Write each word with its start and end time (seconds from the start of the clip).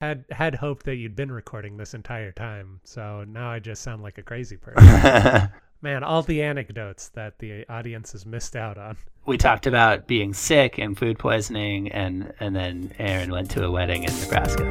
had 0.00 0.24
had 0.30 0.54
hoped 0.56 0.84
that 0.86 0.96
you'd 0.96 1.16
been 1.16 1.32
recording 1.32 1.76
this 1.76 1.94
entire 1.94 2.32
time, 2.32 2.80
so 2.84 3.24
now 3.26 3.50
I 3.50 3.58
just 3.60 3.82
sound 3.82 4.02
like 4.02 4.18
a 4.18 4.22
crazy 4.22 4.56
person. 4.56 5.50
Man, 5.82 6.02
all 6.04 6.22
the 6.22 6.42
anecdotes 6.42 7.08
that 7.10 7.38
the 7.38 7.66
audience 7.68 8.12
has 8.12 8.26
missed 8.26 8.56
out 8.56 8.78
on. 8.78 8.96
we 9.26 9.36
talked 9.36 9.66
about 9.66 10.06
being 10.06 10.34
sick 10.34 10.78
and 10.78 10.98
food 10.98 11.18
poisoning, 11.18 11.90
and 11.92 12.32
and 12.40 12.54
then 12.54 12.92
Aaron 12.98 13.30
went 13.30 13.50
to 13.52 13.64
a 13.64 13.70
wedding 13.70 14.04
in 14.04 14.20
Nebraska. 14.20 14.64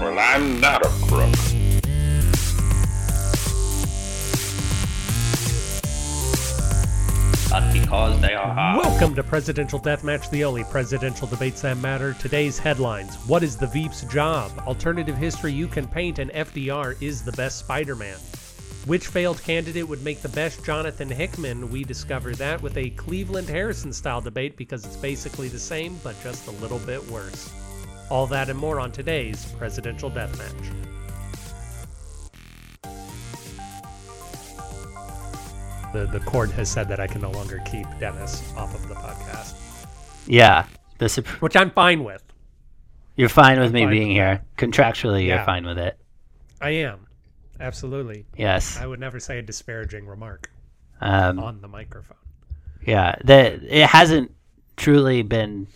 Well, 0.00 0.18
I'm 0.18 0.60
not 0.60 0.84
a 0.84 0.88
crook. 1.08 1.51
Because 7.92 8.18
they 8.22 8.32
are 8.32 8.54
hard. 8.54 8.78
Welcome 8.78 9.14
to 9.16 9.22
Presidential 9.22 9.78
Deathmatch, 9.78 10.30
the 10.30 10.44
only 10.44 10.64
presidential 10.64 11.26
debates 11.26 11.60
that 11.60 11.76
matter. 11.76 12.14
Today's 12.14 12.58
headlines 12.58 13.16
What 13.26 13.42
is 13.42 13.54
the 13.54 13.66
Veep's 13.66 14.00
job? 14.04 14.50
Alternative 14.66 15.14
history 15.14 15.52
you 15.52 15.68
can 15.68 15.86
paint, 15.86 16.18
and 16.18 16.30
FDR 16.30 16.96
is 17.02 17.22
the 17.22 17.32
best 17.32 17.58
Spider 17.58 17.94
Man. 17.94 18.16
Which 18.86 19.08
failed 19.08 19.42
candidate 19.42 19.86
would 19.86 20.02
make 20.02 20.22
the 20.22 20.30
best 20.30 20.64
Jonathan 20.64 21.10
Hickman? 21.10 21.70
We 21.70 21.84
discover 21.84 22.34
that 22.36 22.62
with 22.62 22.78
a 22.78 22.88
Cleveland 22.90 23.50
Harrison 23.50 23.92
style 23.92 24.22
debate 24.22 24.56
because 24.56 24.86
it's 24.86 24.96
basically 24.96 25.48
the 25.48 25.58
same, 25.58 26.00
but 26.02 26.16
just 26.22 26.46
a 26.46 26.62
little 26.62 26.78
bit 26.78 27.06
worse. 27.10 27.52
All 28.08 28.26
that 28.28 28.48
and 28.48 28.58
more 28.58 28.80
on 28.80 28.90
today's 28.90 29.44
Presidential 29.58 30.10
Deathmatch. 30.10 30.91
The, 35.92 36.06
the 36.06 36.20
court 36.20 36.50
has 36.52 36.70
said 36.70 36.88
that 36.88 37.00
I 37.00 37.06
can 37.06 37.20
no 37.20 37.30
longer 37.30 37.60
keep 37.70 37.86
Dennis 38.00 38.42
off 38.56 38.74
of 38.74 38.88
the 38.88 38.94
podcast, 38.94 39.54
Yeah, 40.26 40.66
the 40.98 41.08
Sup- 41.08 41.26
which 41.42 41.54
I'm 41.56 41.70
fine 41.70 42.02
with. 42.04 42.22
you're 43.16 43.28
fine 43.28 43.60
with 43.60 43.72
me 43.72 43.82
fine 43.82 43.90
being 43.90 44.08
with 44.08 44.16
here. 44.16 44.42
Contractually, 44.56 45.26
you're 45.26 45.44
fine 45.44 45.66
with 45.66 45.78
it. 45.78 45.98
I 46.60 46.70
am. 46.70 47.06
Absolutely. 47.60 48.24
Yes. 48.36 48.78
I 48.78 48.86
would 48.86 49.00
never 49.00 49.20
say 49.20 49.38
a 49.38 49.42
disparaging 49.42 50.06
remark 50.06 50.50
Um, 51.00 51.38
on 51.38 51.60
the 51.60 51.68
microphone. 51.68 52.16
Yeah, 52.86 53.14
the 53.22 53.60
it 53.82 53.86
hasn't 53.86 54.32
truly 54.76 55.22
been 55.22 55.66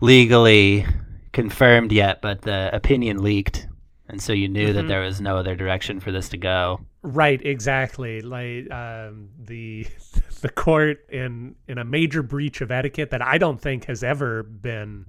legally 0.00 0.86
confirmed 1.32 1.92
yet, 1.92 2.20
but 2.22 2.42
the 2.42 2.74
opinion 2.74 3.22
leaked, 3.22 3.68
and 4.10 4.20
so 4.22 4.32
you 4.32 4.48
knew 4.48 4.66
Mm-hmm. 4.68 4.76
that 4.76 4.88
there 4.88 5.00
was 5.00 5.20
no 5.20 5.36
other 5.36 5.54
direction 5.56 6.00
for 6.00 6.12
this 6.12 6.28
to 6.30 6.36
go. 6.36 6.80
Right, 7.02 7.40
exactly. 7.44 8.20
Like 8.20 8.70
um, 8.70 9.30
the 9.38 9.86
the 10.42 10.50
court 10.50 11.06
in 11.08 11.54
in 11.68 11.78
a 11.78 11.84
major 11.84 12.22
breach 12.22 12.60
of 12.60 12.70
etiquette 12.70 13.10
that 13.10 13.22
I 13.22 13.38
don't 13.38 13.60
think 13.60 13.84
has 13.86 14.02
ever 14.04 14.42
been 14.42 15.06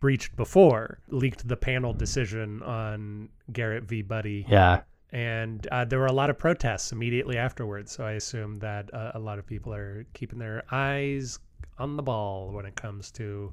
breached 0.00 0.36
before 0.36 1.00
leaked 1.08 1.46
the 1.48 1.56
panel 1.56 1.92
decision 1.92 2.62
on 2.62 3.28
Garrett 3.52 3.84
v. 3.84 4.02
Buddy, 4.02 4.46
Yeah, 4.48 4.82
and 5.10 5.66
uh, 5.72 5.84
there 5.84 5.98
were 5.98 6.06
a 6.06 6.12
lot 6.12 6.30
of 6.30 6.38
protests 6.38 6.92
immediately 6.92 7.36
afterwards. 7.36 7.90
So 7.92 8.04
I 8.04 8.12
assume 8.12 8.58
that 8.60 8.92
uh, 8.94 9.12
a 9.14 9.18
lot 9.18 9.38
of 9.40 9.46
people 9.46 9.74
are 9.74 10.06
keeping 10.14 10.38
their 10.38 10.62
eyes 10.70 11.38
on 11.78 11.96
the 11.96 12.02
ball 12.02 12.50
when 12.52 12.64
it 12.66 12.76
comes 12.76 13.10
to 13.12 13.52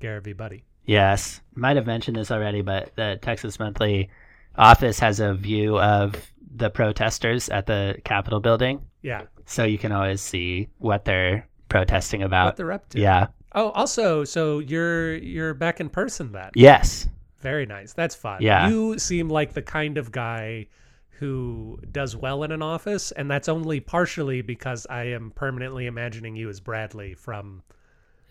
Garrett 0.00 0.24
v. 0.24 0.32
Buddy. 0.32 0.64
Yes. 0.86 1.40
Might 1.54 1.76
have 1.76 1.86
mentioned 1.86 2.16
this 2.16 2.30
already, 2.30 2.62
but 2.62 2.94
the 2.96 3.18
Texas 3.22 3.58
Monthly 3.58 4.10
office 4.56 4.98
has 5.00 5.20
a 5.20 5.34
view 5.34 5.78
of 5.78 6.14
the 6.56 6.70
protesters 6.70 7.48
at 7.48 7.66
the 7.66 7.96
Capitol 8.04 8.40
building, 8.40 8.80
Yeah, 9.02 9.22
so 9.46 9.64
you 9.64 9.78
can 9.78 9.90
always 9.92 10.20
see 10.20 10.68
what 10.78 11.04
they're 11.04 11.48
protesting 11.68 12.22
about. 12.22 12.46
what 12.46 12.56
they're 12.56 12.72
up 12.72 12.88
to. 12.90 13.00
yeah. 13.00 13.26
Oh, 13.56 13.70
also, 13.70 14.24
so 14.24 14.58
you're 14.58 15.14
you're 15.16 15.54
back 15.54 15.80
in 15.80 15.88
person 15.88 16.32
then. 16.32 16.50
Yes. 16.56 17.08
Very 17.38 17.66
nice. 17.66 17.92
That's 17.92 18.14
fun. 18.16 18.38
Yeah. 18.42 18.68
You 18.68 18.98
seem 18.98 19.28
like 19.28 19.52
the 19.52 19.62
kind 19.62 19.96
of 19.98 20.10
guy 20.10 20.66
who 21.18 21.78
does 21.92 22.16
well 22.16 22.42
in 22.42 22.50
an 22.50 22.62
office, 22.62 23.12
and 23.12 23.30
that's 23.30 23.48
only 23.48 23.78
partially 23.78 24.42
because 24.42 24.86
I 24.90 25.04
am 25.04 25.30
permanently 25.36 25.86
imagining 25.86 26.34
you 26.34 26.48
as 26.48 26.58
Bradley 26.58 27.14
from 27.14 27.62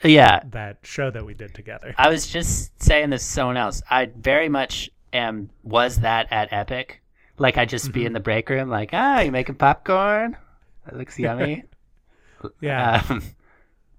Yeah. 0.04 0.42
that 0.52 0.78
show 0.84 1.12
that 1.12 1.26
we 1.26 1.34
did 1.34 1.54
together. 1.54 1.94
I 1.98 2.10
was 2.10 2.28
just 2.28 2.82
saying 2.82 3.10
this 3.12 3.26
to 3.26 3.32
someone 3.32 3.58
else. 3.58 3.82
I 3.90 4.06
very 4.18 4.50
much 4.50 4.90
am 5.14 5.50
was 5.64 5.98
that 6.02 6.28
at 6.32 6.52
Epic. 6.52 7.02
Like 7.38 7.58
I'd 7.58 7.70
just 7.70 7.86
Mm-hmm. 7.86 7.94
be 7.94 8.06
in 8.06 8.14
the 8.14 8.20
break 8.20 8.50
room, 8.50 8.70
like, 8.70 8.90
ah, 8.94 9.22
you 9.22 9.32
making 9.32 9.56
popcorn? 9.56 10.38
That 10.86 10.98
looks 10.98 11.18
yummy. 11.20 11.64
Yeah. 12.60 13.02
um, 13.10 13.22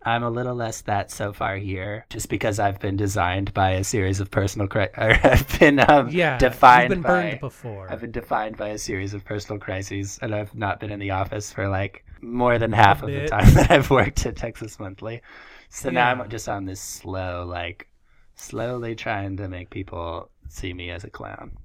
I'm 0.06 0.22
a 0.22 0.28
little 0.28 0.54
less 0.54 0.82
that 0.82 1.10
so 1.10 1.32
far 1.32 1.56
here, 1.56 2.04
just 2.10 2.28
because 2.28 2.58
I've 2.58 2.78
been 2.78 2.96
designed 2.98 3.54
by 3.54 3.70
a 3.70 3.84
series 3.84 4.20
of 4.20 4.30
personal 4.30 4.68
cri- 4.68 4.90
or 4.98 5.18
I've 5.24 5.58
been 5.58 5.80
um, 5.80 6.10
yeah. 6.10 6.36
defined 6.36 6.90
been 6.90 7.00
by 7.00 7.08
burned 7.08 7.40
before. 7.40 7.90
I've 7.90 8.02
been 8.02 8.10
defined 8.12 8.58
by 8.58 8.68
a 8.68 8.78
series 8.78 9.14
of 9.14 9.24
personal 9.24 9.58
crises, 9.58 10.18
and 10.20 10.34
I've 10.34 10.54
not 10.54 10.78
been 10.78 10.90
in 10.92 10.98
the 11.00 11.12
office 11.12 11.50
for 11.50 11.68
like 11.68 12.04
more 12.20 12.58
than 12.58 12.70
half 12.72 13.02
of 13.02 13.08
the 13.08 13.26
time 13.28 13.54
that 13.54 13.70
I've 13.70 13.88
worked 13.88 14.26
at 14.26 14.36
Texas 14.36 14.78
Monthly. 14.78 15.22
So 15.68 15.90
now 15.90 16.10
I'm 16.10 16.28
just 16.28 16.48
on 16.48 16.64
this 16.64 16.80
slow, 16.80 17.44
like, 17.44 17.88
slowly 18.36 18.94
trying 18.94 19.36
to 19.38 19.48
make 19.48 19.70
people 19.70 20.30
see 20.48 20.72
me 20.72 20.90
as 20.90 21.04
a 21.04 21.10
clown. 21.10 21.56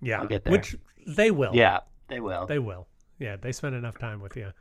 yeah. 0.00 0.20
I'll 0.20 0.26
get 0.26 0.44
there. 0.44 0.52
Which 0.52 0.76
they 1.06 1.30
will. 1.30 1.54
Yeah, 1.54 1.80
they 2.08 2.20
will. 2.20 2.46
They 2.46 2.58
will. 2.58 2.86
Yeah, 3.18 3.36
they 3.36 3.52
spend 3.52 3.74
enough 3.74 3.98
time 3.98 4.20
with 4.20 4.36
you. 4.36 4.52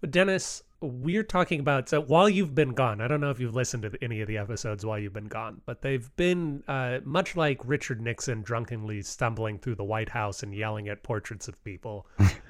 But 0.00 0.10
Dennis, 0.10 0.62
we're 0.80 1.22
talking 1.22 1.60
about 1.60 1.88
so 1.88 2.00
while 2.00 2.28
you've 2.28 2.54
been 2.54 2.70
gone, 2.70 3.00
I 3.00 3.08
don't 3.08 3.20
know 3.20 3.30
if 3.30 3.38
you've 3.38 3.54
listened 3.54 3.82
to 3.82 3.92
any 4.02 4.20
of 4.22 4.28
the 4.28 4.38
episodes 4.38 4.84
while 4.84 4.98
you've 4.98 5.12
been 5.12 5.28
gone, 5.28 5.60
but 5.66 5.82
they've 5.82 6.10
been 6.16 6.62
uh, 6.68 7.00
much 7.04 7.36
like 7.36 7.60
Richard 7.64 8.00
Nixon 8.00 8.42
drunkenly 8.42 9.02
stumbling 9.02 9.58
through 9.58 9.74
the 9.74 9.84
White 9.84 10.08
House 10.08 10.42
and 10.42 10.54
yelling 10.54 10.88
at 10.88 11.02
portraits 11.02 11.48
of 11.48 11.62
people. 11.64 12.06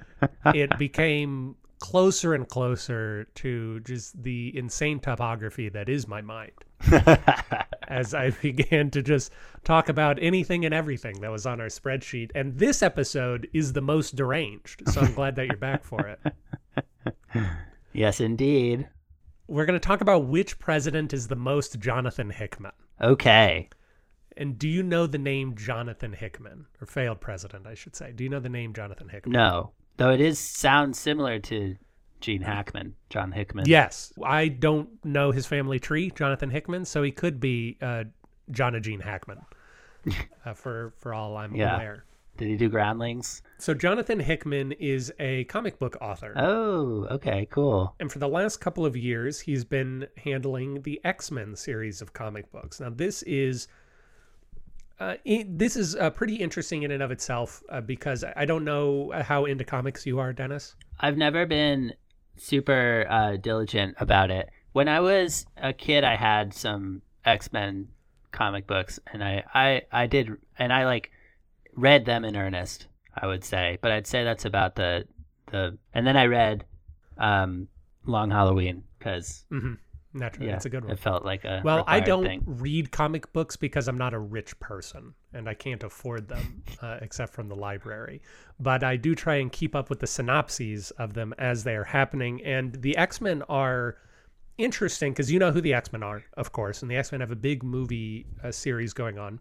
it 0.47 0.77
became 0.79 1.57
closer 1.81 2.35
and 2.35 2.49
closer 2.49 3.25
to 3.35 3.81
just 3.81 4.23
the 4.23 4.57
insane 4.57 5.01
topography 5.01 5.69
that 5.71 5.89
is 5.89 6.07
my 6.07 6.21
mind 6.21 6.53
as 7.89 8.15
I 8.15 8.31
began 8.31 8.91
to 8.91 9.03
just 9.03 9.33
talk 9.65 9.89
about 9.89 10.19
anything 10.21 10.65
and 10.65 10.73
everything 10.73 11.21
that 11.21 11.31
was 11.31 11.47
on 11.47 11.61
our 11.61 11.67
spreadsheet. 11.67 12.31
And 12.35 12.57
this 12.57 12.83
episode 12.83 13.49
is 13.53 13.73
the 13.73 13.81
most 13.81 14.15
deranged. 14.15 14.89
So 14.91 15.01
I'm 15.01 15.15
glad 15.15 15.37
that 15.37 15.47
you're 15.47 15.57
back 15.57 15.83
for 15.83 16.07
it. 16.07 16.85
yes, 17.93 18.21
indeed. 18.21 18.89
We're 19.49 19.67
going 19.67 19.79
to 19.79 19.85
talk 19.85 20.01
about 20.01 20.27
which 20.27 20.59
president 20.59 21.13
is 21.13 21.27
the 21.27 21.37
most 21.37 21.81
Jonathan 21.81 22.31
Hickman. 22.31 22.73
Okay. 23.01 23.69
And 24.37 24.59
do 24.59 24.69
you 24.69 24.83
know 24.83 25.07
the 25.07 25.19
name 25.19 25.57
Jonathan 25.57 26.13
Hickman? 26.13 26.67
Or 26.81 26.87
failed 26.87 27.21
president, 27.21 27.67
I 27.67 27.75
should 27.75 27.97
say. 27.97 28.13
Do 28.13 28.23
you 28.23 28.31
know 28.31 28.39
the 28.39 28.49
name 28.49 28.73
Jonathan 28.73 29.09
Hickman? 29.09 29.33
No, 29.33 29.73
though 30.01 30.11
it 30.11 30.21
is 30.21 30.39
sounds 30.39 30.99
similar 30.99 31.39
to 31.39 31.77
Gene 32.21 32.43
Hackman, 32.43 32.95
John 33.11 33.33
Hickman. 33.33 33.65
Yes. 33.69 34.13
I 34.25 34.49
don't 34.49 34.89
know 35.05 35.31
his 35.31 35.47
family 35.47 35.79
tree, 35.79 36.11
Jonathan 36.15 36.51
Hickman, 36.51 36.85
so 36.85 37.03
he 37.03 37.11
could 37.13 37.39
be 37.39 37.77
uh, 37.81 38.05
John 38.51 38.75
and 38.75 38.83
Gene 38.85 39.01
Hackman, 39.01 39.39
uh, 40.45 40.55
for, 40.55 40.93
for 40.99 41.15
all 41.15 41.37
I'm 41.37 41.55
Yeah. 41.55 41.77
aware. 41.77 42.05
Did 42.37 42.49
he 42.49 42.57
do 42.57 42.71
Groundlings? 42.71 43.43
So 43.59 43.75
Jonathan 43.75 44.19
Hickman 44.19 44.73
is 44.73 45.13
a 45.19 45.45
comic 45.45 45.79
book 45.79 45.99
author. 46.01 46.33
Oh, 46.37 47.07
okay, 47.11 47.47
cool. 47.51 47.95
And 48.01 48.11
for 48.11 48.19
the 48.19 48.29
last 48.29 48.59
couple 48.63 48.87
of 48.87 48.97
years, 48.97 49.41
he's 49.41 49.63
been 49.65 50.07
handling 50.17 50.81
the 50.83 50.99
X 51.05 51.31
Men 51.31 51.55
series 51.55 52.01
of 52.01 52.15
comic 52.15 52.51
books. 52.51 52.81
Now, 52.81 52.89
this 52.89 53.23
is 53.25 53.69
uh, 55.01 55.15
i 55.27 55.45
this 55.49 55.77
is 55.77 55.97
uh, 55.97 56.11
pretty 56.11 56.37
interesting 56.37 56.83
in 56.83 56.91
and 56.91 57.03
of 57.03 57.11
itself 57.11 57.63
uh, 57.71 57.81
because 57.81 58.25
I 58.37 58.45
don't 58.45 58.65
know 58.65 59.13
how 59.23 59.47
into 59.47 59.65
comics 59.65 60.07
you 60.07 60.19
are, 60.19 60.33
Dennis. 60.33 60.77
I've 61.01 61.17
never 61.17 61.47
been 61.47 61.95
super 62.37 63.07
uh, 63.09 63.37
diligent 63.37 63.97
about 63.99 64.31
it. 64.31 64.51
When 64.73 64.89
I 64.89 65.01
was 65.01 65.47
a 65.57 65.73
kid, 65.73 66.05
I 66.05 66.17
had 66.17 66.55
some 66.55 67.03
X 67.25 67.53
Men 67.53 67.89
comic 68.31 68.67
books, 68.67 69.01
and 69.13 69.25
I, 69.25 69.45
I, 69.55 69.83
I 69.91 70.07
did, 70.07 70.31
and 70.59 70.73
I 70.73 70.85
like 70.85 71.11
read 71.75 72.05
them 72.05 72.25
in 72.25 72.37
earnest. 72.37 72.87
I 73.17 73.27
would 73.27 73.45
say, 73.45 73.79
but 73.83 73.91
I'd 73.91 74.07
say 74.07 74.23
that's 74.23 74.45
about 74.45 74.77
the 74.77 75.05
the. 75.51 75.77
And 75.93 76.07
then 76.07 76.17
I 76.17 76.27
read 76.27 76.65
um, 77.19 77.69
Long 78.07 78.31
Halloween 78.31 78.85
because 78.99 79.45
hmm 79.51 79.75
Naturally, 80.13 80.49
yeah, 80.49 80.57
it's 80.57 80.65
a 80.65 80.71
good 80.71 80.85
one. 80.85 80.93
It 80.93 80.99
felt 80.99 81.25
like 81.25 81.45
a 81.45 81.63
Well, 81.65 81.85
I 81.87 82.01
don't 82.01 82.25
thing. 82.25 82.43
read 82.45 82.91
comic 82.91 83.33
books 83.33 83.57
because 83.57 83.87
I'm 83.87 83.97
not 83.99 84.13
a 84.13 84.19
rich 84.19 84.59
person 84.59 85.15
and 85.33 85.49
I 85.49 85.55
can't 85.55 85.85
afford 85.85 86.29
them 86.29 86.65
uh, 86.83 86.99
except 87.01 87.33
from 87.33 87.49
the 87.49 87.55
library. 87.55 88.21
But 88.59 88.83
I 88.83 88.97
do 88.97 89.15
try 89.15 89.37
and 89.37 89.53
keep 89.53 89.77
up 89.77 89.89
with 89.89 90.01
the 90.01 90.09
synopses 90.09 90.91
of 90.93 91.15
them 91.15 91.33
as 91.39 91.63
they 91.63 91.77
are 91.77 91.85
happening. 91.85 92.43
And 92.45 92.75
the 92.83 92.97
X 92.97 93.21
Men 93.21 93.43
are 93.49 93.99
interesting 94.59 95.13
because 95.13 95.31
you 95.31 95.39
know 95.39 95.53
who 95.53 95.61
the 95.61 95.75
X 95.75 95.93
Men 95.93 96.03
are, 96.03 96.25
of 96.35 96.51
course, 96.53 96.83
and 96.83 96.91
the 96.91 96.97
X 96.97 97.13
Men 97.13 97.21
have 97.21 97.31
a 97.31 97.37
big 97.37 97.63
movie 97.63 98.27
uh, 98.43 98.51
series 98.51 98.93
going 98.93 99.17
on. 99.19 99.39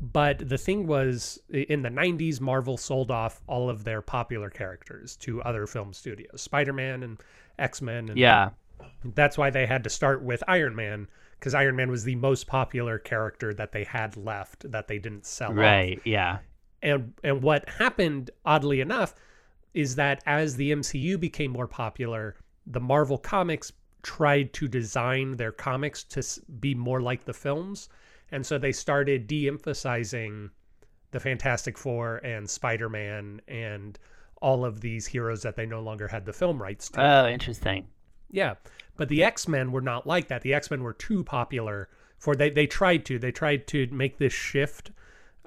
But 0.00 0.48
the 0.48 0.58
thing 0.58 0.86
was, 0.86 1.40
in 1.50 1.82
the 1.82 1.88
90s, 1.88 2.40
Marvel 2.40 2.76
sold 2.76 3.10
off 3.10 3.40
all 3.48 3.68
of 3.68 3.82
their 3.82 4.00
popular 4.00 4.48
characters 4.48 5.16
to 5.16 5.42
other 5.42 5.66
film 5.66 5.92
studios 5.92 6.40
Spider 6.40 6.72
Man 6.72 7.02
and 7.02 7.18
X 7.58 7.82
Men 7.82 8.08
and 8.10 8.16
Yeah, 8.18 8.50
That's 9.04 9.38
why 9.38 9.50
they 9.50 9.66
had 9.66 9.84
to 9.84 9.90
start 9.90 10.22
with 10.22 10.42
Iron 10.48 10.74
Man 10.74 11.08
because 11.38 11.54
Iron 11.54 11.76
Man 11.76 11.90
was 11.90 12.04
the 12.04 12.16
most 12.16 12.46
popular 12.46 12.98
character 12.98 13.54
that 13.54 13.72
they 13.72 13.84
had 13.84 14.16
left 14.16 14.70
that 14.70 14.88
they 14.88 14.98
didn't 14.98 15.24
sell. 15.24 15.50
off. 15.50 15.56
Right. 15.56 16.00
Yeah. 16.04 16.38
And 16.82 17.12
and 17.24 17.42
what 17.42 17.68
happened, 17.68 18.30
oddly 18.44 18.80
enough, 18.80 19.14
is 19.74 19.96
that 19.96 20.22
as 20.26 20.56
the 20.56 20.72
MCU 20.72 21.18
became 21.18 21.50
more 21.50 21.66
popular, 21.68 22.36
the 22.66 22.80
Marvel 22.80 23.18
comics 23.18 23.72
tried 24.02 24.52
to 24.54 24.68
design 24.68 25.36
their 25.36 25.52
comics 25.52 26.04
to 26.04 26.22
be 26.60 26.74
more 26.74 27.00
like 27.00 27.24
the 27.24 27.32
films, 27.32 27.88
and 28.30 28.44
so 28.44 28.58
they 28.58 28.72
started 28.72 29.26
de-emphasizing 29.26 30.50
the 31.10 31.20
Fantastic 31.20 31.76
Four 31.76 32.18
and 32.18 32.48
Spider 32.48 32.88
Man 32.88 33.40
and 33.48 33.98
all 34.40 34.64
of 34.64 34.80
these 34.80 35.06
heroes 35.06 35.42
that 35.42 35.56
they 35.56 35.66
no 35.66 35.80
longer 35.80 36.06
had 36.06 36.24
the 36.24 36.32
film 36.32 36.62
rights 36.62 36.88
to. 36.90 37.00
Oh, 37.00 37.28
interesting. 37.28 37.88
Yeah, 38.30 38.54
but 38.96 39.08
the 39.08 39.24
X 39.24 39.48
Men 39.48 39.72
were 39.72 39.80
not 39.80 40.06
like 40.06 40.28
that. 40.28 40.42
The 40.42 40.54
X 40.54 40.70
Men 40.70 40.82
were 40.82 40.92
too 40.92 41.24
popular 41.24 41.88
for 42.18 42.34
they. 42.34 42.50
They 42.50 42.66
tried 42.66 43.04
to. 43.06 43.18
They 43.18 43.32
tried 43.32 43.66
to 43.68 43.86
make 43.88 44.18
this 44.18 44.32
shift. 44.32 44.90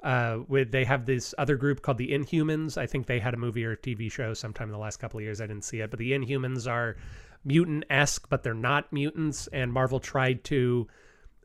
Uh, 0.02 0.40
with 0.48 0.72
they 0.72 0.84
have 0.84 1.06
this 1.06 1.32
other 1.38 1.54
group 1.54 1.80
called 1.80 1.98
the 1.98 2.10
Inhumans. 2.10 2.76
I 2.76 2.86
think 2.86 3.06
they 3.06 3.20
had 3.20 3.34
a 3.34 3.36
movie 3.36 3.64
or 3.64 3.72
a 3.72 3.76
TV 3.76 4.10
show 4.10 4.34
sometime 4.34 4.66
in 4.66 4.72
the 4.72 4.78
last 4.78 4.96
couple 4.96 5.18
of 5.18 5.24
years. 5.24 5.40
I 5.40 5.46
didn't 5.46 5.64
see 5.64 5.78
it, 5.78 5.90
but 5.90 5.98
the 6.00 6.10
Inhumans 6.10 6.68
are 6.68 6.96
mutant 7.44 7.84
esque, 7.88 8.28
but 8.28 8.42
they're 8.42 8.52
not 8.52 8.92
mutants. 8.92 9.46
And 9.52 9.72
Marvel 9.72 10.00
tried 10.00 10.42
to 10.44 10.88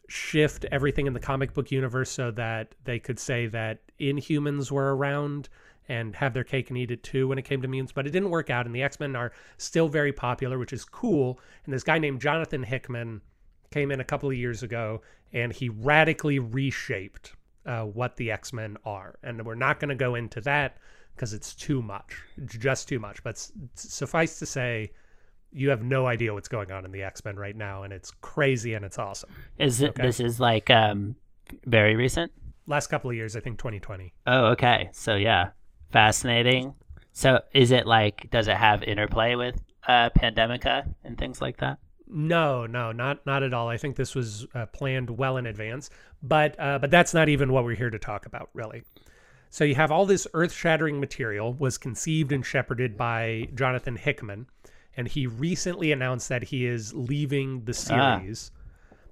shift 0.07 0.66
everything 0.72 1.06
in 1.06 1.13
the 1.13 1.19
comic 1.19 1.54
book 1.54 1.69
universe 1.69 2.10
so 2.10 2.31
that 2.31 2.74
they 2.86 2.98
could 2.98 3.19
say 3.19 3.45
that 3.48 3.80
Inhumans 4.00 4.72
were 4.72 4.95
around 4.95 5.50
and 5.88 6.16
have 6.16 6.34
their 6.34 6.44
cake 6.44 6.69
and 6.69 6.78
eat 6.78 6.92
it 6.92 7.04
too 7.04 7.28
when 7.28 7.38
it 7.38 7.44
came 7.44 7.62
to 7.62 7.68
mutants, 7.68 7.92
but 7.94 8.06
it 8.06 8.12
didn't 8.12 8.30
work 8.30 8.50
out. 8.50 8.66
And 8.66 8.75
the 8.75 8.84
X 8.84 9.00
Men 9.00 9.16
are 9.16 9.31
still 9.57 9.88
very 9.88 10.12
popular, 10.12 10.57
which 10.60 10.74
is 10.74 10.84
cool. 10.86 11.39
And 11.66 11.74
this 11.74 11.84
guy 11.84 11.98
named 11.98 12.22
Jonathan 12.22 12.63
Hickman 12.63 13.22
came 13.72 13.92
in 13.92 14.00
a 14.00 14.04
couple 14.04 14.30
of 14.30 14.36
years 14.36 14.63
ago 14.63 15.01
and 15.34 15.51
he 15.51 15.69
radically 15.69 16.39
reshaped 16.39 17.34
uh, 17.66 17.84
what 17.84 18.16
the 18.16 18.31
X 18.31 18.54
Men 18.54 18.78
are. 18.86 19.16
And 19.24 19.45
we're 19.45 19.56
not 19.56 19.80
going 19.80 19.89
to 19.89 19.95
go 19.95 20.16
into 20.16 20.42
that 20.42 20.78
because 21.16 21.34
it's 21.34 21.56
too 21.56 21.81
much, 21.81 22.16
just 22.45 22.88
too 22.88 23.00
much. 23.00 23.24
But 23.24 23.36
s- 23.36 23.51
suffice 23.75 24.40
to 24.40 24.45
say, 24.45 24.92
you 25.51 25.69
have 25.69 25.83
no 25.83 26.06
idea 26.06 26.33
what's 26.33 26.48
going 26.48 26.72
on 26.72 26.86
in 26.86 26.92
the 26.92 27.04
X 27.04 27.24
Men 27.25 27.36
right 27.36 27.56
now, 27.56 27.83
and 27.83 27.92
it's 27.92 28.12
crazy 28.22 28.74
and 28.74 28.86
it's 28.86 29.00
awesome. 29.00 29.30
Is 29.57 29.81
it? 29.81 29.90
Okay. 29.92 30.04
This 30.04 30.19
is 30.19 30.40
like 30.40 30.69
um, 30.69 31.16
very 31.66 31.95
recent. 31.95 32.31
Last 32.68 32.88
couple 32.88 33.10
of 33.10 33.16
years, 33.16 33.36
I 33.36 33.40
think 33.40 33.57
2020. 33.57 34.13
Oh, 34.28 34.45
okay. 34.48 34.90
So 34.92 35.16
yeah, 35.16 35.50
fascinating. 35.92 36.74
So 37.13 37.42
is 37.54 37.72
it 37.72 37.88
like? 37.88 38.30
Does 38.30 38.48
it 38.48 38.57
have 38.57 38.84
interplay 38.84 39.36
with 39.36 39.60
uh, 39.88 40.10
Pandemica 40.12 40.88
and 41.04 41.18
things 41.18 41.42
like 41.42 41.57
that? 41.57 41.80
No, 42.10 42.66
no, 42.66 42.92
not 42.92 43.25
not 43.25 43.44
at 43.44 43.54
all. 43.54 43.68
I 43.68 43.78
think 43.78 43.95
this 43.95 44.16
was 44.16 44.45
uh, 44.54 44.66
planned 44.68 45.10
well 45.10 45.38
in 45.38 45.45
advance, 45.45 45.89
but 46.24 46.57
uh, 46.60 46.80
but 46.80 46.92
that's 46.92 47.13
not 47.13 47.28
even 47.30 47.51
what 47.51 47.63
we're 47.63 47.75
here 47.75 47.89
to 47.89 48.00
talk 48.00 48.25
about, 48.25 48.50
really. 48.54 48.84
So 49.50 49.63
you 49.63 49.75
have 49.75 49.92
all 49.92 50.06
this 50.06 50.28
earth-shattering 50.34 51.00
material 51.00 51.54
was 51.54 51.78
conceived 51.78 52.31
and 52.33 52.45
shepherded 52.45 52.98
by 52.98 53.48
Jonathan 53.56 53.95
Hickman, 53.95 54.48
and 54.95 55.07
he 55.07 55.25
recently 55.25 55.92
announced 55.92 56.30
that 56.30 56.44
he 56.44 56.66
is 56.66 56.94
leaving 56.94 57.63
the 57.63 57.72
Ah. 57.90 58.19
series, 58.19 58.51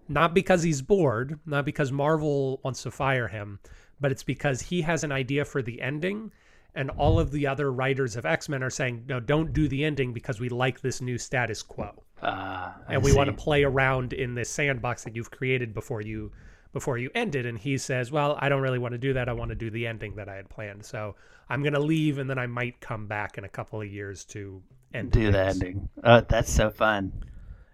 not 0.09 0.33
because 0.33 0.61
he's 0.61 0.81
bored, 0.81 1.39
not 1.45 1.65
because 1.65 1.91
Marvel 1.91 2.59
wants 2.63 2.83
to 2.83 2.91
fire 2.91 3.29
him, 3.29 3.59
but 3.99 4.11
it's 4.11 4.23
because 4.23 4.61
he 4.61 4.81
has 4.81 5.03
an 5.03 5.11
idea 5.11 5.45
for 5.45 5.61
the 5.61 5.81
ending. 5.81 6.31
And 6.75 6.89
all 6.91 7.19
of 7.19 7.31
the 7.31 7.47
other 7.47 7.71
writers 7.71 8.15
of 8.17 8.25
X 8.25 8.49
Men 8.49 8.61
are 8.61 8.69
saying, 8.69 9.05
no, 9.07 9.19
don't 9.19 9.53
do 9.53 9.67
the 9.67 9.85
ending 9.85 10.11
because 10.11 10.39
we 10.39 10.49
like 10.49 10.81
this 10.81 11.01
new 11.01 11.17
status 11.17 11.63
quo. 11.63 12.03
Uh, 12.21 12.71
and 12.89 13.03
we 13.03 13.13
want 13.13 13.27
to 13.27 13.33
play 13.33 13.63
around 13.63 14.13
in 14.13 14.35
this 14.35 14.49
sandbox 14.49 15.03
that 15.03 15.15
you've 15.15 15.31
created 15.31 15.73
before 15.73 16.01
you 16.01 16.31
before 16.73 16.97
you 16.97 17.09
end 17.15 17.35
it 17.35 17.45
and 17.45 17.57
he 17.57 17.77
says 17.77 18.11
well 18.11 18.37
i 18.41 18.49
don't 18.49 18.61
really 18.61 18.79
want 18.79 18.91
to 18.91 18.97
do 18.97 19.13
that. 19.13 19.29
I 19.29 19.33
want 19.33 19.47
to 19.49 19.55
do 19.55 19.69
the 19.69 19.87
ending 19.87 20.15
that 20.15 20.27
i 20.27 20.35
had 20.35 20.49
planned. 20.49 20.83
So 20.83 21.15
i'm 21.49 21.61
going 21.61 21.73
to 21.73 21.79
leave 21.79 22.17
and 22.17 22.29
then 22.29 22.37
i 22.37 22.47
might 22.47 22.81
come 22.81 23.07
back 23.07 23.37
in 23.37 23.45
a 23.45 23.49
couple 23.49 23.81
of 23.81 23.87
years 23.87 24.25
to 24.25 24.61
end 24.93 25.11
do 25.11 25.31
the 25.31 25.39
ending. 25.39 25.87
Oh, 26.03 26.21
that's 26.21 26.51
so 26.51 26.69
fun. 26.69 27.13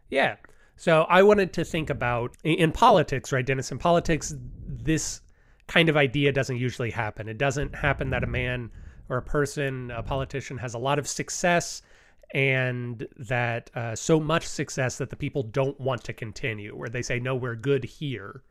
yeah. 0.10 0.36
So 0.76 1.04
i 1.04 1.24
wanted 1.24 1.54
to 1.54 1.66
think 1.66 1.90
about 1.90 2.36
in, 2.44 2.56
in 2.56 2.72
politics 2.72 3.32
right 3.32 3.46
dennis? 3.46 3.72
In 3.72 3.80
politics 3.80 4.36
this 4.68 5.22
kind 5.68 5.88
of 5.88 5.98
idea 5.98 6.32
doesn't 6.32 6.58
usually 6.58 6.92
happen. 6.92 7.30
It 7.30 7.38
doesn't 7.38 7.74
happen 7.74 8.10
that 8.10 8.24
a 8.24 8.28
man 8.28 8.70
or 9.12 9.18
a 9.18 9.22
person 9.22 9.92
a 9.92 10.02
politician 10.02 10.58
has 10.58 10.74
a 10.74 10.78
lot 10.88 10.98
of 10.98 11.06
success 11.08 11.82
and 12.34 13.06
that 13.18 13.70
uh, 13.76 13.94
so 13.94 14.20
much 14.20 14.46
success 14.48 14.98
that 14.98 15.10
the 15.10 15.16
people 15.18 15.44
don't 15.44 15.78
want 15.80 16.02
to 16.06 16.14
continue 16.14 16.74
where 16.76 16.90
they 16.90 17.02
say 17.02 17.20
no 17.20 17.36
we're 17.36 17.56
good 17.56 17.84
here. 17.84 18.42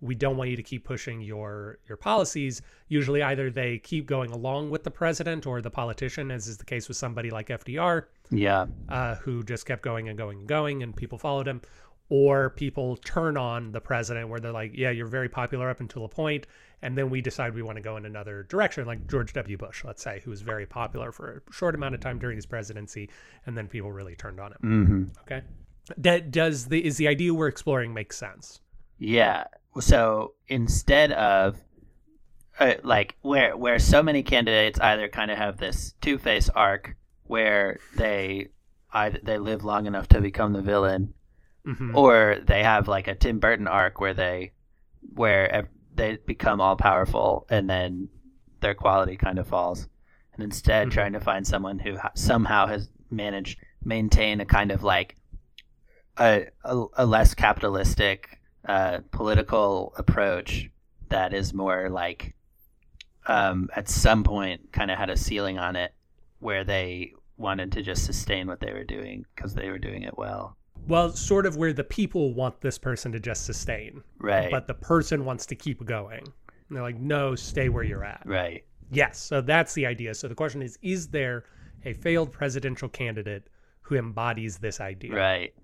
We 0.00 0.14
don't 0.14 0.36
want 0.36 0.48
you 0.48 0.56
to 0.56 0.62
keep 0.62 0.84
pushing 0.84 1.20
your 1.20 1.78
your 1.88 1.96
policies. 1.98 2.62
Usually 2.88 3.20
either 3.22 3.50
they 3.50 3.78
keep 3.78 4.06
going 4.06 4.30
along 4.30 4.70
with 4.70 4.82
the 4.84 4.90
president 4.90 5.44
or 5.46 5.60
the 5.60 5.70
politician 5.70 6.30
as 6.30 6.46
is 6.46 6.56
the 6.56 6.64
case 6.64 6.88
with 6.88 6.96
somebody 6.96 7.30
like 7.30 7.48
fdr 7.48 8.04
Yeah. 8.30 8.66
uh, 8.88 9.16
who 9.16 9.42
just 9.42 9.66
kept 9.66 9.82
going 9.82 10.08
and 10.08 10.16
going 10.16 10.38
and 10.38 10.48
going, 10.48 10.82
and 10.82 10.96
people 10.96 11.18
followed 11.18 11.48
him, 11.48 11.60
or 12.08 12.50
people 12.50 12.96
turn 12.98 13.36
on 13.36 13.72
the 13.72 13.80
president 13.80 14.28
where 14.30 14.40
they're 14.40 14.52
like, 14.62 14.72
"Yeah, 14.74 14.90
you're 14.90 15.06
very 15.18 15.28
popular 15.28 15.68
up 15.68 15.80
until 15.80 16.04
a 16.04 16.08
point, 16.08 16.46
and 16.82 16.96
then 16.96 17.10
we 17.10 17.20
decide 17.20 17.54
we 17.54 17.62
want 17.62 17.76
to 17.76 17.82
go 17.82 17.96
in 17.96 18.04
another 18.06 18.44
direction," 18.44 18.86
like 18.86 19.06
George 19.08 19.32
W. 19.32 19.56
Bush, 19.56 19.84
let's 19.84 20.02
say, 20.02 20.20
who 20.24 20.30
was 20.30 20.42
very 20.42 20.66
popular 20.66 21.12
for 21.12 21.42
a 21.48 21.52
short 21.52 21.74
amount 21.74 21.94
of 21.94 22.00
time 22.00 22.18
during 22.18 22.36
his 22.36 22.46
presidency, 22.46 23.08
and 23.46 23.56
then 23.56 23.68
people 23.68 23.92
really 23.92 24.14
turned 24.14 24.40
on 24.40 24.52
him. 24.52 24.58
hmm 24.60 25.04
Okay, 25.22 25.42
that 25.96 26.30
does 26.30 26.66
the 26.66 26.84
is 26.84 26.96
the 26.96 27.08
idea 27.08 27.32
we're 27.34 27.48
exploring 27.48 27.94
make 27.94 28.12
sense? 28.12 28.60
Yeah. 28.98 29.44
So 29.80 30.34
instead 30.48 31.12
of 31.12 31.56
uh, 32.58 32.74
like 32.82 33.16
where 33.22 33.56
where 33.56 33.78
so 33.78 34.02
many 34.02 34.22
candidates 34.22 34.80
either 34.80 35.08
kind 35.08 35.30
of 35.30 35.38
have 35.38 35.58
this 35.58 35.94
two 36.00 36.18
face 36.18 36.48
arc 36.48 36.96
where 37.24 37.78
they 37.96 38.48
either 38.92 39.20
they 39.22 39.38
live 39.38 39.64
long 39.64 39.86
enough 39.86 40.08
to 40.08 40.20
become 40.20 40.52
the 40.52 40.62
villain, 40.62 41.14
hmm 41.64 41.94
or 41.94 42.38
they 42.46 42.62
have 42.62 42.88
like 42.88 43.06
a 43.06 43.14
Tim 43.14 43.38
Burton 43.38 43.68
arc 43.68 44.00
where 44.00 44.14
they 44.14 44.52
where 45.14 45.50
ev- 45.52 45.68
they 45.98 46.16
become 46.16 46.60
all 46.60 46.76
powerful 46.76 47.46
and 47.50 47.68
then 47.68 48.08
their 48.60 48.74
quality 48.74 49.16
kind 49.16 49.38
of 49.38 49.46
falls, 49.46 49.88
and 50.32 50.42
instead 50.42 50.88
Mhm. 50.88 50.92
trying 50.92 51.12
to 51.12 51.20
find 51.20 51.46
someone 51.46 51.78
who 51.78 51.98
somehow 52.14 52.66
has 52.66 52.90
managed 53.10 53.58
maintain 53.84 54.40
a 54.40 54.44
kind 54.46 54.70
of 54.72 54.82
like 54.82 55.16
a 56.18 56.46
a, 56.64 56.84
a 56.94 57.06
less 57.06 57.34
capitalistic 57.34 58.40
uh, 58.66 58.98
political 59.12 59.94
approach 59.96 60.70
that 61.08 61.32
is 61.32 61.54
more 61.54 61.88
like 61.88 62.34
um, 63.26 63.68
at 63.76 63.88
some 63.88 64.24
point 64.24 64.72
kind 64.72 64.90
of 64.90 64.98
had 64.98 65.10
a 65.10 65.16
ceiling 65.16 65.58
on 65.58 65.76
it 65.76 65.94
where 66.40 66.64
they 66.64 67.12
wanted 67.36 67.72
to 67.72 67.82
just 67.82 68.04
sustain 68.04 68.46
what 68.46 68.60
they 68.60 68.72
were 68.72 68.84
doing 68.84 69.24
because 69.34 69.54
they 69.54 69.70
were 69.70 69.78
doing 69.78 70.02
it 70.02 70.18
well. 70.18 70.56
Well, 70.86 71.10
sort 71.12 71.44
of 71.46 71.56
where 71.56 71.72
the 71.72 71.84
people 71.84 72.32
want 72.32 72.60
this 72.60 72.78
person 72.78 73.12
to 73.12 73.20
just 73.20 73.44
sustain, 73.44 74.02
Right. 74.18 74.50
but 74.50 74.66
the 74.66 74.74
person 74.74 75.24
wants 75.24 75.44
to 75.46 75.54
keep 75.54 75.84
going. 75.84 76.22
And 76.24 76.76
they're 76.76 76.82
like, 76.82 76.98
"No, 76.98 77.34
stay 77.34 77.68
where 77.68 77.82
you're 77.84 78.04
at." 78.04 78.22
right. 78.24 78.64
Yes, 78.90 79.18
so 79.18 79.42
that's 79.42 79.74
the 79.74 79.84
idea. 79.84 80.14
So 80.14 80.28
the 80.28 80.34
question 80.34 80.62
is 80.62 80.78
is 80.80 81.08
there 81.08 81.44
a 81.84 81.92
failed 81.92 82.32
presidential 82.32 82.88
candidate 82.88 83.48
who 83.82 83.96
embodies 83.96 84.56
this 84.58 84.80
idea? 84.80 85.14
Right. 85.14 85.54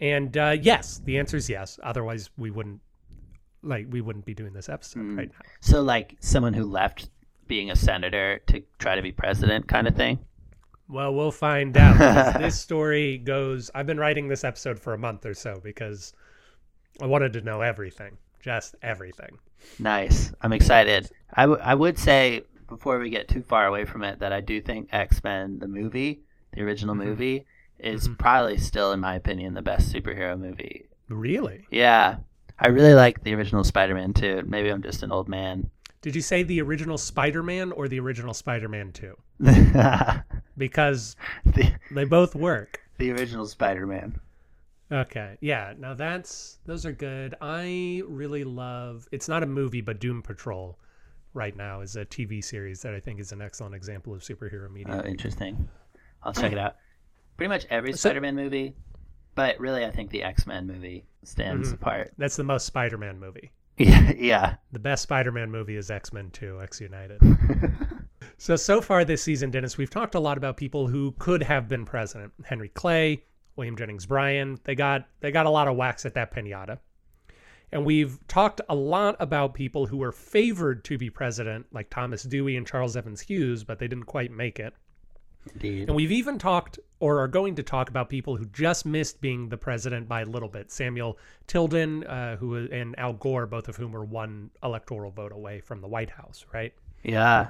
And 0.00 0.36
uh, 0.36 0.56
yes, 0.60 1.00
the 1.04 1.18
answer 1.18 1.36
is 1.36 1.48
yes. 1.48 1.78
Otherwise, 1.82 2.30
we 2.36 2.50
wouldn't 2.50 2.80
like 3.62 3.86
we 3.90 4.00
wouldn't 4.00 4.24
be 4.24 4.34
doing 4.34 4.52
this 4.52 4.68
episode 4.68 5.00
Mm. 5.02 5.18
right 5.18 5.30
now. 5.30 5.38
So 5.60 5.82
like 5.82 6.16
someone 6.20 6.52
who 6.54 6.64
left 6.64 7.10
being 7.46 7.70
a 7.70 7.76
senator 7.76 8.40
to 8.46 8.62
try 8.78 8.96
to 8.96 9.02
be 9.02 9.12
president 9.12 9.68
kind 9.68 9.86
of 9.86 9.94
thing. 9.96 10.18
Well, 10.88 11.14
we'll 11.14 11.32
find 11.32 11.76
out. 11.76 12.38
this 12.40 12.60
story 12.60 13.18
goes 13.18 13.70
I've 13.74 13.86
been 13.86 13.98
writing 13.98 14.28
this 14.28 14.44
episode 14.44 14.78
for 14.78 14.94
a 14.94 14.98
month 14.98 15.26
or 15.26 15.34
so 15.34 15.60
because 15.62 16.12
I 17.00 17.06
wanted 17.06 17.32
to 17.34 17.40
know 17.40 17.60
everything, 17.60 18.16
just 18.40 18.74
everything. 18.82 19.38
Nice. 19.78 20.32
I'm 20.42 20.52
excited. 20.52 21.10
I, 21.34 21.42
w- 21.42 21.60
I 21.62 21.74
would 21.74 21.98
say 21.98 22.42
before 22.68 22.98
we 22.98 23.10
get 23.10 23.28
too 23.28 23.42
far 23.42 23.66
away 23.66 23.84
from 23.84 24.02
it 24.04 24.18
that 24.20 24.32
I 24.32 24.40
do 24.40 24.60
think 24.60 24.88
X 24.92 25.22
Men 25.24 25.58
the 25.58 25.68
movie, 25.68 26.20
the 26.52 26.62
original 26.62 26.94
Mhm. 26.94 27.04
movie, 27.04 27.46
is 27.78 28.08
Mhm. 28.08 28.18
probably 28.18 28.56
still 28.58 28.92
in 28.92 29.00
my 29.00 29.14
opinion 29.16 29.54
the 29.54 29.62
best 29.62 29.92
superhero 29.92 30.38
movie. 30.38 30.86
Really? 31.08 31.66
Yeah. 31.70 32.16
I 32.58 32.68
really 32.68 32.94
like 32.94 33.22
the 33.22 33.34
original 33.34 33.64
Spider-Man 33.64 34.14
too. 34.14 34.42
Maybe 34.46 34.70
I'm 34.70 34.82
just 34.82 35.02
an 35.02 35.12
old 35.12 35.28
man. 35.28 35.68
Did 36.00 36.14
you 36.14 36.22
say 36.22 36.42
the 36.42 36.60
original 36.62 36.96
Spider-Man 36.96 37.72
or 37.72 37.86
the 37.88 38.00
original 38.00 38.32
Spider-Man 38.32 38.92
2? 38.92 39.14
the, 40.58 40.66
Because 40.66 41.16
they 41.90 42.04
both 42.04 42.34
work. 42.34 42.80
the 42.98 43.10
original 43.12 43.46
Spider-Man. 43.46 44.18
Okay. 44.90 45.36
Yeah. 45.40 45.74
Now 45.78 45.94
that's 45.94 46.58
those 46.64 46.86
are 46.86 46.92
good. 46.92 47.34
I 47.40 48.02
really 48.06 48.44
love. 48.44 49.08
It's 49.12 49.28
not 49.28 49.42
a 49.42 49.46
movie, 49.46 49.80
but 49.80 49.98
Doom 50.00 50.22
Patrol, 50.22 50.78
right 51.34 51.56
now 51.56 51.80
is 51.80 51.96
a 51.96 52.04
TV 52.04 52.42
series 52.42 52.82
that 52.82 52.94
I 52.94 53.00
think 53.00 53.18
is 53.20 53.32
an 53.32 53.42
excellent 53.42 53.74
example 53.74 54.14
of 54.14 54.20
superhero 54.22 54.70
media. 54.70 55.02
Oh, 55.04 55.06
interesting. 55.08 55.68
I'll 56.22 56.32
check 56.32 56.52
it 56.52 56.58
out. 56.58 56.76
pretty 57.36 57.48
much 57.48 57.66
every 57.68 57.92
So- 57.92 58.08
Spider-Man 58.08 58.34
movie, 58.36 58.74
but 59.34 59.58
really, 59.60 59.84
I 59.84 59.90
think 59.90 60.10
the 60.10 60.22
X-Men 60.22 60.66
movie 60.66 61.04
stands 61.24 61.70
Mhm. 61.70 61.74
apart. 61.74 62.14
That's 62.16 62.36
the 62.36 62.44
most 62.44 62.64
Spider-Man 62.66 63.18
movie. 63.20 63.50
Yeah, 63.76 64.12
yeah. 64.16 64.54
The 64.72 64.78
best 64.78 65.02
Spider-Man 65.02 65.50
movie 65.50 65.76
is 65.76 65.90
X-Men 65.90 66.30
2, 66.30 66.60
X 66.62 66.80
United. 66.80 67.20
So 68.38 68.56
so 68.56 68.80
far 68.80 69.04
this 69.04 69.22
season, 69.22 69.50
Dennis, 69.50 69.78
we've 69.78 69.90
talked 69.90 70.14
a 70.14 70.20
lot 70.20 70.36
about 70.36 70.56
people 70.56 70.86
who 70.86 71.12
could 71.18 71.42
have 71.42 71.68
been 71.68 71.84
president. 71.84 72.32
Henry 72.44 72.68
Clay, 72.68 73.22
William 73.56 73.76
Jennings 73.76 74.06
Bryan, 74.06 74.58
they 74.64 74.74
got 74.74 75.06
they 75.20 75.30
got 75.30 75.46
a 75.46 75.50
lot 75.50 75.68
of 75.68 75.76
wax 75.76 76.04
at 76.04 76.14
that 76.14 76.34
pinata. 76.34 76.78
And 77.72 77.84
we've 77.84 78.18
talked 78.28 78.60
a 78.68 78.74
lot 78.74 79.16
about 79.18 79.54
people 79.54 79.86
who 79.86 79.96
were 79.96 80.12
favored 80.12 80.84
to 80.84 80.98
be 80.98 81.10
president, 81.10 81.66
like 81.72 81.90
Thomas 81.90 82.22
Dewey 82.22 82.56
and 82.56 82.66
Charles 82.66 82.96
Evans 82.96 83.20
Hughes, 83.20 83.64
but 83.64 83.78
they 83.78 83.88
didn't 83.88 84.04
quite 84.04 84.30
make 84.30 84.60
it. 84.60 84.72
Indeed. 85.52 85.88
And 85.88 85.96
we've 85.96 86.12
even 86.12 86.38
talked 86.38 86.78
or 87.00 87.20
are 87.20 87.28
going 87.28 87.54
to 87.56 87.62
talk 87.62 87.88
about 87.88 88.08
people 88.08 88.36
who 88.36 88.46
just 88.46 88.86
missed 88.86 89.20
being 89.20 89.48
the 89.48 89.56
president 89.56 90.08
by 90.08 90.22
a 90.22 90.24
little 90.24 90.48
bit. 90.48 90.70
Samuel 90.70 91.18
Tilden, 91.46 92.04
uh, 92.04 92.36
who 92.36 92.56
and 92.56 92.98
Al 92.98 93.12
Gore, 93.12 93.46
both 93.46 93.68
of 93.68 93.76
whom 93.76 93.92
were 93.92 94.04
one 94.04 94.50
electoral 94.62 95.10
vote 95.10 95.32
away 95.32 95.60
from 95.60 95.80
the 95.80 95.88
White 95.88 96.10
House, 96.10 96.46
right? 96.52 96.72
Yeah. 97.02 97.48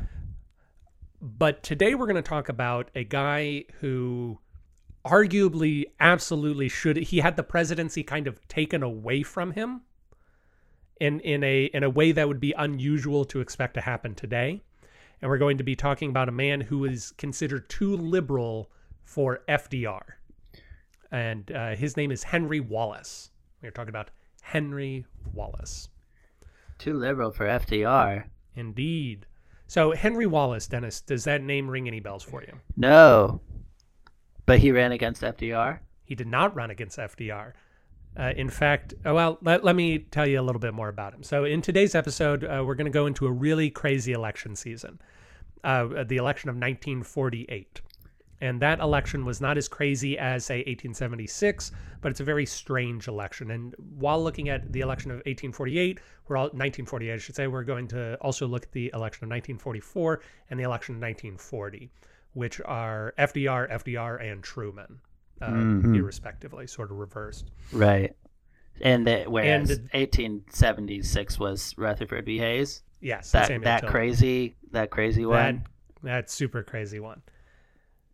But 1.20 1.62
today 1.62 1.94
we're 1.94 2.06
going 2.06 2.16
to 2.16 2.23
talk 2.23 2.49
about 2.49 2.90
a 2.94 3.04
guy 3.04 3.64
who 3.80 4.38
arguably 5.04 5.85
absolutely 6.00 6.68
should 6.68 6.96
he 6.96 7.18
had 7.18 7.37
the 7.37 7.42
presidency 7.42 8.02
kind 8.02 8.26
of 8.26 8.46
taken 8.49 8.82
away 8.82 9.23
from 9.23 9.52
him 9.52 9.82
in 11.00 11.20
in 11.20 11.44
a 11.44 11.66
in 11.66 11.85
a 11.85 11.90
way 11.90 12.11
that 12.12 12.26
would 12.26 12.40
be 12.40 12.52
unusual 12.58 13.25
to 13.26 13.40
expect 13.40 13.75
to 13.75 13.80
happen 13.80 14.14
today. 14.14 14.62
And 15.23 15.30
we're 15.30 15.38
going 15.38 15.58
to 15.58 15.64
be 15.64 15.76
talking 15.76 16.11
about 16.11 16.28
a 16.28 16.32
man 16.32 16.61
who 16.61 16.85
is 16.85 17.12
considered 17.12 17.68
too 17.70 17.96
liberal 17.96 18.70
for 19.04 19.40
FDR. 19.49 20.02
And 21.11 21.50
uh, 21.50 21.75
his 21.75 21.96
name 21.96 22.11
is 22.11 22.25
Henry 22.25 22.61
Wallace. 22.61 23.30
We're 23.62 23.70
talking 23.70 23.88
about 23.88 24.11
Henry 24.42 25.06
Wallace. 25.32 25.88
Too 26.78 26.92
liberal 26.92 27.30
for 27.30 27.46
FDR. 27.46 28.25
Indeed. 28.54 29.26
So 29.66 29.92
Henry 29.92 30.26
Wallace, 30.26 30.66
Dennis, 30.66 31.00
does 31.00 31.25
that 31.25 31.42
name 31.42 31.68
ring 31.68 31.88
any 31.88 32.00
bells 32.00 32.23
for 32.23 32.42
you? 32.42 32.54
No. 32.76 33.40
But 34.44 34.61
he 34.61 34.70
ran 34.70 34.92
against 34.92 35.23
FDR. 35.23 35.80
He 36.04 36.14
did 36.14 36.28
not 36.28 36.54
run 36.54 36.70
against 36.70 36.99
FDR. 36.99 37.52
Uh, 38.18 38.32
in 38.37 38.49
fact, 38.49 38.94
oh, 39.04 39.14
well, 39.14 39.38
let, 39.42 39.62
let 39.62 39.76
me 39.76 39.99
tell 39.99 40.26
you 40.26 40.40
a 40.40 40.42
little 40.42 40.61
bit 40.61 40.73
more 40.73 40.88
about 40.88 41.12
him. 41.12 41.23
So, 41.23 41.44
in 41.44 41.61
today's 41.61 41.94
episode, 41.94 42.44
uh, 42.44 42.62
we're 42.64 42.75
going 42.75 42.87
to 42.87 42.90
go 42.90 43.06
into 43.06 43.26
a 43.26 43.32
really 43.32 43.68
crazy 43.68 44.12
election 44.12 44.56
season, 44.56 45.00
uh, 45.64 46.04
the 46.04 46.16
election 46.16 46.49
of 46.49 46.54
1948. 46.54 47.82
And 48.40 48.61
that 48.61 48.81
election 48.81 49.25
was 49.25 49.40
not 49.40 49.57
as 49.57 49.66
crazy 49.69 50.19
as, 50.19 50.45
say, 50.45 50.59
1876, 50.59 51.73
but 52.02 52.11
it's 52.11 52.21
a 52.21 52.25
very 52.25 52.45
strange 52.45 53.09
election. 53.09 53.50
And 53.50 53.75
while 53.99 54.23
looking 54.23 54.49
at 54.50 54.73
the 54.73 54.81
election 54.81 55.11
of 55.11 55.16
1848, 55.19 56.00
we're 56.28 56.37
all 56.37 56.45
1948, 56.45 57.12
I 57.12 57.16
should 57.16 57.35
say, 57.35 57.47
we're 57.47 57.64
going 57.64 57.88
to 57.88 58.16
also 58.21 58.47
look 58.47 58.64
at 58.64 58.73
the 58.73 58.90
election 58.93 59.25
of 59.25 59.31
1944 59.31 60.21
and 60.50 60.61
the 60.61 60.64
election 60.64 60.97
of 60.97 61.00
1940, 61.00 61.90
which 62.35 62.61
are 62.64 63.14
FDR, 63.19 63.71
FDR, 63.71 64.16
and 64.21 64.43
Truman, 64.43 65.00
uh, 65.40 65.49
Mhm. 65.50 65.97
irrespectively, 65.97 66.66
sort 66.66 66.90
of 66.90 66.99
reversed. 66.99 67.50
Right. 67.73 68.14
And 68.83 69.07
the, 69.07 69.25
whereas 69.25 69.71
And- 69.71 69.88
1876 69.95 71.38
was 71.38 71.75
Rutherford 71.78 72.25
B. 72.26 72.38
Hayes. 72.38 72.83
Yes, 73.00 73.33
That 73.33 73.62
that 73.62 73.87
crazy 73.87 74.57
that 74.73 74.90
crazy 74.90 75.23
that 75.23 75.28
one. 75.28 75.64
that 76.02 76.28
super 76.31 76.62
crazy 76.62 76.99
one. 77.00 77.23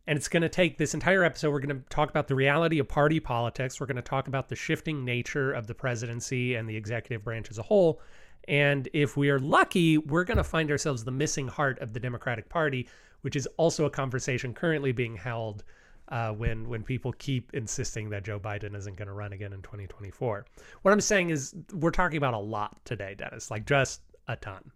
And 0.07 0.17
it's 0.17 0.29
going 0.29 0.43
to 0.43 0.49
take 0.49 0.79
this 0.79 0.95
entire 0.95 1.23
episode. 1.23 1.51
We're 1.53 1.61
going 1.61 1.81
to 1.81 1.89
talk 1.89 2.11
about 2.11 2.27
the 2.27 2.35
reality 2.35 2.79
of 2.81 2.89
party 2.89 3.21
politics. 3.21 3.81
We're 3.81 3.87
going 3.87 3.97
to 3.97 4.03
talk 4.03 4.27
about 4.27 4.49
the 4.49 4.57
shifting 4.57 5.05
nature 5.05 5.53
of 5.53 5.67
the 5.67 5.75
presidency 5.75 6.57
and 6.57 6.69
the 6.69 6.77
executive 6.77 7.23
branch 7.25 7.51
as 7.51 7.59
a 7.59 7.63
whole. 7.63 8.01
And 8.49 8.89
if 8.93 9.17
we 9.17 9.31
are 9.31 9.39
lucky, 9.39 9.99
we're 9.99 10.25
going 10.25 10.39
to 10.39 10.45
find 10.45 10.71
ourselves 10.71 11.05
the 11.05 11.13
missing 11.13 11.47
heart 11.47 11.79
of 11.79 11.93
the 11.93 12.01
Democratic 12.01 12.49
Party, 12.49 12.89
which 13.21 13.37
is 13.37 13.47
also 13.57 13.85
a 13.85 13.91
conversation 13.91 14.53
currently 14.53 14.91
being 14.91 15.15
held 15.15 15.63
uh, 16.09 16.31
when 16.33 16.69
when 16.69 16.83
people 16.83 17.13
keep 17.13 17.51
insisting 17.55 18.11
that 18.11 18.25
Joe 18.25 18.39
Biden 18.39 18.77
isn't 18.77 18.97
going 18.97 19.09
to 19.09 19.15
run 19.15 19.33
again 19.33 19.53
in 19.53 19.63
2024. 19.63 20.45
What 20.83 20.93
I'm 20.93 21.01
saying 21.01 21.31
is 21.31 21.55
we're 21.73 21.91
talking 21.91 22.19
about 22.19 22.35
a 22.35 22.39
lot 22.39 22.85
today, 22.85 23.15
Dennis, 23.17 23.51
like 23.51 23.65
just 23.67 24.03
a 24.29 24.37
ton. 24.37 24.73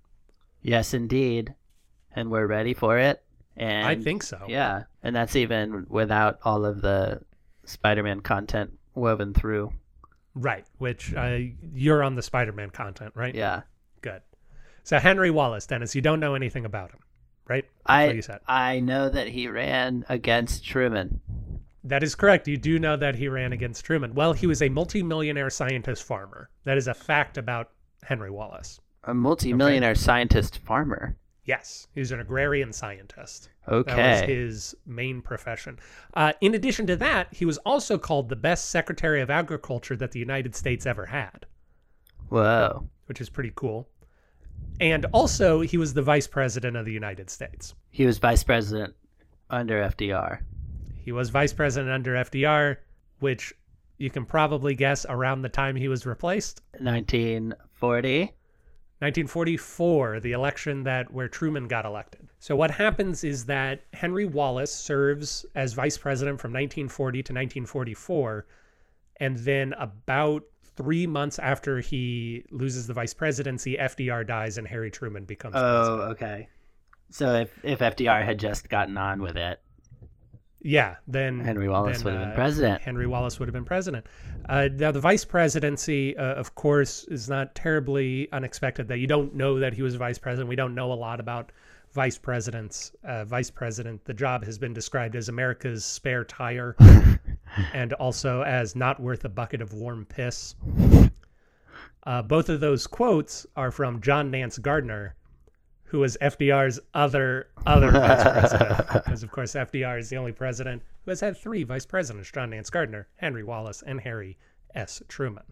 Yes, 0.63 0.95
indeed. 0.95 1.55
And 2.13 2.31
we're 2.31 2.47
ready 2.47 2.73
for 2.73 2.99
it. 2.99 3.23
And 3.57 3.87
I 3.87 3.97
think 3.97 4.23
so. 4.23 4.45
Yeah, 4.49 4.85
and 5.03 5.17
that's 5.17 5.37
even 5.37 5.87
without 5.89 6.39
all 6.45 6.65
of 6.65 6.83
the 6.83 7.23
Spider-Man 7.65 8.21
content 8.21 8.73
woven 8.95 9.35
through. 9.35 9.73
Right, 10.35 10.67
which 10.79 11.15
uh, 11.15 11.39
you're 11.73 12.03
on 12.03 12.15
the 12.15 12.23
Spider-Man 12.23 12.71
content, 12.71 13.13
right? 13.15 13.35
Yeah. 13.35 13.63
Good. 14.03 14.21
So 14.83 14.99
Henry 14.99 15.31
Wallace, 15.31 15.67
Dennis, 15.67 15.95
you 15.95 16.03
don't 16.03 16.21
know 16.21 16.35
anything 16.35 16.65
about 16.65 16.91
him, 16.91 17.01
right? 17.49 17.65
That's 17.87 18.07
what 18.07 18.11
I 18.11 18.13
you 18.13 18.23
said. 18.23 18.41
I 18.47 18.81
know 18.81 19.09
that 19.09 19.29
he 19.29 19.49
ran 19.49 20.05
against 20.09 20.65
Truman. 20.65 21.21
That 21.83 22.03
is 22.03 22.15
correct. 22.15 22.47
You 22.47 22.57
do 22.57 22.79
know 22.79 22.97
that 22.97 23.15
he 23.15 23.29
ran 23.29 23.53
against 23.53 23.85
Truman. 23.85 24.15
Well, 24.15 24.33
he 24.33 24.47
was 24.47 24.61
a 24.61 24.69
multimillionaire 24.69 25.51
scientist 25.51 26.03
farmer. 26.03 26.51
That 26.65 26.77
is 26.77 26.89
a 26.89 26.95
fact 26.95 27.39
about 27.39 27.71
Henry 28.03 28.31
Wallace. 28.31 28.81
A 29.05 29.15
multimillionaire 29.15 29.95
scientist 29.95 30.59
farmer. 30.59 31.17
Yes, 31.47 31.87
he 31.95 32.01
was 32.01 32.11
an 32.13 32.21
agrarian 32.21 32.73
scientist. 32.73 33.49
That 33.67 33.73
was 33.73 33.87
Okay. 33.87 34.27
his 34.27 34.75
main 34.85 35.23
profession. 35.23 35.79
Uh, 36.13 36.33
in 36.41 36.55
addition 36.55 36.87
to 36.89 36.97
that, 36.97 37.33
he 37.33 37.45
was 37.45 37.57
also 37.59 37.97
called 37.99 38.29
the 38.29 38.37
best 38.37 38.67
Secretary 38.71 39.21
of 39.23 39.31
Agriculture 39.31 39.97
that 39.97 40.11
the 40.13 40.19
United 40.19 40.55
States 40.55 40.85
ever 40.87 41.07
had. 41.07 41.47
Whoa. 42.29 42.89
which 43.07 43.21
is 43.21 43.29
pretty 43.31 43.53
cool. 43.55 43.89
And 44.81 45.07
also, 45.13 45.61
he 45.61 45.79
was 45.79 45.95
the 45.95 46.03
vice 46.03 46.27
president 46.27 46.77
of 46.77 46.85
the 46.85 46.93
United 46.93 47.31
States. 47.31 47.73
He 47.93 48.05
was 48.05 48.19
vice 48.19 48.43
president 48.43 48.95
under 49.49 49.81
FDR. 49.81 50.41
He 50.97 51.13
was 51.13 51.31
vice 51.31 51.53
president 51.53 51.93
under 51.93 52.15
FDR, 52.17 52.79
which 53.21 53.55
you 53.99 54.11
can 54.11 54.25
probably 54.27 54.75
guess 54.75 55.07
around 55.09 55.43
the 55.43 55.49
time 55.49 55.77
he 55.77 55.87
was 55.87 56.05
replaced. 56.05 56.63
1940. 56.81 58.33
1944, 58.99 60.21
the 60.21 60.33
election 60.33 60.83
that 60.85 61.13
where 61.13 61.29
Truman 61.29 61.69
got 61.69 61.85
elected. 61.85 62.29
So 62.39 62.57
what 62.57 62.71
happens 62.71 63.25
is 63.25 63.45
that 63.45 63.83
Henry 63.93 64.25
Wallace 64.25 64.75
serves 64.75 65.45
as 65.55 65.75
vice 65.75 65.99
president 65.99 66.41
from 66.41 66.53
1940 66.53 67.19
to 67.19 67.33
1944, 67.33 68.47
and 69.21 69.37
then 69.37 69.75
about 69.75 70.45
three 70.77 71.07
months 71.07 71.39
after 71.39 71.81
he 71.81 72.45
loses 72.51 72.87
the 72.87 72.95
vice 72.95 73.13
presidency, 73.13 73.77
FDR 73.77 74.27
dies 74.27 74.57
and 74.57 74.67
Harry 74.67 74.91
Truman 74.91 75.25
becomes 75.25 75.55
oh, 75.57 75.61
president. 75.61 76.01
Oh, 76.01 76.11
okay. 76.13 76.49
So 77.11 77.35
if 77.35 77.65
if 77.65 77.79
FDR 77.81 78.25
had 78.25 78.39
just 78.39 78.69
gotten 78.69 78.97
on 78.97 79.21
with 79.21 79.37
it, 79.37 79.61
Yeah, 80.67 80.97
then 81.07 81.39
Henry 81.39 81.69
Wallace 81.69 81.99
then, 81.99 82.05
would 82.05 82.15
have 82.15 82.23
been 82.23 82.33
uh, 82.33 82.35
president. 82.35 82.83
Henry 82.83 83.07
Wallace 83.07 83.39
would 83.39 83.47
have 83.47 83.53
been 83.53 83.65
president. 83.65 84.05
Uh, 84.49 84.69
now, 84.73 84.91
the 84.91 84.99
vice 84.99 85.25
presidency, 85.25 86.17
uh, 86.17 86.35
of 86.35 86.57
course, 86.57 87.05
is 87.05 87.29
not 87.29 87.55
terribly 87.55 88.29
unexpected. 88.33 88.89
That 88.89 88.99
you 88.99 89.07
don't 89.07 89.33
know 89.33 89.61
that 89.61 89.75
he 89.75 89.83
was 89.83 89.95
vice 89.95 90.19
president. 90.19 90.49
We 90.49 90.57
don't 90.57 90.75
know 90.75 90.93
a 90.93 90.95
lot 90.95 91.21
about 91.21 91.53
vice 91.93 92.19
presidents. 92.19 92.91
Uh, 93.05 93.25
vice 93.25 93.49
president, 93.49 94.05
the 94.07 94.15
job 94.15 94.45
has 94.45 94.59
been 94.59 94.75
described 94.75 95.15
as 95.15 95.29
America's 95.29 95.85
spare 95.85 96.25
tire, 96.25 96.75
and 97.73 97.93
also 97.93 98.43
as 98.43 98.75
not 98.75 98.99
worth 98.99 99.25
a 99.25 99.29
bucket 99.29 99.63
of 99.63 99.73
warm 99.73 100.05
piss. 100.05 100.57
Uh, 102.03 102.23
both 102.23 102.49
of 102.49 102.59
those 102.59 102.89
quotes 102.89 103.47
are 103.55 103.71
from 103.71 104.01
John 104.01 104.33
Nance 104.33 104.59
Gardner, 104.59 105.15
who 105.87 106.01
was 106.01 106.17
FDR's 106.21 106.81
other 106.95 107.49
other 107.67 107.91
vice 107.91 108.23
president. 108.23 108.87
Because 109.07 109.23
of 109.23 109.31
course 109.31 109.53
FDR 109.53 109.99
is 109.99 110.11
the 110.11 110.17
only 110.17 110.33
president 110.33 110.83
who 111.05 111.11
has 111.11 111.21
had 111.21 111.37
three 111.37 111.63
vice 111.65 111.87
presidents: 111.87 112.31
John 112.31 112.51
Nance 112.51 112.71
Gardner, 112.71 113.09
Henry 113.17 113.45
Wallace, 113.45 113.83
and 113.87 114.01
Harry 114.01 114.37
S. 114.75 115.03
Truman. 115.09 115.45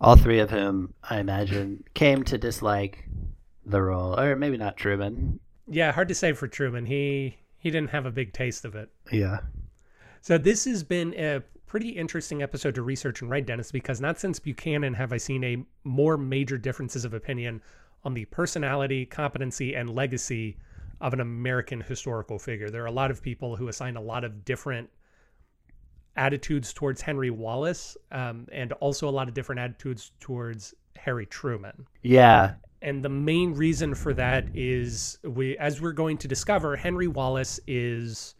All 0.00 0.16
three 0.16 0.40
of 0.40 0.50
whom, 0.50 0.92
I 1.08 1.18
imagine, 1.18 1.84
came 1.94 2.24
to 2.24 2.36
dislike 2.36 3.08
the 3.64 3.80
role, 3.80 4.18
or 4.18 4.36
maybe 4.36 4.56
not 4.56 4.76
Truman. 4.76 5.40
Yeah, 5.66 5.92
hard 5.92 6.08
to 6.08 6.14
say 6.14 6.32
for 6.32 6.48
Truman. 6.48 6.86
He 6.86 7.38
he 7.58 7.70
didn't 7.70 7.90
have 7.90 8.06
a 8.06 8.10
big 8.10 8.32
taste 8.32 8.64
of 8.64 8.74
it. 8.74 8.90
Yeah. 9.10 9.38
So 10.20 10.36
this 10.36 10.64
has 10.64 10.82
been 10.82 11.14
a 11.14 11.42
pretty 11.66 11.90
interesting 11.90 12.42
episode 12.42 12.74
to 12.74 12.82
research 12.82 13.22
and 13.22 13.30
write, 13.30 13.46
Dennis, 13.46 13.72
because 13.72 14.00
not 14.00 14.18
since 14.18 14.38
Buchanan 14.38 14.94
have 14.94 15.12
I 15.12 15.16
seen 15.16 15.42
a 15.42 15.64
more 15.82 16.16
major 16.16 16.58
differences 16.58 17.04
of 17.04 17.14
opinion 17.14 17.62
on 18.04 18.14
the 18.14 18.24
personality, 18.26 19.06
competency, 19.06 19.74
and 19.74 19.90
legacy 19.90 20.56
of 21.00 21.12
an 21.12 21.20
American 21.20 21.80
historical 21.80 22.38
figure. 22.38 22.70
There 22.70 22.82
are 22.82 22.86
a 22.86 22.92
lot 22.92 23.10
of 23.10 23.22
people 23.22 23.56
who 23.56 23.68
assign 23.68 23.96
a 23.96 24.00
lot 24.00 24.24
of 24.24 24.44
different 24.44 24.88
attitudes 26.16 26.72
towards 26.72 27.00
Henry 27.00 27.30
Wallace, 27.30 27.96
um, 28.12 28.46
and 28.52 28.72
also 28.74 29.08
a 29.08 29.10
lot 29.10 29.28
of 29.28 29.34
different 29.34 29.60
attitudes 29.60 30.12
towards 30.20 30.74
Harry 30.96 31.26
Truman. 31.26 31.86
Yeah. 32.02 32.54
And 32.82 33.04
the 33.04 33.08
main 33.08 33.54
reason 33.54 33.94
for 33.94 34.12
that 34.14 34.46
is 34.54 35.18
we 35.22 35.56
as 35.58 35.80
we're 35.80 35.92
going 35.92 36.18
to 36.18 36.28
discover, 36.28 36.76
Henry 36.76 37.08
Wallace 37.08 37.58
is 37.66 38.34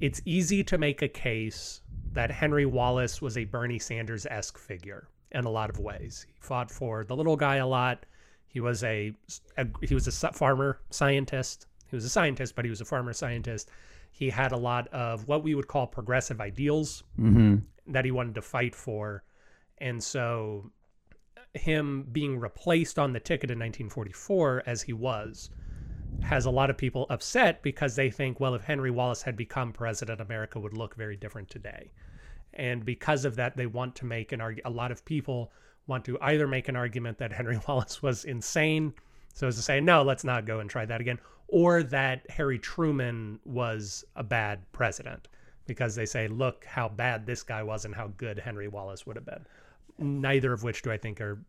it's 0.00 0.20
easy 0.24 0.64
to 0.64 0.78
make 0.78 1.02
a 1.02 1.08
case 1.08 1.80
that 2.12 2.30
Henry 2.30 2.66
Wallace 2.66 3.22
was 3.22 3.38
a 3.38 3.44
Bernie 3.44 3.78
Sanders 3.78 4.26
esque 4.26 4.58
figure 4.58 5.08
in 5.30 5.44
a 5.44 5.50
lot 5.50 5.70
of 5.70 5.78
ways. 5.78 6.26
He 6.28 6.34
fought 6.40 6.70
for 6.70 7.04
the 7.04 7.16
little 7.16 7.36
guy 7.36 7.56
a 7.56 7.66
lot. 7.66 8.04
He 8.52 8.60
was 8.60 8.84
a, 8.84 9.12
a 9.56 9.66
he 9.80 9.94
was 9.94 10.06
a 10.06 10.32
farmer 10.32 10.78
scientist. 10.90 11.66
He 11.88 11.96
was 11.96 12.04
a 12.04 12.10
scientist, 12.10 12.54
but 12.54 12.64
he 12.64 12.70
was 12.70 12.80
a 12.80 12.84
farmer 12.84 13.12
scientist. 13.12 13.70
He 14.10 14.28
had 14.30 14.52
a 14.52 14.56
lot 14.56 14.88
of 14.88 15.26
what 15.26 15.42
we 15.42 15.54
would 15.54 15.68
call 15.68 15.86
progressive 15.86 16.40
ideals 16.40 17.02
Mm-hmm. 17.18 17.56
that 17.92 18.04
he 18.04 18.10
wanted 18.10 18.34
to 18.34 18.42
fight 18.42 18.74
for. 18.74 19.24
And 19.78 20.02
so 20.02 20.70
him 21.54 22.06
being 22.12 22.38
replaced 22.38 22.98
on 22.98 23.12
the 23.12 23.20
ticket 23.20 23.50
in 23.50 23.58
1944 23.58 24.62
as 24.66 24.82
he 24.82 24.92
was 24.92 25.50
has 26.22 26.44
a 26.44 26.50
lot 26.50 26.70
of 26.70 26.76
people 26.76 27.06
upset 27.08 27.62
because 27.62 27.96
they 27.96 28.10
think, 28.10 28.38
well, 28.38 28.54
if 28.54 28.62
Henry 28.62 28.90
Wallace 28.90 29.22
had 29.22 29.36
become 29.36 29.72
president, 29.72 30.20
America 30.20 30.60
would 30.60 30.76
look 30.76 30.94
very 30.94 31.16
different 31.16 31.48
today. 31.48 31.90
And 32.54 32.84
because 32.84 33.24
of 33.24 33.36
that, 33.36 33.56
they 33.56 33.66
want 33.66 33.96
to 33.96 34.04
make 34.04 34.30
an 34.32 34.40
argument. 34.40 34.74
A 34.74 34.76
lot 34.76 34.92
of 34.92 35.04
people 35.06 35.50
want 35.86 36.04
to 36.06 36.18
either 36.20 36.46
make 36.46 36.68
an 36.68 36.76
argument 36.76 37.18
that 37.18 37.32
Henry 37.32 37.58
Wallace 37.68 38.02
was 38.02 38.24
insane, 38.24 38.94
so 39.34 39.48
as 39.48 39.56
to 39.56 39.62
say, 39.62 39.80
no, 39.80 40.02
let's 40.02 40.24
not 40.24 40.46
go 40.46 40.60
and 40.60 40.68
try 40.68 40.84
that 40.86 41.00
again, 41.00 41.18
or 41.48 41.82
that 41.82 42.28
Harry 42.30 42.58
Truman 42.58 43.38
was 43.44 44.04
a 44.16 44.22
bad 44.22 44.60
president 44.72 45.28
because 45.66 45.94
they 45.94 46.06
say, 46.06 46.28
look 46.28 46.64
how 46.64 46.88
bad 46.88 47.26
this 47.26 47.42
guy 47.42 47.62
was 47.62 47.84
and 47.84 47.94
how 47.94 48.08
good 48.16 48.38
Henry 48.38 48.68
Wallace 48.68 49.06
would 49.06 49.16
have 49.16 49.24
been. 49.24 49.46
Neither 49.98 50.52
of 50.52 50.62
which 50.62 50.82
do 50.82 50.90
I 50.90 50.96
think 50.96 51.20
are 51.20 51.44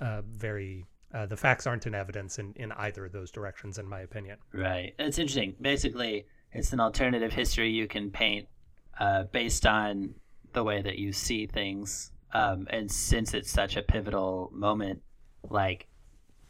uh, 0.00 0.22
very. 0.22 0.86
Uh, 1.12 1.26
the 1.26 1.36
facts 1.36 1.66
aren't 1.66 1.88
in 1.88 1.94
evidence 1.94 2.38
in, 2.38 2.52
in 2.54 2.70
either 2.72 3.04
of 3.04 3.10
those 3.10 3.32
directions, 3.32 3.78
in 3.78 3.88
my 3.88 4.00
opinion. 4.02 4.38
Right. 4.52 4.94
It's 4.96 5.18
interesting. 5.18 5.56
Basically, 5.60 6.24
it's 6.52 6.72
an 6.72 6.78
alternative 6.78 7.32
history 7.32 7.68
you 7.70 7.88
can 7.88 8.12
paint 8.12 8.46
uh, 9.00 9.24
based 9.24 9.66
on 9.66 10.14
the 10.52 10.62
way 10.62 10.82
that 10.82 10.98
you 10.98 11.12
see 11.12 11.46
things. 11.46 12.12
Um, 12.32 12.66
and 12.70 12.90
since 12.90 13.34
it's 13.34 13.50
such 13.50 13.76
a 13.76 13.82
pivotal 13.82 14.50
moment, 14.52 15.02
like 15.48 15.86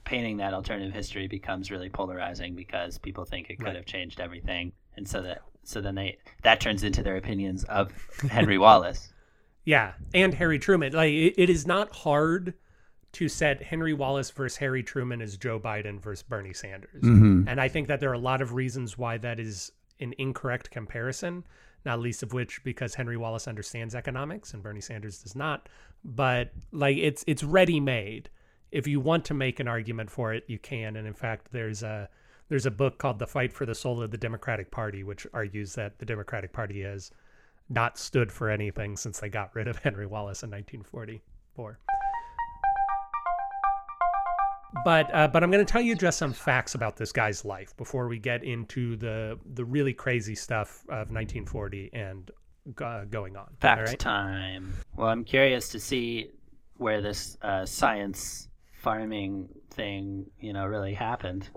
painting 0.05 0.39
that 0.39 0.55
alternative 0.55 0.93
history 0.93 1.29
becomes 1.29 1.71
really 1.71 1.89
polarizing 1.89 2.55
because 2.55 2.99
people 2.99 3.25
think 3.25 3.51
it 3.51 3.59
could 3.59 3.67
Right. 3.69 3.77
have 3.77 3.87
changed 3.87 4.21
everything, 4.21 4.73
and 4.97 5.07
so 5.09 5.23
that 5.23 5.43
so 5.63 5.81
then 5.81 5.95
they 5.95 6.19
that 6.43 6.61
turns 6.61 6.83
into 6.85 7.03
their 7.03 7.17
opinions 7.17 7.65
of 7.65 7.93
Henry 8.31 8.59
Wallace. 8.59 9.13
Yeah, 9.65 9.93
and 10.15 10.33
Harry 10.35 10.59
Truman. 10.59 10.93
Like 10.93 11.13
it, 11.13 11.35
it 11.37 11.51
is 11.51 11.67
not 11.67 11.95
hard 11.95 12.55
to 13.13 13.29
set 13.29 13.63
Henry 13.63 13.93
Wallace 13.93 14.31
versus 14.31 14.57
Harry 14.59 14.83
Truman 14.83 15.21
as 15.21 15.37
Joe 15.37 15.59
Biden 15.61 16.01
versus 16.01 16.23
Bernie 16.23 16.55
Sanders. 16.55 17.03
And 17.03 17.61
I 17.61 17.69
think 17.69 17.89
that 17.89 17.99
there 18.01 18.11
are 18.11 18.15
a 18.15 18.19
lot 18.19 18.41
of 18.41 18.53
reasons 18.55 18.97
why 18.97 19.19
that 19.19 19.41
is 19.41 19.73
an 19.99 20.15
incorrect 20.17 20.71
comparison, 20.71 21.45
not 21.85 22.01
least 22.01 22.23
of 22.23 22.33
which 22.33 22.63
because 22.65 22.95
Henry 22.95 23.17
Wallace 23.17 23.49
understands 23.49 23.95
economics 23.95 24.53
and 24.53 24.63
Bernie 24.63 24.81
Sanders 24.81 25.23
does 25.23 25.35
not. 25.35 25.69
But 26.05 26.53
like 26.73 26.97
it's 26.97 27.25
it's 27.27 27.43
ready 27.43 27.81
made. 27.81 28.29
If 28.71 28.87
you 28.87 29.01
want 29.01 29.25
to 29.27 29.35
make 29.35 29.61
an 29.61 29.69
argument 29.69 30.11
for 30.11 30.33
it, 30.33 30.45
you 30.47 30.59
can. 30.59 30.97
And 30.97 31.07
in 31.07 31.15
fact, 31.15 31.49
there's 31.53 31.83
a 31.83 32.09
there's 32.49 32.67
a 32.67 32.71
book 32.71 32.99
called 32.99 33.19
The 33.19 33.27
Fight 33.27 33.53
for 33.53 33.65
the 33.65 33.75
Soul 33.75 34.03
of 34.03 34.11
the 34.11 34.19
Democratic 34.19 34.71
Party, 34.71 35.05
which 35.05 35.27
argues 35.33 35.75
that 35.75 35.99
the 35.99 36.07
Democratic 36.07 36.53
Party 36.53 36.83
has 36.83 37.11
not 37.69 37.97
stood 37.97 38.33
for 38.33 38.51
anything 38.51 38.97
since 38.97 39.21
they 39.21 39.29
got 39.29 39.55
rid 39.55 39.69
of 39.69 39.79
Henry 39.83 40.07
Wallace 40.07 40.43
in 40.43 40.51
1944. 40.51 41.79
But 44.85 45.13
uh, 45.15 45.29
but 45.29 45.43
I'm 45.43 45.51
going 45.51 45.65
to 45.65 45.71
tell 45.71 45.81
you 45.81 45.95
just 45.95 46.19
some 46.19 46.33
facts 46.33 46.75
about 46.75 46.97
this 46.97 47.13
guy's 47.13 47.45
life 47.45 47.77
before 47.77 48.09
we 48.09 48.19
get 48.19 48.45
into 48.45 48.97
the 48.97 49.39
the 49.55 49.65
really 49.65 49.93
crazy 49.93 50.35
stuff 50.35 50.83
of 50.89 51.11
1940 51.11 51.91
and 51.93 52.31
uh, 52.81 53.05
going 53.05 53.37
on. 53.37 53.49
Fact 53.61 53.79
all 53.81 53.87
right? 53.87 53.99
time. 53.99 54.73
Well, 54.97 55.09
I'm 55.09 55.25
curious 55.25 55.69
to 55.71 55.81
see 55.81 56.31
where 56.77 57.01
this 57.01 57.37
uh, 57.43 57.67
science 57.67 58.49
farming 58.73 59.49
thing, 59.71 60.27
you 60.41 60.53
know, 60.53 60.67
really 60.67 60.95
happened. 60.95 61.49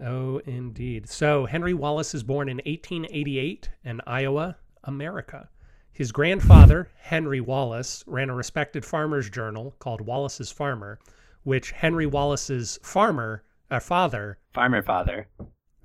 Oh, 0.00 0.38
indeed. 0.46 1.08
So 1.08 1.46
Henry 1.46 1.74
Wallace 1.74 2.14
is 2.14 2.22
born 2.22 2.48
in 2.48 2.58
1888 2.58 3.70
in 3.84 4.00
Iowa, 4.06 4.56
America. 4.84 5.48
His 5.92 6.12
grandfather, 6.12 6.88
Henry 7.00 7.40
Wallace, 7.40 8.04
ran 8.06 8.30
a 8.30 8.34
respected 8.34 8.84
farmer's 8.84 9.28
journal 9.28 9.74
called 9.80 10.00
Wallace's 10.00 10.52
Farmer, 10.52 11.00
which 11.48 11.70
Henry 11.70 12.04
Wallace's 12.04 12.78
farmer, 12.82 13.42
uh, 13.70 13.80
father, 13.80 14.36
Farmer 14.52 14.82
father. 14.82 15.28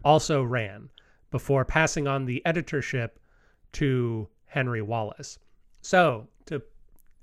also 0.03 0.43
ran 0.43 0.89
before 1.31 1.63
passing 1.63 2.05
on 2.05 2.25
the 2.25 2.45
editorship 2.45 3.17
to 3.71 4.27
Henry 4.45 4.81
Wallace. 4.81 5.39
So, 5.81 6.27
to 6.47 6.61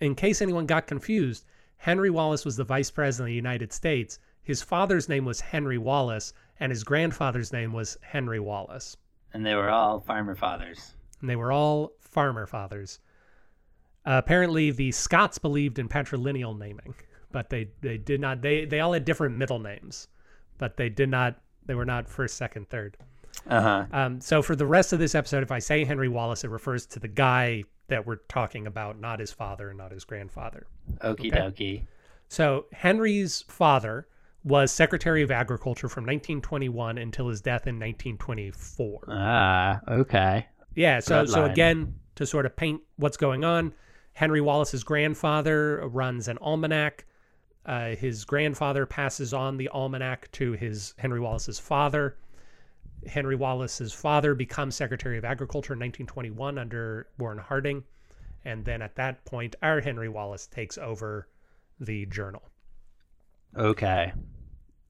in 0.01 0.15
case 0.15 0.41
anyone 0.41 0.65
got 0.65 0.87
confused, 0.87 1.45
Henry 1.77 2.09
Wallace 2.09 2.47
was 2.47 2.57
the 2.57 2.65
vice 2.65 2.91
president 2.91 3.27
of 3.27 3.33
the 3.33 3.35
United 3.35 3.75
States. 3.75 4.19
His 4.43 4.63
father's 4.63 5.07
name 5.07 5.27
was 5.27 5.43
Henry 5.43 5.77
Wallace, 5.77 6.33
and 6.59 6.73
his 6.73 6.83
grandfather's 6.83 7.53
name 7.53 7.75
was 7.75 7.99
Henry 8.01 8.41
Wallace. 8.41 8.97
And 9.35 9.45
they 9.45 9.55
were 9.55 9.69
all 9.69 10.01
farmer 10.01 10.35
fathers. 10.35 10.95
And 11.21 11.29
they 11.29 11.37
were 11.37 11.53
all 11.53 11.93
farmer 12.01 12.47
fathers. 12.47 13.01
Uh, 14.07 14.17
apparently, 14.25 14.71
the 14.71 14.93
Scots 14.93 15.37
believed 15.37 15.79
in 15.79 15.91
patrilineal 15.91 16.59
naming, 16.59 16.95
but 17.33 17.51
they, 17.51 17.69
they 17.81 17.99
did 17.99 18.21
not. 18.21 18.43
They, 18.43 18.65
they 18.65 18.81
all 18.81 18.93
had 18.93 19.05
different 19.05 19.37
middle 19.37 19.59
names, 19.59 20.09
but 20.59 20.77
they 20.77 20.89
did 20.89 21.09
not. 21.09 21.41
They 21.67 21.75
were 21.75 21.85
not 21.85 22.09
first, 22.09 22.37
second, 22.37 22.69
third. 22.69 22.97
Uh 23.49 23.61
huh. 23.61 23.87
Um, 23.93 24.21
so 24.21 24.43
for 24.43 24.57
the 24.57 24.67
rest 24.67 24.93
of 24.93 24.99
this 24.99 25.15
episode, 25.15 25.43
if 25.43 25.53
I 25.53 25.59
say 25.61 25.85
Henry 25.85 26.09
Wallace, 26.09 26.45
it 26.45 26.51
refers 26.51 26.87
to 26.87 26.99
the 26.99 27.09
guy 27.09 27.65
that 27.89 28.07
we're 28.07 28.17
talking 28.29 28.67
about, 28.67 28.99
not 29.01 29.21
his 29.21 29.33
father 29.33 29.69
and 29.71 29.79
not 29.79 29.93
his 29.93 30.05
grandfather. 30.05 30.67
Okie 30.99 31.27
Okay. 31.27 31.31
dokie. 31.31 31.83
So 32.29 32.67
Henry's 32.73 33.43
father 33.43 34.07
was 34.45 34.71
Secretary 34.73 35.23
of 35.23 35.31
Agriculture 35.31 35.89
from 35.89 36.05
1921 36.05 36.99
until 36.99 37.29
his 37.29 37.41
death 37.41 37.67
in 37.67 37.75
1924. 37.77 39.05
Ah, 39.09 39.81
okay. 39.89 40.47
Yeah, 40.75 41.01
so 41.01 41.25
so 41.27 41.45
again, 41.45 41.95
to 42.15 42.25
sort 42.27 42.47
of 42.47 42.57
paint 42.57 42.81
what's 42.97 43.17
going 43.17 43.45
on, 43.45 43.75
Henry 44.13 44.41
Wallace's 44.41 44.85
grandfather 44.85 45.87
runs 45.89 46.29
an 46.29 46.39
almanac. 46.41 47.05
Uh, 47.67 47.95
his 47.95 48.25
grandfather 48.25 48.87
passes 48.87 49.35
on 49.35 49.57
the 49.57 49.69
almanac 49.69 50.31
to 50.33 50.53
his 50.53 50.95
Henry 50.99 51.21
Wallace's 51.21 51.59
father. 51.59 52.17
Henry 53.07 53.37
Wallace's 53.37 53.93
father 53.93 54.35
becomes 54.35 54.75
Secretary 54.75 55.19
of 55.19 55.25
Agriculture 55.25 55.75
in 55.75 55.79
1921 55.79 56.59
under 56.59 57.09
Warren 57.19 57.39
Harding, 57.39 57.85
and 58.45 58.65
then 58.65 58.83
at 58.83 58.97
that 58.97 59.25
point, 59.25 59.57
our 59.63 59.81
Henry 59.81 60.09
Wallace 60.09 60.47
takes 60.47 60.79
over 60.79 61.29
the 61.79 62.07
journal. 62.07 62.43
Okay. 63.57 64.13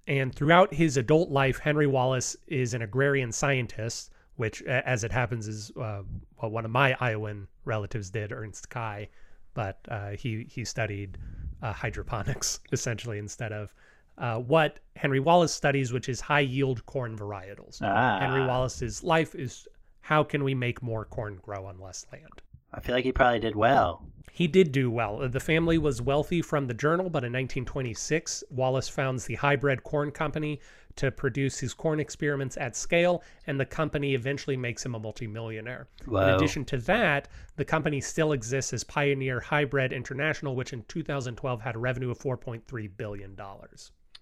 And 0.07 0.35
throughout 0.35 0.75
his 0.75 0.97
adult 0.97 1.31
life, 1.31 1.59
Henry 1.59 1.87
Wallace 1.87 2.37
is 2.47 2.75
an 2.75 2.83
agrarian 2.83 3.33
scientist, 3.33 4.11
which, 4.37 4.63
as 4.63 5.05
it 5.05 5.13
happens, 5.13 5.47
is 5.47 5.71
uh, 5.77 6.03
what 6.37 6.51
one 6.51 6.65
of 6.65 6.71
my 6.71 6.97
Iowan 7.01 7.47
relatives 7.65 8.11
did, 8.11 8.33
Ernst 8.33 8.69
Kai. 8.71 9.09
But 9.55 9.79
uh, 9.89 10.11
he 10.11 10.47
he 10.49 10.65
studied 10.65 11.19
uh, 11.63 11.73
hydroponics 11.73 12.61
essentially 12.73 13.19
instead 13.19 13.53
of 13.53 13.75
uh, 14.19 14.39
what 14.39 14.79
Henry 14.97 15.21
Wallace 15.21 15.53
studies, 15.53 15.93
which 15.93 16.09
is 16.09 16.21
high 16.21 16.41
yield 16.41 16.85
corn 16.87 17.17
varietals. 17.17 17.81
Ah. 17.81 18.19
Henry 18.21 18.47
Wallace's 18.47 19.03
life 19.03 19.35
is 19.35 19.67
how 20.03 20.23
can 20.23 20.45
we 20.45 20.55
make 20.55 20.83
more 20.83 21.05
corn 21.05 21.39
grow 21.43 21.65
on 21.67 21.79
less 21.79 22.07
land. 22.13 22.43
I 22.73 22.81
feel 22.81 22.95
like 22.95 23.05
he 23.05 23.13
probably 23.13 23.41
did 23.41 23.57
well. 23.57 24.07
He 24.33 24.47
did 24.47 24.73
do 24.73 24.91
well. 24.91 25.23
Uh, 25.23 25.29
the 25.29 25.41
family 25.41 25.77
was 25.77 26.01
wealthy 26.01 26.41
from 26.41 26.67
the 26.67 26.75
journal, 26.75 27.11
but 27.11 27.25
in 27.25 27.33
1926, 27.33 28.45
Wallace 28.51 28.89
founds 28.89 29.27
the 29.27 29.35
Hi-Bred 29.35 29.83
Corn 29.83 30.11
Company 30.13 30.61
to 30.97 31.11
produce 31.11 31.59
his 31.59 31.75
corn 31.75 32.01
experiments 32.01 32.57
at 32.57 32.77
scale, 32.77 33.23
and 33.47 33.59
the 33.59 33.67
company 33.67 34.15
eventually 34.15 34.57
makes 34.57 34.85
him 34.85 34.95
a 34.95 34.99
multimillionaire. 34.99 35.89
In 36.31 36.35
addition 36.37 36.65
to 36.67 36.79
that, 36.79 37.29
the 37.57 37.65
company 37.65 38.01
still 38.01 38.33
exists 38.33 38.73
as 38.73 38.85
Pioneer 38.85 39.41
Hi-Bred 39.41 39.93
International, 39.93 40.55
which 40.55 40.73
in 40.73 40.85
2012 40.85 41.61
had 41.61 41.75
a 41.77 41.79
revenue 41.79 42.11
of 42.11 42.19
$4.3 42.19 42.97
billion. 42.97 43.37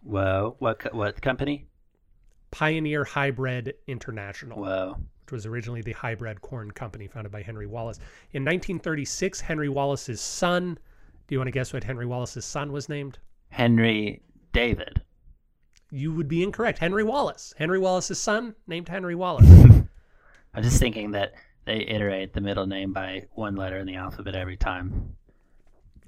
Whoa. 0.02 0.56
What 0.58 0.78
co- 0.78 0.96
what 0.96 1.20
company? 1.20 1.66
Pioneer 2.50 3.04
Hi-Bred 3.04 3.74
International. 3.86 4.60
Whoa. 4.60 4.96
Which 5.28 5.36
was 5.36 5.46
originally 5.46 5.82
the 5.82 5.92
hybrid 5.92 6.40
corn 6.40 6.70
company 6.70 7.06
founded 7.06 7.30
by 7.30 7.42
Henry 7.42 7.66
Wallace. 7.66 7.98
In 8.32 8.44
1936, 8.44 9.42
Henry 9.42 9.68
Wallace's 9.68 10.22
son, 10.22 10.78
do 11.26 11.34
you 11.34 11.38
want 11.38 11.48
to 11.48 11.52
guess 11.52 11.72
what 11.74 11.84
Henry 11.84 12.06
Wallace's 12.06 12.46
son 12.46 12.72
was 12.72 12.88
named? 12.88 13.18
Henry 13.50 14.22
David. 14.52 15.02
You 15.90 16.14
would 16.14 16.28
be 16.28 16.42
incorrect. 16.42 16.78
Henry 16.78 17.04
Wallace. 17.04 17.52
Henry 17.58 17.78
Wallace's 17.78 18.18
son 18.18 18.54
named 18.66 18.88
Henry 18.88 19.14
Wallace. 19.14 19.48
I'm 20.54 20.62
just 20.62 20.78
thinking 20.78 21.10
that 21.10 21.34
they 21.66 21.80
iterate 21.86 22.32
the 22.32 22.40
middle 22.40 22.66
name 22.66 22.94
by 22.94 23.26
one 23.32 23.54
letter 23.54 23.76
in 23.76 23.86
the 23.86 23.96
alphabet 23.96 24.34
every 24.34 24.56
time. 24.56 25.14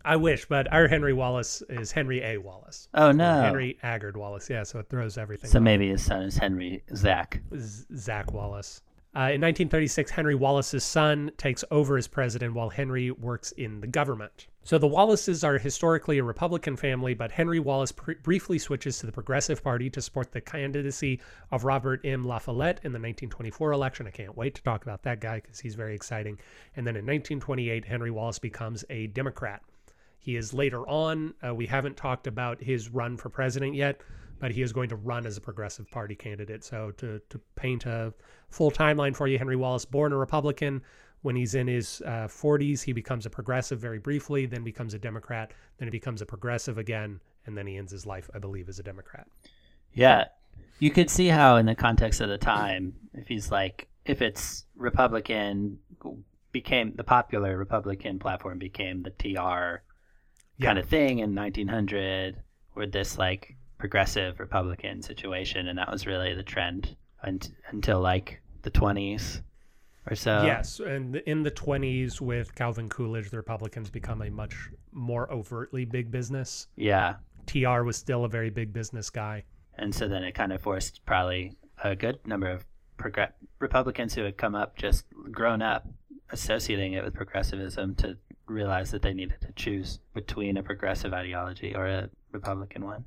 I 0.04 0.16
wish, 0.16 0.46
but 0.46 0.72
our 0.72 0.88
Henry 0.88 1.12
Wallace 1.12 1.62
is 1.68 1.92
Henry 1.92 2.22
A. 2.22 2.38
Wallace. 2.38 2.88
Oh 2.94 3.12
no. 3.12 3.42
Henry 3.42 3.78
Agard 3.82 4.16
Wallace. 4.16 4.48
Yeah, 4.48 4.62
so 4.62 4.78
it 4.78 4.88
throws 4.88 5.18
everything. 5.18 5.50
So 5.50 5.58
off. 5.58 5.62
maybe 5.62 5.88
his 5.88 6.02
son 6.02 6.22
is 6.22 6.38
Henry 6.38 6.82
Zach. 6.94 7.42
Z- 7.56 7.84
Zach 7.96 8.32
Wallace. 8.32 8.80
Uh, 9.12 9.34
in 9.34 9.40
1936, 9.40 10.12
Henry 10.12 10.36
Wallace's 10.36 10.84
son 10.84 11.32
takes 11.36 11.64
over 11.72 11.96
as 11.96 12.06
president 12.06 12.54
while 12.54 12.70
Henry 12.70 13.10
works 13.10 13.50
in 13.52 13.80
the 13.80 13.88
government. 13.88 14.46
So 14.62 14.78
the 14.78 14.86
Wallaces 14.86 15.42
are 15.42 15.58
historically 15.58 16.18
a 16.18 16.22
Republican 16.22 16.76
family, 16.76 17.14
but 17.14 17.32
Henry 17.32 17.58
Wallace 17.58 17.90
briefly 17.90 18.58
switches 18.58 18.98
to 18.98 19.06
the 19.06 19.12
Progressive 19.12 19.64
Party 19.64 19.90
to 19.90 20.00
support 20.00 20.30
the 20.30 20.40
candidacy 20.40 21.18
of 21.50 21.64
Robert 21.64 22.02
M. 22.04 22.24
La 22.24 22.38
Follette 22.38 22.78
in 22.84 22.92
the 22.92 23.00
1924 23.00 23.72
election. 23.72 24.06
I 24.06 24.10
can't 24.10 24.36
wait 24.36 24.54
to 24.54 24.62
talk 24.62 24.84
about 24.84 25.02
that 25.02 25.20
guy 25.20 25.40
because 25.40 25.58
he's 25.58 25.74
very 25.74 25.96
exciting. 25.96 26.38
And 26.76 26.86
then 26.86 26.94
in 26.94 27.04
1928, 27.04 27.84
Henry 27.86 28.12
Wallace 28.12 28.38
becomes 28.38 28.84
a 28.90 29.08
Democrat. 29.08 29.62
He 30.20 30.36
is 30.36 30.54
later 30.54 30.86
on, 30.86 31.34
uh, 31.44 31.52
we 31.52 31.66
haven't 31.66 31.96
talked 31.96 32.28
about 32.28 32.62
his 32.62 32.90
run 32.90 33.16
for 33.16 33.28
president 33.28 33.74
yet, 33.74 34.02
but 34.40 34.50
he 34.50 34.62
is 34.62 34.72
going 34.72 34.88
to 34.88 34.96
run 34.96 35.26
as 35.26 35.36
a 35.36 35.40
Progressive 35.40 35.88
Party 35.90 36.16
candidate. 36.16 36.64
So 36.64 36.90
to, 36.92 37.20
to 37.28 37.40
paint 37.54 37.86
a 37.86 38.12
full 38.48 38.70
timeline 38.70 39.14
for 39.14 39.28
you, 39.28 39.38
Henry 39.38 39.56
Wallace, 39.56 39.84
born 39.84 40.12
a 40.12 40.16
Republican. 40.16 40.82
When 41.22 41.36
he's 41.36 41.54
in 41.54 41.68
his 41.68 42.02
uh, 42.06 42.26
40s, 42.26 42.82
he 42.82 42.94
becomes 42.94 43.26
a 43.26 43.30
progressive 43.30 43.78
very 43.78 43.98
briefly, 43.98 44.46
then 44.46 44.64
becomes 44.64 44.94
a 44.94 44.98
Democrat, 44.98 45.52
then 45.76 45.86
he 45.86 45.90
becomes 45.90 46.22
a 46.22 46.26
progressive 46.26 46.78
again, 46.78 47.20
and 47.44 47.56
then 47.56 47.66
he 47.66 47.76
ends 47.76 47.92
his 47.92 48.06
life, 48.06 48.30
I 48.34 48.38
believe, 48.38 48.70
as 48.70 48.78
a 48.78 48.82
Democrat. 48.82 49.26
Yeah. 49.92 50.24
You 50.78 50.90
could 50.90 51.10
see 51.10 51.28
how, 51.28 51.56
in 51.56 51.66
the 51.66 51.74
context 51.74 52.22
of 52.22 52.30
the 52.30 52.38
time, 52.38 52.94
if 53.12 53.28
he's 53.28 53.52
like, 53.52 53.88
if 54.06 54.22
it's 54.22 54.64
Republican, 54.76 55.78
became 56.52 56.94
the 56.96 57.04
popular 57.04 57.58
Republican 57.58 58.18
platform 58.18 58.58
became 58.58 59.02
the 59.02 59.10
TR 59.10 59.28
yeah. 59.34 59.80
kind 60.62 60.78
of 60.78 60.88
thing 60.88 61.18
in 61.18 61.34
1900, 61.34 62.42
where 62.72 62.86
this 62.86 63.18
like 63.18 63.56
progressive 63.80 64.38
Republican 64.38 65.02
situation, 65.02 65.66
and 65.68 65.78
that 65.78 65.90
was 65.90 66.06
really 66.06 66.34
the 66.34 66.42
trend 66.42 66.96
until 67.22 68.00
like 68.00 68.40
the 68.62 68.70
20s 68.70 69.40
or 70.08 70.14
so. 70.14 70.42
Yes, 70.44 70.80
and 70.80 71.16
in 71.16 71.42
the 71.42 71.50
20s 71.50 72.20
with 72.20 72.54
Calvin 72.54 72.88
Coolidge, 72.88 73.30
the 73.30 73.36
Republicans 73.36 73.90
become 73.90 74.22
a 74.22 74.30
much 74.30 74.54
more 74.92 75.30
overtly 75.32 75.84
big 75.84 76.10
business. 76.10 76.68
Yeah. 76.76 77.16
TR 77.46 77.82
was 77.82 77.96
still 77.96 78.24
a 78.24 78.28
very 78.28 78.50
big 78.50 78.72
business 78.72 79.10
guy. 79.10 79.44
And 79.76 79.94
so 79.94 80.06
then 80.08 80.22
it 80.22 80.34
kind 80.34 80.52
of 80.52 80.60
forced 80.60 81.04
probably 81.06 81.56
a 81.82 81.96
good 81.96 82.18
number 82.26 82.50
of 82.50 82.64
Republicans 83.58 84.14
who 84.14 84.22
had 84.24 84.36
come 84.36 84.54
up, 84.54 84.76
just 84.76 85.06
grown 85.30 85.62
up, 85.62 85.86
associating 86.30 86.92
it 86.92 87.02
with 87.02 87.14
progressivism 87.14 87.94
to 87.96 88.16
realize 88.46 88.90
that 88.90 89.02
they 89.02 89.14
needed 89.14 89.40
to 89.40 89.52
choose 89.52 90.00
between 90.12 90.56
a 90.58 90.62
progressive 90.62 91.12
ideology 91.14 91.74
or 91.74 91.86
a 91.86 92.10
Republican 92.32 92.84
one. 92.84 93.04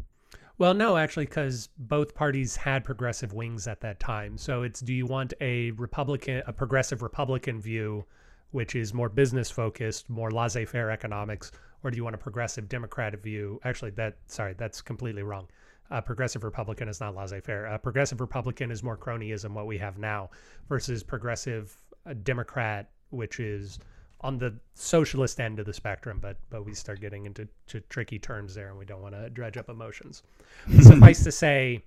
Well, 0.60 0.76
no, 0.76 0.98
actually, 0.98 1.26
because 1.26 1.70
both 1.78 2.14
parties 2.14 2.56
had 2.56 2.84
progressive 2.84 3.34
wings 3.34 3.68
at 3.68 3.82
that 3.82 4.00
time. 4.00 4.38
So 4.38 4.62
it's 4.62 4.80
do 4.80 4.94
you 4.94 5.08
want 5.08 5.34
a 5.42 5.72
Republican, 5.72 6.44
a 6.46 6.54
progressive 6.54 7.02
Republican 7.02 7.60
view, 7.60 8.06
which 8.52 8.76
is 8.76 8.94
more 8.94 9.10
business 9.10 9.50
focused, 9.50 10.10
more 10.10 10.30
laissez 10.30 10.66
faire 10.66 10.92
economics, 10.92 11.52
or 11.84 11.90
do 11.90 11.98
you 11.98 12.04
want 12.04 12.16
a 12.16 12.20
progressive 12.20 12.70
Democratic 12.70 13.24
view? 13.24 13.60
Actually, 13.64 13.92
that 13.92 14.18
sorry, 14.28 14.54
that's 14.54 14.80
completely 14.80 15.24
wrong. 15.24 15.48
A 15.90 16.02
progressive 16.02 16.44
Republican 16.44 16.88
is 16.88 17.00
not 17.00 17.16
laissez 17.16 17.42
faire. 17.42 17.66
A 17.66 17.80
progressive 17.80 18.22
Republican 18.22 18.72
is 18.72 18.84
more 18.84 18.98
cronyism, 18.98 19.52
what 19.54 19.66
we 19.68 19.80
have 19.80 19.98
now, 19.98 20.30
versus 20.70 21.04
progressive 21.04 21.76
uh, 22.06 22.14
Democrat, 22.24 22.92
which 23.10 23.40
is 23.40 23.80
on 24.24 24.38
the 24.38 24.56
socialist 24.74 25.40
end 25.40 25.60
of 25.60 25.66
the 25.66 25.74
spectrum, 25.74 26.20
but 26.22 26.38
but 26.50 26.66
we 26.66 26.74
start 26.74 27.02
getting 27.02 27.26
into 27.26 27.48
tricky 27.90 28.18
terms 28.18 28.56
there, 28.56 28.70
and 28.70 28.78
we 28.78 28.86
don't 28.86 29.02
want 29.02 29.14
to 29.14 29.30
dredge 29.30 29.58
up 29.58 29.70
emotions. 29.70 30.24
Suffice 30.82 31.24
to 31.24 31.32
say, 31.32 31.84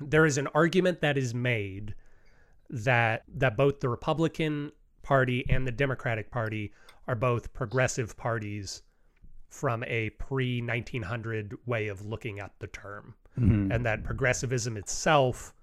there 0.00 0.26
is 0.26 0.38
an 0.38 0.48
argument 0.54 1.00
that 1.00 1.16
is 1.16 1.32
made 1.34 1.94
that 2.68 3.22
that 3.34 3.56
both 3.56 3.80
the 3.80 3.88
Republican 3.88 4.72
Party 5.02 5.44
and 5.48 5.66
the 5.66 5.72
Democratic 5.72 6.30
Party 6.30 6.72
are 7.06 7.14
both 7.14 7.52
progressive 7.52 8.16
parties 8.16 8.82
from 9.48 9.84
a 9.84 10.10
pre 10.10 10.60
1900 10.60 11.56
way 11.66 11.88
of 11.88 12.04
looking 12.04 12.40
at 12.40 12.52
the 12.58 12.66
term, 12.66 13.14
mm 13.38 13.48
-hmm. 13.48 13.74
and 13.74 13.86
that 13.86 14.02
progressivism 14.02 14.76
itself 14.76 15.54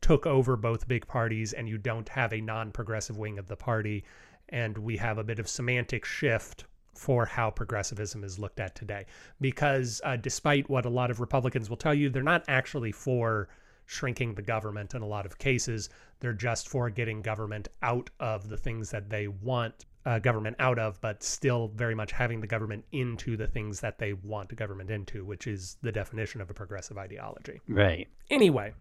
took 0.00 0.26
over 0.26 0.56
both 0.56 0.88
big 0.88 1.06
parties, 1.06 1.52
and 1.52 1.68
you 1.68 1.78
don't 1.78 2.08
have 2.08 2.32
a 2.32 2.40
non 2.40 2.72
progressive 2.72 3.16
wing 3.16 3.38
of 3.38 3.46
the 3.46 3.56
party 3.56 4.04
and 4.48 4.76
we 4.78 4.96
have 4.96 5.18
a 5.18 5.24
bit 5.24 5.38
of 5.38 5.48
semantic 5.48 6.04
shift 6.04 6.64
for 6.94 7.26
how 7.26 7.50
progressivism 7.50 8.24
is 8.24 8.38
looked 8.38 8.60
at 8.60 8.74
today. 8.74 9.04
Because 9.40 10.00
uh, 10.04 10.16
despite 10.16 10.68
what 10.70 10.86
a 10.86 10.90
lot 10.90 11.10
of 11.10 11.20
Republicans 11.20 11.68
will 11.68 11.76
tell 11.76 11.94
you, 11.94 12.08
they're 12.08 12.22
not 12.22 12.44
actually 12.48 12.92
for 12.92 13.48
shrinking 13.86 14.34
the 14.34 14.42
government 14.42 14.94
in 14.94 15.02
a 15.02 15.06
lot 15.06 15.26
of 15.26 15.38
cases. 15.38 15.88
They're 16.20 16.32
just 16.32 16.68
for 16.68 16.90
getting 16.90 17.22
government 17.22 17.68
out 17.82 18.10
of 18.18 18.48
the 18.48 18.56
things 18.56 18.90
that 18.90 19.08
they 19.08 19.28
want 19.28 19.86
uh, 20.04 20.20
government 20.20 20.56
out 20.60 20.78
of, 20.78 21.00
but 21.00 21.22
still 21.22 21.68
very 21.74 21.94
much 21.94 22.12
having 22.12 22.40
the 22.40 22.46
government 22.46 22.84
into 22.92 23.36
the 23.36 23.46
things 23.46 23.80
that 23.80 23.98
they 23.98 24.12
want 24.12 24.48
the 24.48 24.54
government 24.54 24.90
into, 24.90 25.24
which 25.24 25.46
is 25.46 25.76
the 25.82 25.90
definition 25.90 26.40
of 26.40 26.48
a 26.48 26.54
progressive 26.54 26.96
ideology. 26.96 27.60
Right. 27.68 28.08
Anyway, 28.30 28.72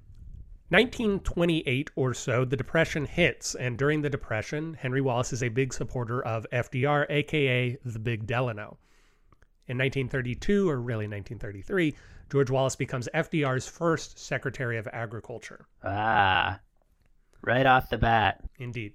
1928 0.70 1.92
or 1.96 2.16
so, 2.16 2.44
the 2.44 2.58
Depression 2.58 3.06
hits, 3.06 3.54
and 3.54 3.78
during 3.78 4.02
the 4.02 4.10
Depression, 4.10 4.74
Henry 4.74 5.00
Wallace 5.00 5.32
is 5.32 5.44
a 5.44 5.50
big 5.50 5.72
supporter 5.72 6.26
of 6.26 6.48
FDR, 6.52 7.06
aka 7.08 7.78
the 7.86 8.00
Big 8.00 8.26
Delano. 8.26 8.80
In 9.68 9.78
1932, 9.78 10.68
or 10.68 10.82
really 10.82 11.06
1933, 11.06 11.96
George 12.32 12.50
Wallace 12.50 12.76
becomes 12.76 13.08
FDR's 13.14 13.68
first 13.68 14.18
Secretary 14.18 14.80
of 14.80 14.88
Agriculture. 14.92 15.68
Ah, 15.84 16.60
right 17.44 17.68
off 17.68 17.92
the 17.92 18.00
bat. 18.00 18.44
Indeed. 18.58 18.94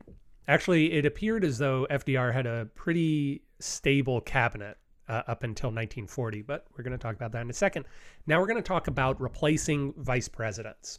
Actually, 0.48 0.92
it 0.92 1.06
appeared 1.06 1.44
as 1.44 1.58
though 1.58 1.86
FDR 1.88 2.32
had 2.32 2.46
a 2.46 2.66
pretty 2.74 3.42
stable 3.60 4.20
cabinet 4.20 4.76
uh, 5.08 5.22
up 5.28 5.44
until 5.44 5.68
1940, 5.68 6.42
but 6.42 6.66
we're 6.76 6.82
going 6.82 6.98
to 6.98 6.98
talk 6.98 7.14
about 7.14 7.30
that 7.30 7.42
in 7.42 7.50
a 7.50 7.52
second. 7.52 7.84
Now 8.26 8.40
we're 8.40 8.48
going 8.48 8.56
to 8.56 8.62
talk 8.62 8.88
about 8.88 9.20
replacing 9.20 9.94
vice 9.96 10.26
presidents. 10.26 10.98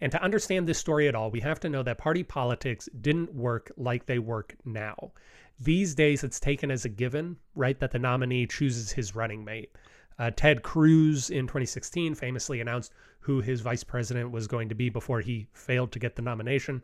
And 0.00 0.10
to 0.12 0.22
understand 0.22 0.66
this 0.66 0.78
story 0.78 1.08
at 1.08 1.14
all, 1.14 1.30
we 1.30 1.40
have 1.40 1.60
to 1.60 1.68
know 1.68 1.82
that 1.82 1.98
party 1.98 2.22
politics 2.22 2.88
didn't 3.00 3.34
work 3.34 3.70
like 3.76 4.06
they 4.06 4.18
work 4.18 4.56
now. 4.64 5.12
These 5.58 5.94
days, 5.94 6.24
it's 6.24 6.40
taken 6.40 6.70
as 6.70 6.86
a 6.86 6.88
given, 6.88 7.36
right, 7.54 7.78
that 7.80 7.90
the 7.90 7.98
nominee 7.98 8.46
chooses 8.46 8.92
his 8.92 9.14
running 9.14 9.44
mate. 9.44 9.76
Uh, 10.18 10.30
Ted 10.30 10.62
Cruz 10.62 11.30
in 11.30 11.46
2016 11.46 12.14
famously 12.14 12.60
announced 12.60 12.92
who 13.20 13.40
his 13.40 13.60
vice 13.60 13.84
president 13.84 14.30
was 14.30 14.46
going 14.46 14.68
to 14.70 14.74
be 14.74 14.88
before 14.88 15.20
he 15.20 15.46
failed 15.52 15.92
to 15.92 15.98
get 15.98 16.16
the 16.16 16.22
nomination. 16.22 16.82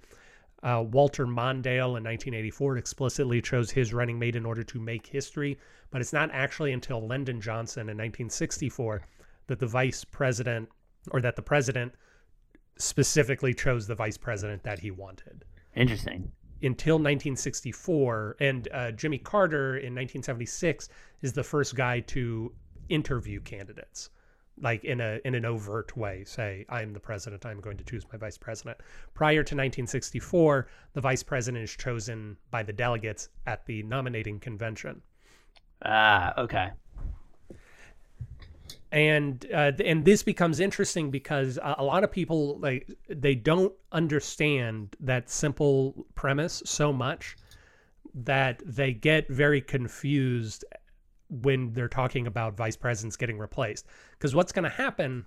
Uh, 0.62 0.84
Walter 0.86 1.26
Mondale 1.26 1.96
in 1.96 2.04
1984 2.04 2.78
explicitly 2.78 3.40
chose 3.40 3.70
his 3.70 3.94
running 3.94 4.18
mate 4.18 4.36
in 4.36 4.46
order 4.46 4.62
to 4.62 4.80
make 4.80 5.06
history, 5.06 5.58
but 5.90 6.00
it's 6.00 6.12
not 6.12 6.30
actually 6.32 6.72
until 6.72 7.06
Lyndon 7.06 7.40
Johnson 7.40 7.82
in 7.82 7.96
1964 7.96 9.02
that 9.46 9.58
the 9.58 9.66
vice 9.66 10.04
president 10.04 10.68
or 11.10 11.20
that 11.20 11.36
the 11.36 11.42
president 11.42 11.94
specifically 12.78 13.54
chose 13.54 13.86
the 13.86 13.94
vice 13.94 14.18
president 14.18 14.62
that 14.64 14.78
he 14.78 14.90
wanted. 14.90 15.44
Interesting. 15.74 16.30
Until 16.62 16.96
1964, 16.96 18.36
and 18.40 18.68
uh, 18.72 18.90
Jimmy 18.92 19.18
Carter 19.18 19.76
in 19.76 19.94
1976 19.94 20.88
is 21.22 21.32
the 21.32 21.44
first 21.44 21.74
guy 21.74 22.00
to 22.00 22.52
interview 22.88 23.40
candidates, 23.40 24.10
like 24.60 24.84
in 24.84 25.00
a 25.00 25.20
in 25.26 25.34
an 25.34 25.44
overt 25.44 25.94
way. 25.96 26.24
Say, 26.24 26.64
"I'm 26.70 26.94
the 26.94 27.00
president. 27.00 27.44
I'm 27.44 27.60
going 27.60 27.76
to 27.76 27.84
choose 27.84 28.04
my 28.10 28.16
vice 28.18 28.38
president." 28.38 28.78
Prior 29.12 29.42
to 29.42 29.54
1964, 29.54 30.68
the 30.94 31.00
vice 31.00 31.22
president 31.22 31.62
is 31.62 31.76
chosen 31.76 32.38
by 32.50 32.62
the 32.62 32.72
delegates 32.72 33.28
at 33.46 33.66
the 33.66 33.82
nominating 33.82 34.40
convention. 34.40 35.02
Ah, 35.84 36.32
okay 36.40 36.70
and 38.96 39.44
uh, 39.52 39.72
and 39.84 40.06
this 40.06 40.22
becomes 40.22 40.58
interesting 40.58 41.10
because 41.10 41.58
a, 41.62 41.84
lot 41.84 42.02
of 42.02 42.10
people 42.10 42.58
like 42.60 42.90
they 43.10 43.34
don't 43.34 43.74
understand 43.92 44.96
that 45.00 45.28
simple 45.28 46.06
premise 46.14 46.62
so 46.64 46.94
much 46.94 47.36
that 48.14 48.62
they 48.64 48.94
get 48.94 49.28
very 49.28 49.60
confused 49.60 50.64
when 51.28 51.74
they're 51.74 51.88
talking 51.88 52.26
about 52.26 52.56
vice 52.56 52.74
presidents 52.74 53.18
getting 53.18 53.38
replaced. 53.38 53.84
Because 54.12 54.34
what's 54.34 54.50
going 54.50 54.62
to 54.62 54.70
happen 54.70 55.26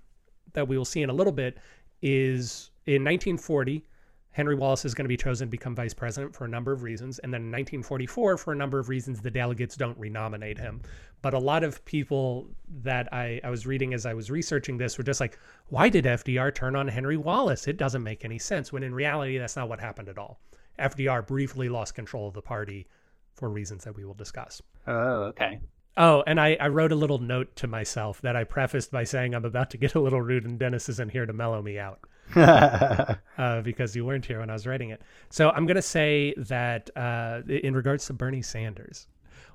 that 0.52 0.66
we 0.66 0.76
will 0.76 0.84
see 0.84 1.02
in 1.02 1.08
a 1.08 1.14
little 1.14 1.32
bit 1.32 1.56
is 2.02 2.72
in 2.86 3.04
1940 3.04 3.86
Henry 4.32 4.54
Wallace 4.54 4.84
is 4.84 4.94
going 4.94 5.04
to 5.04 5.08
be 5.08 5.16
chosen 5.16 5.48
to 5.48 5.50
become 5.50 5.74
vice 5.74 5.92
president 5.92 6.34
for 6.34 6.44
a 6.44 6.48
number 6.48 6.70
of 6.70 6.82
reasons. 6.82 7.18
And 7.18 7.32
then 7.34 7.42
in 7.42 7.46
1944, 7.48 8.38
for 8.38 8.52
a 8.52 8.56
number 8.56 8.78
of 8.78 8.88
reasons, 8.88 9.20
the 9.20 9.30
delegates 9.30 9.76
don't 9.76 9.98
renominate 9.98 10.58
him. 10.58 10.82
But 11.20 11.34
a 11.34 11.38
lot 11.38 11.64
of 11.64 11.84
people 11.84 12.48
that 12.82 13.12
I, 13.12 13.40
I 13.42 13.50
was 13.50 13.66
reading 13.66 13.92
as 13.92 14.06
I 14.06 14.14
was 14.14 14.30
researching 14.30 14.78
this 14.78 14.96
were 14.96 15.04
just 15.04 15.20
like, 15.20 15.38
why 15.68 15.88
did 15.88 16.04
FDR 16.04 16.54
turn 16.54 16.76
on 16.76 16.86
Henry 16.86 17.16
Wallace? 17.16 17.66
It 17.66 17.76
doesn't 17.76 18.04
make 18.04 18.24
any 18.24 18.38
sense. 18.38 18.72
When 18.72 18.84
in 18.84 18.94
reality, 18.94 19.36
that's 19.36 19.56
not 19.56 19.68
what 19.68 19.80
happened 19.80 20.08
at 20.08 20.18
all. 20.18 20.40
FDR 20.78 21.26
briefly 21.26 21.68
lost 21.68 21.94
control 21.94 22.28
of 22.28 22.34
the 22.34 22.42
party 22.42 22.86
for 23.34 23.50
reasons 23.50 23.84
that 23.84 23.96
we 23.96 24.04
will 24.04 24.14
discuss. 24.14 24.62
Oh, 24.86 25.24
okay. 25.24 25.58
Oh, 25.96 26.22
and 26.26 26.40
I, 26.40 26.56
I 26.60 26.68
wrote 26.68 26.92
a 26.92 26.96
little 26.96 27.18
note 27.18 27.56
to 27.56 27.66
myself 27.66 28.20
that 28.22 28.36
I 28.36 28.44
prefaced 28.44 28.92
by 28.92 29.04
saying 29.04 29.34
I'm 29.34 29.44
about 29.44 29.70
to 29.70 29.76
get 29.76 29.94
a 29.94 30.00
little 30.00 30.22
rude 30.22 30.44
and 30.44 30.58
Dennis 30.58 30.88
isn't 30.88 31.10
here 31.10 31.26
to 31.26 31.32
mellow 31.32 31.60
me 31.60 31.78
out. 31.78 32.00
uh, 33.38 33.60
because 33.62 33.94
you 33.94 34.04
weren't 34.04 34.24
here 34.24 34.40
when 34.40 34.50
I 34.50 34.52
was 34.52 34.66
writing 34.66 34.90
it. 34.90 35.02
So 35.30 35.50
I'm 35.50 35.66
going 35.66 35.76
to 35.76 35.82
say 35.82 36.34
that 36.36 36.90
uh, 36.96 37.42
in 37.48 37.74
regards 37.74 38.06
to 38.06 38.12
Bernie 38.12 38.42
Sanders, 38.42 39.06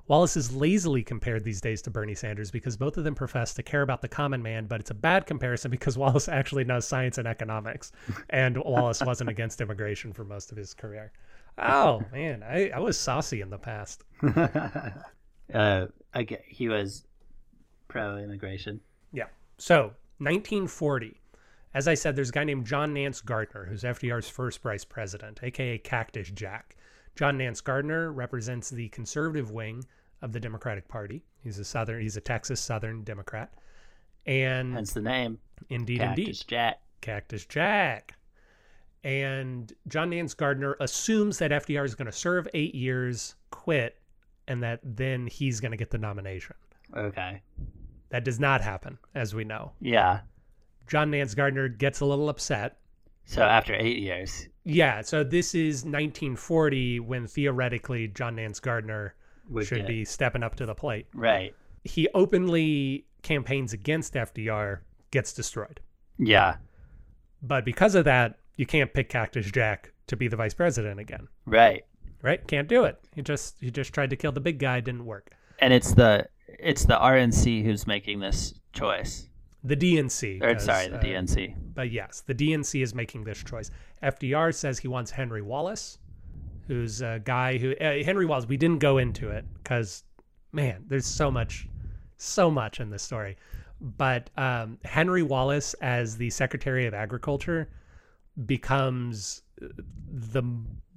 Wallace 0.08 0.36
is 0.36 0.54
lazily 0.54 1.02
compared 1.02 1.42
these 1.42 1.60
days 1.60 1.82
to 1.82 1.90
Bernie 1.90 2.14
Sanders 2.14 2.50
because 2.50 2.76
both 2.76 2.96
of 2.96 3.04
them 3.04 3.14
profess 3.14 3.54
to 3.54 3.62
care 3.62 3.82
about 3.82 4.02
the 4.02 4.08
common 4.08 4.40
man, 4.40 4.66
but 4.66 4.80
it's 4.80 4.90
a 4.90 4.94
bad 4.94 5.26
comparison 5.26 5.70
because 5.70 5.98
Wallace 5.98 6.28
actually 6.28 6.64
knows 6.64 6.86
science 6.86 7.18
and 7.18 7.26
economics, 7.26 7.92
and 8.30 8.56
Wallace 8.56 9.02
wasn't 9.02 9.30
against 9.30 9.60
immigration 9.60 10.12
for 10.12 10.24
most 10.24 10.52
of 10.52 10.58
his 10.58 10.74
career. 10.74 11.12
Oh 11.58 12.02
man, 12.12 12.42
I, 12.42 12.70
I 12.70 12.78
was 12.78 12.98
saucy 12.98 13.40
in 13.40 13.50
the 13.50 13.58
past. 13.58 14.04
uh, 15.54 15.86
again, 16.14 16.40
he 16.46 16.68
was 16.68 17.04
pro 17.88 18.18
immigration. 18.18 18.80
Yeah. 19.12 19.26
So 19.58 19.94
1940. 20.18 21.20
As 21.76 21.86
I 21.86 21.92
said, 21.92 22.16
there's 22.16 22.30
a 22.30 22.32
guy 22.32 22.44
named 22.44 22.64
John 22.64 22.94
Nance 22.94 23.20
Gardner, 23.20 23.66
who's 23.66 23.82
FDR's 23.82 24.30
first 24.30 24.62
vice 24.62 24.82
president, 24.82 25.40
aka 25.42 25.76
Cactus 25.76 26.30
Jack. 26.30 26.74
John 27.16 27.36
Nance 27.36 27.60
Gardner 27.60 28.12
represents 28.12 28.70
the 28.70 28.88
conservative 28.88 29.50
wing 29.50 29.84
of 30.22 30.32
the 30.32 30.40
Democratic 30.40 30.88
Party. 30.88 31.22
He's 31.44 31.58
a 31.58 31.66
Southern, 31.66 32.00
he's 32.00 32.16
a 32.16 32.22
Texas 32.22 32.62
Southern 32.62 33.04
Democrat, 33.04 33.52
and 34.24 34.72
Hence 34.72 34.94
the 34.94 35.02
name. 35.02 35.38
indeed, 35.68 35.98
Cactus 35.98 36.18
indeed, 36.18 36.44
Jack. 36.48 36.80
Cactus 37.02 37.44
Jack. 37.44 38.14
And 39.04 39.70
John 39.86 40.08
Nance 40.08 40.32
Gardner 40.32 40.78
assumes 40.80 41.36
that 41.40 41.50
FDR 41.50 41.84
is 41.84 41.94
going 41.94 42.06
to 42.06 42.12
serve 42.12 42.48
eight 42.54 42.74
years, 42.74 43.34
quit, 43.50 44.00
and 44.48 44.62
that 44.62 44.80
then 44.82 45.26
he's 45.26 45.60
going 45.60 45.72
to 45.72 45.76
get 45.76 45.90
the 45.90 45.98
nomination. 45.98 46.56
Okay. 46.96 47.42
That 48.08 48.24
does 48.24 48.40
not 48.40 48.62
happen, 48.62 48.96
as 49.14 49.34
we 49.34 49.44
know. 49.44 49.72
Yeah. 49.78 50.20
John 50.86 51.10
Nance 51.10 51.34
Gardner 51.34 51.68
gets 51.68 52.00
a 52.00 52.04
little 52.06 52.28
upset. 52.28 52.78
So 53.24 53.42
after 53.42 53.74
eight 53.74 53.98
years, 53.98 54.48
Yeah, 54.64 55.00
so 55.02 55.24
this 55.24 55.54
is 55.54 55.84
1940 55.84 57.00
when 57.00 57.26
theoretically 57.26 58.08
John 58.08 58.36
Nance 58.36 58.60
Gardner 58.60 59.14
Would 59.48 59.66
should 59.66 59.78
get- 59.78 59.86
be 59.88 60.04
stepping 60.04 60.42
up 60.42 60.54
to 60.56 60.66
the 60.66 60.74
plate. 60.74 61.06
right? 61.14 61.54
He 61.84 62.08
openly 62.14 63.04
campaigns 63.22 63.72
against 63.72 64.14
FDR, 64.16 64.80
gets 65.10 65.32
destroyed. 65.32 65.80
Yeah. 66.18 66.56
But 67.42 67.64
because 67.64 67.94
of 67.94 68.04
that, 68.04 68.38
you 68.56 68.66
can't 68.66 68.92
pick 68.92 69.08
Cactus 69.08 69.50
Jack 69.50 69.92
to 70.08 70.16
be 70.16 70.28
the 70.28 70.36
vice 70.36 70.54
president 70.54 70.98
again, 71.00 71.28
Right. 71.44 71.84
right? 72.22 72.46
Can't 72.48 72.68
do 72.68 72.84
it. 72.84 72.98
He 73.14 73.22
just 73.22 73.56
he 73.60 73.70
just 73.70 73.92
tried 73.92 74.10
to 74.10 74.16
kill 74.16 74.32
the 74.32 74.40
big 74.40 74.58
guy, 74.58 74.80
didn't 74.80 75.04
work. 75.04 75.30
And 75.58 75.72
it's 75.72 75.94
the 75.94 76.28
it's 76.58 76.84
the 76.84 76.96
RNC 76.96 77.62
who's 77.64 77.86
making 77.86 78.20
this 78.20 78.54
choice. 78.72 79.28
The 79.66 79.76
DNC. 79.76 80.42
Or 80.42 80.58
sorry, 80.60 80.88
the 80.88 80.98
uh, 80.98 81.02
DNC. 81.02 81.54
But 81.74 81.90
yes, 81.90 82.22
the 82.24 82.34
DNC 82.34 82.82
is 82.82 82.94
making 82.94 83.24
this 83.24 83.42
choice. 83.42 83.70
FDR 84.00 84.54
says 84.54 84.78
he 84.78 84.86
wants 84.86 85.10
Henry 85.10 85.42
Wallace, 85.42 85.98
who's 86.68 87.02
a 87.02 87.20
guy 87.24 87.58
who 87.58 87.72
uh, 87.72 88.04
Henry 88.04 88.26
Wallace. 88.26 88.46
We 88.46 88.56
didn't 88.56 88.78
go 88.78 88.98
into 88.98 89.30
it 89.30 89.44
because, 89.54 90.04
man, 90.52 90.84
there's 90.86 91.06
so 91.06 91.32
much, 91.32 91.68
so 92.16 92.48
much 92.48 92.78
in 92.78 92.90
this 92.90 93.02
story. 93.02 93.36
But 93.80 94.30
um, 94.36 94.78
Henry 94.84 95.24
Wallace, 95.24 95.74
as 95.74 96.16
the 96.16 96.30
Secretary 96.30 96.86
of 96.86 96.94
Agriculture, 96.94 97.68
becomes 98.46 99.42
uh, 99.60 99.66
the 100.08 100.42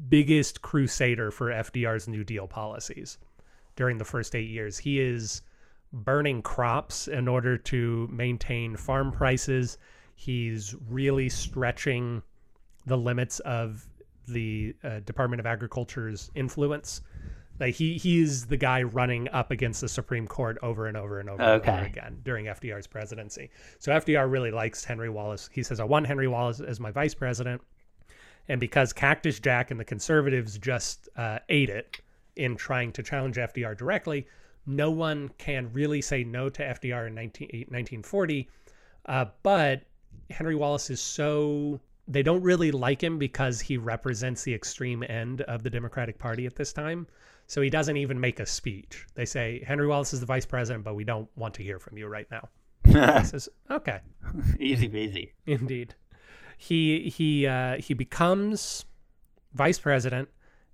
biggest 0.10 0.62
crusader 0.62 1.32
for 1.32 1.50
FDR's 1.50 2.08
New 2.08 2.24
Deal 2.24 2.48
policies 2.48 3.18
during 3.76 3.98
the 3.98 4.06
first 4.06 4.36
eight 4.36 4.50
years. 4.50 4.78
He 4.78 5.00
is 5.00 5.42
burning 5.92 6.42
crops 6.42 7.08
in 7.08 7.28
order 7.28 7.58
to 7.58 8.08
maintain 8.12 8.76
farm 8.76 9.12
prices. 9.12 9.78
He's 10.16 10.76
really 10.88 11.30
stretching 11.30 12.22
the 12.86 12.98
limits 12.98 13.40
of 13.42 13.88
the 14.28 14.76
uh, 14.84 15.00
Department 15.02 15.40
of 15.40 15.46
Agriculture's 15.46 16.30
influence. 16.36 17.02
Like 17.60 17.76
he 17.76 17.98
he's 17.98 18.46
the 18.46 18.56
guy 18.56 18.84
running 18.84 19.28
up 19.30 19.52
against 19.52 19.82
the 19.82 19.90
Supreme 19.90 20.28
Court 20.28 20.58
over 20.62 20.88
and 20.88 20.96
over 20.96 21.20
and 21.20 21.30
over, 21.30 21.42
and 21.42 21.62
over 21.62 21.86
again 21.86 22.20
during 22.24 22.46
FDR's 22.46 22.88
presidency. 22.88 23.50
So 23.80 23.92
FDR 23.92 24.32
really 24.32 24.52
likes 24.52 24.86
Henry 24.86 25.10
Wallace. 25.10 25.50
He 25.52 25.62
says, 25.64 25.80
"I 25.80 25.84
want 25.84 26.08
Henry 26.08 26.28
Wallace 26.28 26.62
as 26.62 26.80
my 26.80 26.92
vice 26.92 27.14
president." 27.14 27.62
And 28.48 28.60
because 28.60 28.94
Cactus 28.94 29.40
Jack 29.40 29.72
and 29.72 29.80
the 29.80 29.86
conservatives 29.86 30.58
just 30.58 31.10
uh, 31.18 31.40
ate 31.50 31.70
it 31.70 32.00
in 32.36 32.56
trying 32.56 32.92
to 32.94 33.04
challenge 33.04 33.36
FDR 33.36 33.78
directly, 33.78 34.26
no 34.66 34.92
one 34.92 35.30
can 35.38 35.72
really 35.74 36.02
say 36.02 36.24
no 36.24 36.50
to 36.50 36.64
FDR 36.64 37.08
in 37.08 37.16
19, 37.16 37.48
1940. 37.70 38.50
Uh, 39.06 39.26
but 39.44 39.84
Henry 40.30 40.56
Wallace 40.56 40.90
is 40.90 41.02
so. 41.02 41.80
They 42.08 42.24
don't 42.24 42.42
really 42.42 42.72
like 42.72 43.04
him 43.04 43.20
because 43.20 43.62
he 43.62 43.78
represents 43.78 44.44
the 44.44 44.54
extreme 44.54 45.04
end 45.08 45.42
of 45.42 45.62
the 45.62 45.70
Democratic 45.70 46.18
Party 46.18 46.46
at 46.48 46.56
this 46.56 46.74
time. 46.74 47.08
So 47.46 47.62
he 47.62 47.70
doesn't 47.70 47.98
even 47.98 48.20
make 48.20 48.40
a 48.40 48.46
speech. 48.46 49.06
They 49.16 49.26
say, 49.26 49.64
Henry 49.66 49.88
Wallace 49.88 50.14
is 50.14 50.20
the 50.20 50.26
vice 50.26 50.46
president, 50.46 50.84
but 50.84 50.96
we 50.96 51.04
don't 51.04 51.28
want 51.36 51.56
to 51.56 51.64
hear 51.64 51.80
from 51.80 51.98
you 51.98 52.08
right 52.08 52.28
now. 52.32 52.50
He 52.86 53.26
says, 53.26 53.50
okay. 53.70 54.00
Easy 54.60 54.90
peasy. 54.90 55.32
Indeed. 55.46 55.96
He 56.58 57.10
he 57.10 57.48
uh, 57.48 57.78
he 57.78 57.94
becomes 57.94 58.86
vice 59.54 59.80
president 59.80 60.30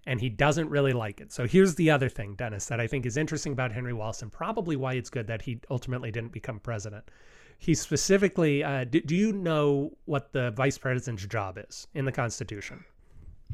and 0.06 0.22
he 0.22 0.30
doesn't 0.30 0.70
really 0.70 0.94
like 0.94 1.20
it. 1.22 1.32
So 1.32 1.48
here's 1.48 1.76
the 1.76 1.90
other 1.92 2.10
thing, 2.10 2.36
Dennis, 2.36 2.66
that 2.68 2.80
I 2.80 2.88
think 2.88 3.06
is 3.06 3.18
interesting 3.18 3.54
about 3.54 3.72
Henry 3.72 3.94
Wallace 3.94 4.22
and 4.22 4.32
probably 4.32 4.76
why 4.76 4.94
it's 4.94 5.10
good 5.10 5.28
that 5.28 5.42
he 5.42 5.60
ultimately 5.70 6.12
didn't 6.12 6.32
become 6.32 6.60
president. 6.60 7.10
He 7.58 7.74
specifically, 7.74 8.64
uh, 8.64 8.84
do, 8.84 9.02
do 9.02 9.16
you 9.16 9.32
know 9.32 9.98
what 10.06 10.34
the 10.34 10.52
vice 10.52 10.78
president's 10.78 11.26
job 11.26 11.58
is 11.58 11.88
in 11.94 12.06
the 12.06 12.12
Constitution? 12.12 12.84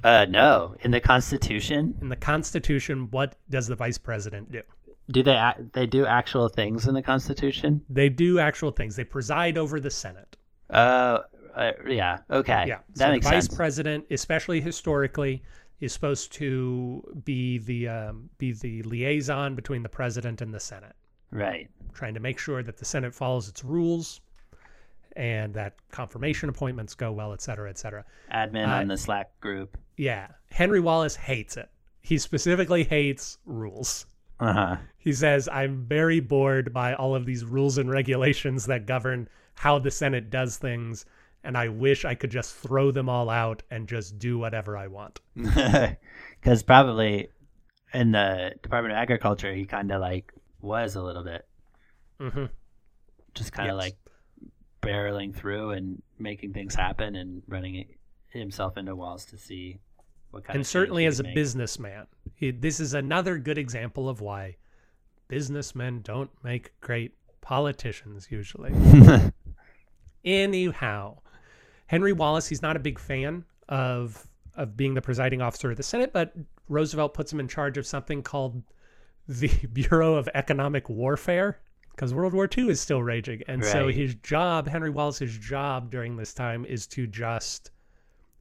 Uh, 0.04 0.26
no. 0.28 0.76
In 0.82 0.92
the 0.92 1.00
Constitution, 1.00 1.96
In 2.02 2.10
the 2.10 2.16
Constitution, 2.16 3.10
what 3.12 3.36
does 3.50 3.68
the 3.68 3.76
vice 3.76 3.98
president 3.98 4.52
do? 4.52 4.62
do 5.12 5.24
they 5.24 5.54
they 5.74 5.86
do 5.86 6.06
actual 6.06 6.48
things 6.50 6.88
in 6.88 6.94
the 6.94 7.02
Constitution? 7.02 7.82
They 7.90 8.10
do 8.10 8.40
actual 8.40 8.72
things. 8.72 8.96
They 8.96 9.04
preside 9.04 9.58
over 9.58 9.80
the 9.80 9.92
Senate. 9.92 10.38
Uh, 10.70 11.20
uh 11.56 11.72
yeah. 11.88 12.20
Okay. 12.30 12.66
Yeah. 12.68 12.80
That 12.96 13.08
so 13.08 13.12
makes 13.12 13.26
the 13.26 13.32
vice 13.32 13.46
sense. 13.46 13.56
president, 13.56 14.06
especially 14.10 14.62
historically, 14.62 15.44
is 15.82 15.91
supposed 15.91 16.32
to 16.34 17.04
be 17.26 17.58
the 17.58 17.88
um, 17.89 18.30
be 18.38 18.54
the 18.54 18.82
liaison 18.84 19.56
between 19.56 19.84
the 19.84 19.89
president 19.89 20.41
and 20.41 20.54
the 20.54 20.60
Senate, 20.60 20.96
right. 21.32 21.70
trying 21.94 22.13
to 22.13 22.20
make 22.20 22.39
sure 22.39 22.63
that 22.63 22.78
the 22.78 22.86
Senate 22.86 23.13
follows 23.13 23.50
its 23.50 23.63
rules 23.63 24.22
and 25.17 25.54
that 25.54 25.74
confirmation 25.91 26.48
appointments 26.48 26.94
go 26.94 27.12
well, 27.12 27.34
et 27.34 27.41
cetera, 27.41 27.70
et 27.70 27.78
cetera. 27.78 28.06
Admin 28.34 28.67
Uh, 28.67 28.82
on 28.82 28.88
the 28.88 28.98
Slack 28.98 29.38
group. 29.41 29.78
Yeah. 29.98 30.28
Henry 30.52 30.80
Wallace 30.80 31.17
hates 31.17 31.58
it. 31.58 31.70
He 32.02 32.17
specifically 32.17 32.84
hates 32.84 33.38
rules. 33.46 34.06
Uh 34.39 34.54
huh. 34.54 34.78
He 34.98 35.13
says, 35.13 35.50
I'm 35.52 35.86
very 35.86 36.20
bored 36.20 36.72
by 36.74 36.94
all 36.94 37.13
of 37.13 37.26
these 37.26 37.44
rules 37.44 37.78
and 37.78 37.89
regulations 37.89 38.65
that 38.67 38.86
govern 38.86 39.28
how 39.56 39.80
the 39.80 39.91
Senate 39.91 40.30
does 40.30 40.58
things, 40.58 41.06
and 41.44 41.58
I 41.58 41.70
wish 41.70 42.06
I 42.06 42.16
could 42.16 42.32
just 42.32 42.56
throw 42.56 42.92
them 42.92 43.10
all 43.10 43.30
out 43.30 43.64
and 43.72 43.88
just 43.88 44.20
do 44.20 44.38
whatever 44.38 44.78
I 44.78 44.88
want. 44.88 45.20
Because 46.42 46.64
probably 46.64 47.30
in 47.94 48.12
the 48.12 48.56
Department 48.64 48.94
of 48.94 48.98
Agriculture, 48.98 49.54
he 49.54 49.66
kind 49.66 49.92
of 49.92 50.02
like 50.02 50.34
was 50.62 50.96
a 50.96 51.02
little 51.04 51.24
bit 51.24 51.46
hmm 52.20 52.46
just 53.34 53.52
kind 53.54 53.70
of 53.70 53.76
Yes. 53.78 53.84
like 53.86 53.96
barreling 54.82 55.34
through 55.36 55.72
and 55.72 56.02
making 56.20 56.54
things 56.54 56.74
happen 56.76 57.16
and 57.16 57.44
running 57.48 57.86
himself 58.30 58.78
into 58.78 58.96
walls 58.96 59.26
to 59.26 59.38
see 59.38 59.80
what 60.32 60.44
kind 60.44 60.58
And 60.58 60.66
certainly 60.66 61.06
as 61.06 61.20
a 61.20 61.24
make. 61.24 61.36
businessman, 61.36 62.08
he, 62.36 62.52
this 62.52 62.80
is 62.80 62.94
another 62.94 63.38
good 63.38 63.58
example 63.58 64.10
of 64.10 64.22
why 64.22 64.56
businessmen 65.28 66.02
don't 66.02 66.32
make 66.44 66.72
great 66.82 67.14
politicians 67.42 68.28
usually. 68.32 68.72
Anyhow, 70.26 71.20
Henry 71.92 72.14
Wallace, 72.14 72.48
he's 72.48 72.62
not 72.62 72.78
a 72.78 72.80
big 72.80 72.98
fan 72.98 73.44
of 73.68 74.26
of 74.56 74.78
being 74.78 74.94
the 74.94 75.02
presiding 75.02 75.42
officer 75.42 75.72
of 75.72 75.76
the 75.76 75.84
Senate, 75.84 76.14
but 76.14 76.34
Roosevelt 76.70 77.14
puts 77.14 77.34
him 77.34 77.42
in 77.42 77.50
charge 77.50 77.78
of 77.78 77.86
something 77.86 78.24
called 78.24 78.64
the 79.28 79.50
Bureau 79.74 80.16
of 80.16 80.30
Economic 80.34 80.88
Warfare 80.90 81.60
because 81.92 82.14
World 82.14 82.34
War 82.34 82.48
II 82.58 82.70
is 82.70 82.80
still 82.80 83.04
raging. 83.04 83.44
And 83.50 83.64
so 83.64 83.90
his 83.90 84.16
job, 84.16 84.70
Henry 84.70 84.90
Wallace's 84.90 85.38
job 85.38 85.92
during 85.92 86.16
this 86.16 86.34
time 86.34 86.64
is 86.64 86.88
to 86.88 87.08
just 87.08 87.72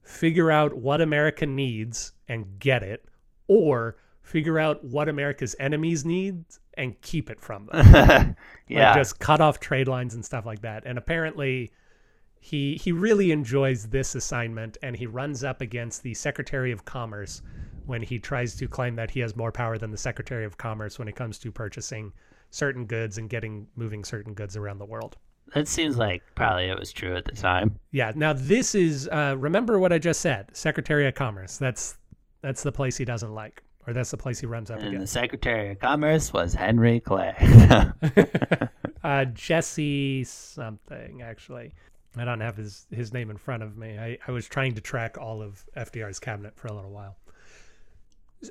figure 0.05 0.53
out 0.53 0.77
what 0.77 1.01
America 1.01 1.45
needs 1.45 2.13
and 2.29 2.47
get 2.61 2.85
it, 2.85 3.05
or 3.49 3.97
figure 4.23 4.61
out 4.61 4.85
what 4.85 5.09
America's 5.09 5.57
enemies 5.59 6.05
need 6.05 6.45
and 6.75 7.01
keep 7.01 7.29
it 7.29 7.41
from 7.41 7.67
them 7.67 8.37
yeah. 8.69 8.91
like 8.91 8.97
just 8.97 9.19
cut 9.19 9.41
off 9.41 9.59
trade 9.59 9.89
lines 9.89 10.15
and 10.15 10.25
stuff 10.25 10.47
like 10.47 10.63
that. 10.63 10.85
And 10.87 10.97
apparently, 10.97 11.73
he 12.40 12.76
he 12.83 12.90
really 12.90 13.31
enjoys 13.31 13.87
this 13.87 14.14
assignment, 14.14 14.79
and 14.83 14.96
he 14.96 15.07
runs 15.07 15.44
up 15.44 15.61
against 15.61 16.03
the 16.03 16.14
Secretary 16.14 16.72
of 16.72 16.85
Commerce 16.85 17.42
when 17.87 18.03
he 18.03 18.18
tries 18.18 18.57
to 18.57 18.66
claim 18.66 18.96
that 18.96 19.11
he 19.11 19.20
has 19.20 19.37
more 19.37 19.53
power 19.53 19.76
than 19.76 19.90
the 19.90 19.98
Secretary 19.98 20.44
of 20.44 20.57
Commerce 20.57 20.98
when 20.98 21.09
it 21.09 21.16
comes 21.16 21.38
to 21.38 21.53
purchasing 21.53 22.12
certain 22.50 22.87
goods 22.87 23.18
and 23.18 23.29
getting 23.29 23.66
moving 23.76 24.05
certain 24.05 24.33
goods 24.33 24.57
around 24.57 24.79
the 24.79 24.87
world. 24.87 25.16
That 25.55 25.68
seems 25.68 25.96
like 25.98 26.22
probably 26.35 26.66
it 26.66 26.79
was 26.79 26.92
true 26.92 27.16
at 27.16 27.24
the 27.24 27.33
time. 27.33 27.79
Yeah. 27.90 28.12
Now 28.14 28.33
this 28.33 28.74
is 28.74 29.09
uh, 29.09 29.37
remember 29.38 29.79
what 29.79 29.92
I 29.92 29.98
just 29.98 30.20
said. 30.20 30.48
Secretary 30.57 31.07
of 31.07 31.14
Commerce. 31.14 31.59
That's 31.59 31.98
that's 32.40 32.62
the 32.62 32.72
place 32.72 32.96
he 32.96 33.05
doesn't 33.05 33.35
like, 33.35 33.62
or 33.87 33.92
that's 33.92 34.11
the 34.11 34.16
place 34.16 34.40
he 34.40 34.46
runs 34.46 34.70
up 34.70 34.81
And 34.81 35.03
the. 35.03 35.07
Secretary 35.07 35.72
of 35.72 35.81
Commerce 35.81 36.33
was 36.33 36.55
Henry 36.55 37.00
Clay. 37.00 37.35
uh, 39.05 39.24
Jesse 39.26 40.24
something 40.24 41.22
actually. 41.22 41.74
I 42.16 42.25
don't 42.25 42.40
have 42.40 42.57
his 42.57 42.87
his 42.90 43.12
name 43.12 43.31
in 43.31 43.37
front 43.37 43.62
of 43.62 43.77
me. 43.77 43.99
I, 43.99 44.18
I 44.27 44.33
was 44.33 44.46
trying 44.46 44.75
to 44.75 44.81
track 44.81 45.16
all 45.18 45.42
of 45.42 45.64
FDR's 45.77 46.18
cabinet 46.18 46.57
for 46.57 46.68
a 46.68 46.73
little 46.73 46.90
while. 46.90 47.16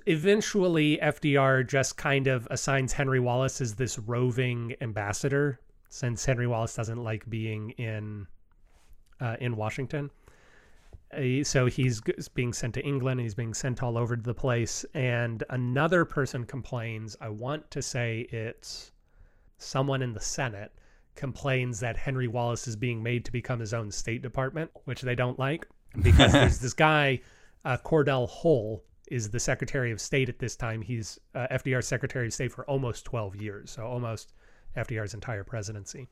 Eventually, 0.05 0.97
FDR 1.01 1.67
just 1.67 1.97
kind 1.97 2.27
of 2.27 2.47
assigns 2.51 2.93
Henry 2.93 3.19
Wallace 3.19 3.59
as 3.59 3.75
this 3.75 3.97
roving 3.97 4.75
ambassador, 4.81 5.59
since 5.89 6.23
Henry 6.23 6.47
Wallace 6.47 6.75
doesn't 6.75 7.03
like 7.03 7.29
being 7.29 7.71
in 7.71 8.27
uh, 9.19 9.35
in 9.39 9.55
Washington. 9.55 10.11
Uh, 11.11 11.43
so 11.43 11.65
he's 11.65 12.01
being 12.35 12.53
sent 12.53 12.75
to 12.75 12.85
England. 12.85 13.19
He's 13.19 13.33
being 13.33 13.53
sent 13.53 13.81
all 13.81 13.97
over 13.97 14.15
to 14.15 14.21
the 14.21 14.33
place. 14.33 14.85
And 14.93 15.43
another 15.49 16.05
person 16.05 16.45
complains. 16.45 17.17
I 17.19 17.29
want 17.29 17.69
to 17.71 17.81
say 17.81 18.27
it's 18.31 18.91
someone 19.57 20.01
in 20.01 20.13
the 20.13 20.19
Senate 20.19 20.71
complains 21.19 21.81
that 21.81 21.97
Henry 21.97 22.29
Wallace 22.29 22.65
is 22.65 22.77
being 22.77 23.03
made 23.03 23.25
to 23.25 23.31
become 23.31 23.59
his 23.59 23.73
own 23.73 23.91
State 23.91 24.21
Department, 24.21 24.71
which 24.85 25.01
they 25.01 25.15
don't 25.15 25.37
like 25.37 25.67
because 26.01 26.31
there's 26.31 26.59
this 26.61 26.73
guy, 26.73 27.19
uh, 27.65 27.75
Cordell 27.83 28.27
Hull, 28.29 28.81
is 29.11 29.29
the 29.29 29.39
Secretary 29.39 29.91
of 29.91 29.99
State 29.99 30.29
at 30.29 30.39
this 30.39 30.55
time. 30.55 30.81
He's 30.81 31.19
uh, 31.35 31.47
FDR's 31.51 31.87
Secretary 31.87 32.27
of 32.27 32.33
State 32.33 32.53
for 32.53 32.63
almost 32.69 33.03
12 33.03 33.35
years, 33.35 33.71
so 33.71 33.85
almost 33.85 34.33
FDR's 34.77 35.13
entire 35.13 35.43
presidency. 35.43 36.07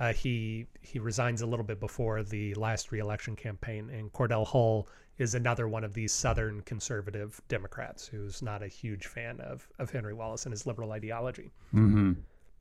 Uh, 0.00 0.14
he 0.14 0.66
he 0.80 0.98
resigns 0.98 1.42
a 1.42 1.46
little 1.46 1.64
bit 1.64 1.78
before 1.78 2.22
the 2.22 2.54
last 2.54 2.90
reelection 2.90 3.36
campaign, 3.36 3.90
and 3.90 4.10
Cordell 4.14 4.46
Hull 4.46 4.88
is 5.18 5.34
another 5.34 5.68
one 5.68 5.84
of 5.84 5.92
these 5.92 6.10
Southern 6.10 6.62
conservative 6.62 7.38
Democrats 7.48 8.06
who's 8.06 8.40
not 8.40 8.62
a 8.62 8.68
huge 8.68 9.06
fan 9.06 9.40
of 9.40 9.68
of 9.78 9.90
Henry 9.90 10.14
Wallace 10.14 10.46
and 10.46 10.52
his 10.52 10.66
liberal 10.66 10.92
ideology. 10.92 11.52
hmm 11.70 12.12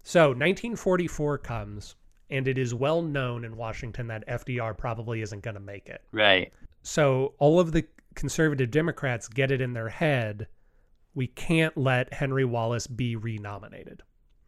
So 0.03 0.29
1944 0.29 1.37
comes, 1.39 1.95
and 2.29 2.47
it 2.47 2.57
is 2.57 2.73
well 2.73 3.01
known 3.01 3.43
in 3.45 3.55
Washington 3.57 4.07
that 4.07 4.27
FDR 4.27 4.77
probably 4.77 5.21
isn't 5.21 5.43
going 5.43 5.53
to 5.55 5.59
make 5.59 5.87
it. 5.89 6.01
Right. 6.11 6.51
So 6.81 7.33
all 7.37 7.59
of 7.59 7.71
the 7.71 7.85
conservative 8.15 8.71
Democrats 8.71 9.27
get 9.27 9.51
it 9.51 9.61
in 9.61 9.73
their 9.73 9.89
head 9.89 10.47
we 11.13 11.27
can't 11.27 11.75
let 11.75 12.13
Henry 12.13 12.45
Wallace 12.45 12.87
be 12.87 13.15
renominated 13.17 14.01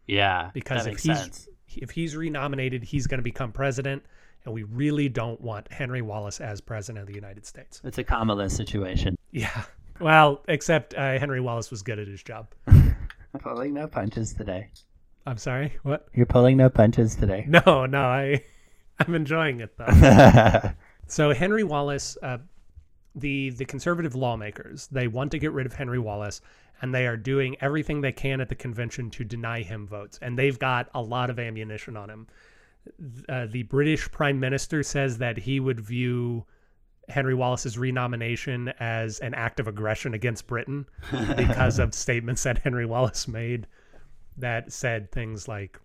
Yeah. 0.07 0.49
because 0.53 0.85
that 0.85 0.91
if 0.91 0.93
makes 0.93 1.03
he's 1.03 1.17
sense. 1.19 1.49
if 1.75 1.91
he's 1.91 2.15
renominated, 2.15 2.83
he's 2.83 3.05
going 3.07 3.17
to 3.17 3.23
become 3.23 3.51
president, 3.51 4.03
and 4.45 4.53
we 4.53 4.63
really 4.63 5.09
don't 5.09 5.41
want 5.41 5.71
Henry 5.71 6.01
Wallace 6.01 6.39
as 6.39 6.61
president 6.61 7.01
of 7.01 7.07
the 7.07 7.15
United 7.15 7.45
States. 7.45 7.81
It's 7.83 7.97
a 7.97 8.03
Kamala 8.05 8.49
situation. 8.49 9.17
Yeah. 9.31 9.63
Well, 9.99 10.41
except 10.47 10.93
uh, 10.93 11.19
Henry 11.19 11.41
Wallace 11.41 11.69
was 11.69 11.81
good 11.81 11.99
at 11.99 12.07
his 12.07 12.23
job. 12.23 12.47
Pulling 13.39 13.73
no 13.73 13.87
punches 13.87 14.33
today. 14.33 14.69
I'm 15.25 15.37
sorry. 15.37 15.73
What? 15.83 16.07
You're 16.13 16.25
pulling 16.25 16.57
no 16.57 16.69
punches 16.69 17.15
today. 17.15 17.45
No, 17.47 17.85
no. 17.85 18.01
I 18.01 18.43
I'm 18.99 19.15
enjoying 19.15 19.61
it 19.61 19.77
though. 19.77 20.71
So 21.07 21.33
Henry 21.33 21.63
Wallace, 21.63 22.17
uh, 22.23 22.37
the 23.13 23.51
the 23.51 23.65
conservative 23.65 24.15
lawmakers, 24.15 24.87
they 24.87 25.07
want 25.07 25.31
to 25.31 25.37
get 25.39 25.51
rid 25.51 25.65
of 25.65 25.73
Henry 25.73 25.99
Wallace, 25.99 26.41
and 26.81 26.93
they 26.93 27.05
are 27.05 27.17
doing 27.17 27.55
everything 27.61 28.01
they 28.01 28.11
can 28.11 28.41
at 28.41 28.49
the 28.49 28.55
convention 28.55 29.09
to 29.11 29.23
deny 29.23 29.61
him 29.61 29.85
votes, 29.85 30.17
and 30.21 30.39
they've 30.39 30.57
got 30.57 30.89
a 30.95 31.01
lot 31.01 31.29
of 31.29 31.39
ammunition 31.39 31.97
on 31.97 32.09
him. 32.09 32.27
Uh, 33.29 33.45
the 33.45 33.63
British 33.63 34.09
Prime 34.11 34.39
Minister 34.39 34.81
says 34.81 35.17
that 35.19 35.37
he 35.37 35.59
would 35.59 35.79
view 35.79 36.45
Henry 37.09 37.35
Wallace's 37.35 37.77
renomination 37.77 38.69
as 38.79 39.19
an 39.19 39.33
act 39.33 39.59
of 39.59 39.67
aggression 39.67 40.13
against 40.13 40.47
Britain 40.47 40.85
because 41.37 41.79
of 41.79 41.93
statements 41.93 42.43
that 42.43 42.59
Henry 42.59 42.85
Wallace 42.85 43.27
made 43.27 43.67
that 44.37 44.71
said 44.71 45.11
things 45.11 45.47
like 45.47 45.79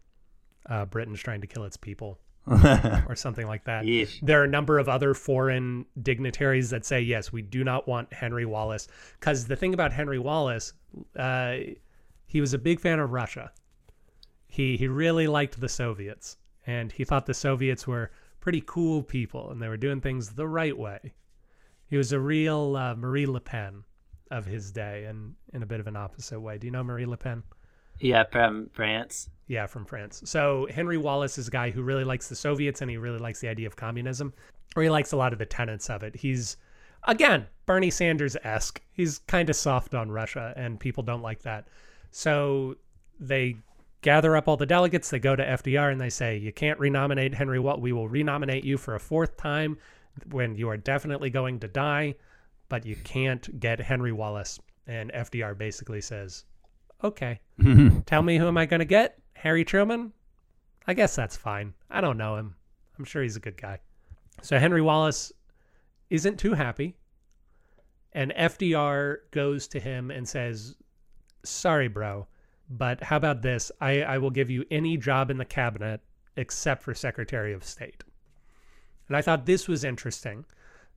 uh, 0.69 0.85
Britain's 0.85 1.21
trying 1.21 1.41
to 1.41 1.47
kill 1.47 1.65
its 1.65 1.77
people 1.77 2.19
or 2.47 3.15
something 3.15 3.47
like 3.47 3.65
that. 3.65 3.85
Yeesh. 3.85 4.21
There 4.23 4.41
are 4.41 4.45
a 4.45 4.49
number 4.49 4.79
of 4.79 4.89
other 4.89 5.15
foreign 5.15 5.87
dignitaries 6.03 6.71
that 6.71 6.85
say, 6.85 7.01
yes, 7.01 7.33
we 7.33 7.43
do 7.43 7.65
not 7.65 7.87
want 7.87 8.13
Henry 8.13 8.47
Wallace. 8.47 8.89
Because 9.19 9.47
the 9.47 9.57
thing 9.57 9.75
about 9.75 9.93
Henry 9.93 10.19
Wallace, 10.19 10.73
uh, 11.17 11.57
he 12.27 12.41
was 12.41 12.55
a 12.55 12.59
big 12.59 12.81
fan 12.81 13.01
of 13.01 13.13
Russia. 13.13 13.53
He, 14.47 14.77
he 14.77 14.89
really 14.89 15.27
liked 15.27 15.61
the 15.61 15.69
Soviets, 15.69 16.39
and 16.67 16.91
he 16.91 17.05
thought 17.05 17.27
the 17.27 17.35
Soviets 17.35 17.87
were 17.87 18.11
pretty 18.41 18.63
cool 18.67 19.03
people 19.03 19.51
and 19.51 19.61
they 19.61 19.69
were 19.69 19.77
doing 19.77 20.01
things 20.01 20.31
the 20.31 20.47
right 20.47 20.77
way. 20.77 21.13
He 21.87 21.97
was 21.97 22.13
a 22.13 22.21
real 22.21 22.77
uh, 22.77 22.95
Marie 22.95 23.27
Le 23.27 23.41
Pen 23.41 23.85
of 24.31 24.47
his 24.47 24.71
day 24.71 25.05
and 25.05 25.35
in 25.53 25.63
a 25.63 25.67
bit 25.67 25.81
of 25.81 25.87
an 25.87 25.97
opposite 25.97 26.41
way. 26.41 26.59
Do 26.59 26.67
you 26.67 26.71
know 26.71 26.85
Marie 26.85 27.07
Le 27.07 27.17
Pen? 27.17 27.43
Yeah, 28.01 28.25
from 28.25 28.71
France. 28.73 29.29
Yeah, 29.49 29.67
from 29.67 29.85
France. 29.87 30.23
So 30.25 30.69
Henry 30.71 30.99
Wallace 30.99 31.39
is 31.39 31.49
a 31.49 31.51
guy 31.51 31.71
who 31.71 31.83
really 31.83 32.05
likes 32.05 32.29
the 32.29 32.37
Soviets 32.37 32.83
and 32.83 32.91
he 32.91 32.97
really 32.97 33.19
likes 33.19 33.41
the 33.41 33.49
idea 33.49 33.67
of 33.67 33.77
communism, 33.77 34.33
or 34.77 34.83
he 34.83 34.91
likes 34.91 35.13
a 35.13 35.17
lot 35.17 35.33
of 35.33 35.39
the 35.39 35.47
tenets 35.47 35.89
of 35.89 36.03
it. 36.03 36.15
He's, 36.15 36.59
again, 37.05 37.47
Bernie 37.67 37.91
Sanders 37.91 38.37
esque. 38.45 38.81
He's 38.93 39.19
kind 39.21 39.49
of 39.49 39.57
soft 39.57 39.95
on 39.95 40.11
Russia, 40.11 40.53
and 40.57 40.79
people 40.79 41.03
don't 41.03 41.23
like 41.23 41.43
that. 41.43 41.69
So 42.11 42.77
they 43.19 43.57
gather 44.03 44.37
up 44.37 44.49
all 44.49 44.57
the 44.57 44.67
delegates, 44.67 45.11
they 45.11 45.19
go 45.19 45.35
to 45.35 45.45
FDR, 45.45 45.91
and 45.93 46.01
they 46.01 46.11
say, 46.11 46.37
You 46.37 46.53
can't 46.53 46.79
renominate 46.79 47.35
Henry 47.35 47.59
Wallace. 47.59 47.81
We 47.81 47.93
will 47.93 48.09
renominate 48.09 48.65
you 48.65 48.77
for 48.77 48.95
a 48.95 49.01
fourth 49.01 49.37
time 49.37 49.79
when 50.31 50.57
you 50.57 50.69
are 50.69 50.77
definitely 50.77 51.31
going 51.31 51.61
to 51.61 51.69
die, 51.69 52.15
but 52.69 52.85
you 52.85 52.97
can't 52.97 53.59
get 53.61 53.81
Henry 53.81 54.13
Wallace. 54.13 54.61
And 54.87 55.13
FDR 55.13 55.57
basically 55.57 56.01
says, 56.01 56.45
Okay. 57.03 57.41
Tell 58.07 58.23
me 58.23 58.39
who 58.39 58.49
am 58.49 58.59
I 58.59 58.67
going 58.67 58.81
to 58.81 58.87
get? 58.87 59.19
Harry 59.35 59.65
Truman? 59.65 60.13
I 60.87 60.95
guess 60.95 61.15
that's 61.15 61.37
fine. 61.37 61.75
I 61.91 62.01
don't 62.01 62.19
know 62.19 62.37
him. 62.37 62.57
I'm 62.99 63.05
sure 63.05 63.23
he's 63.23 63.37
a 63.37 63.41
good 63.41 63.61
guy. 63.61 63.79
So 64.43 64.59
Henry 64.59 64.83
Wallace 64.83 65.33
isn't 66.11 66.39
too 66.39 66.55
happy. 66.55 66.97
And 68.13 68.33
FDR 68.33 69.19
goes 69.31 69.69
to 69.69 69.81
him 69.81 70.11
and 70.11 70.29
says, 70.29 70.75
Sorry, 71.45 71.89
bro, 71.89 72.27
but 72.69 73.03
how 73.03 73.17
about 73.17 73.43
this? 73.43 73.71
I, 73.81 74.03
I 74.03 74.19
will 74.19 74.31
give 74.31 74.51
you 74.51 74.65
any 74.71 74.97
job 74.97 75.31
in 75.31 75.39
the 75.39 75.45
cabinet 75.45 76.01
except 76.37 76.83
for 76.83 76.95
Secretary 76.95 77.53
of 77.53 77.65
State. 77.65 78.03
And 79.07 79.17
I 79.17 79.23
thought 79.23 79.47
this 79.47 79.69
was 79.69 79.85
interesting 79.85 80.45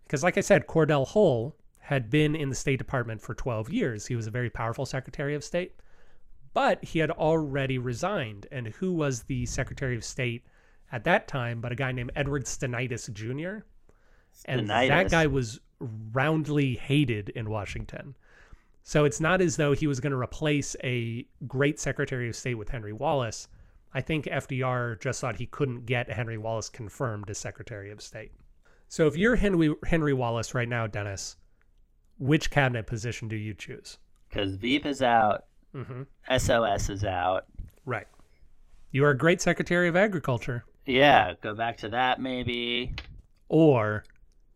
because, 0.04 0.24
like 0.24 0.38
I 0.38 0.42
said, 0.42 0.68
Cordell 0.68 1.08
Hull 1.08 1.56
had 1.80 2.10
been 2.10 2.36
in 2.36 2.50
the 2.50 2.56
State 2.56 2.78
Department 2.78 3.22
for 3.22 3.34
12 3.34 3.70
years. 3.70 4.08
He 4.08 4.16
was 4.16 4.28
a 4.28 4.32
very 4.32 4.50
powerful 4.50 4.86
Secretary 4.86 5.36
of 5.36 5.44
State 5.44 5.76
but 6.54 6.84
he 6.84 7.00
had 7.00 7.12
already 7.12 7.78
resigned. 7.78 8.48
And 8.52 8.68
who 8.68 8.94
was 8.94 9.24
the 9.24 9.46
Secretary 9.46 9.96
of 9.96 10.04
State 10.04 10.44
at 10.92 11.04
that 11.06 11.28
time 11.28 11.62
but 11.62 11.72
a 11.72 11.76
guy 11.76 11.92
named 11.92 12.12
Edward 12.16 12.46
Stettinius 12.46 13.12
Jr.? 13.14 13.66
And 14.46 14.70
that 14.70 15.12
guy 15.12 15.28
was 15.28 15.60
roundly 16.14 16.76
hated 16.76 17.30
in 17.30 17.50
Washington. 17.50 18.16
So 18.84 19.06
it's 19.06 19.20
not 19.20 19.42
as 19.42 19.58
though 19.58 19.74
he 19.74 19.88
was 19.88 20.00
going 20.00 20.12
to 20.12 20.18
replace 20.18 20.76
a 20.84 21.26
great 21.48 21.80
Secretary 21.80 22.28
of 22.30 22.36
State 22.36 22.56
with 22.56 22.70
Henry 22.70 22.94
Wallace. 22.94 23.48
I 23.94 24.02
think 24.02 24.26
FDR 24.26 25.00
just 25.00 25.22
thought 25.22 25.36
he 25.36 25.46
couldn't 25.46 25.86
get 25.86 26.10
Henry 26.10 26.38
Wallace 26.38 26.70
confirmed 26.70 27.30
as 27.30 27.38
Secretary 27.38 27.92
of 27.92 28.02
State. 28.02 28.32
So 28.88 29.08
if 29.08 29.16
you're 29.16 29.36
Henry 29.36 29.74
Henry 29.86 30.14
Wallace 30.14 30.54
right 30.54 30.68
now, 30.68 30.88
Dennis, 30.88 31.38
which 32.18 32.50
cabinet 32.50 32.88
position 32.88 33.28
do 33.28 33.36
you 33.36 33.54
choose? 33.54 33.98
Because 34.30 34.56
Veep 34.56 34.86
is 34.86 35.02
out. 35.02 35.46
Hmm 35.74 36.04
SOS 36.38 36.90
is 36.90 37.04
out. 37.04 37.46
Right. 37.86 38.08
You 38.92 39.06
are 39.06 39.12
a 39.12 39.18
great 39.18 39.42
Secretary 39.42 39.88
of 39.88 39.96
Agriculture. 39.96 40.66
Yeah, 40.86 41.34
go 41.42 41.54
back 41.56 41.78
to 41.78 41.90
that 41.90 42.20
maybe. 42.20 42.94
Or 43.50 44.04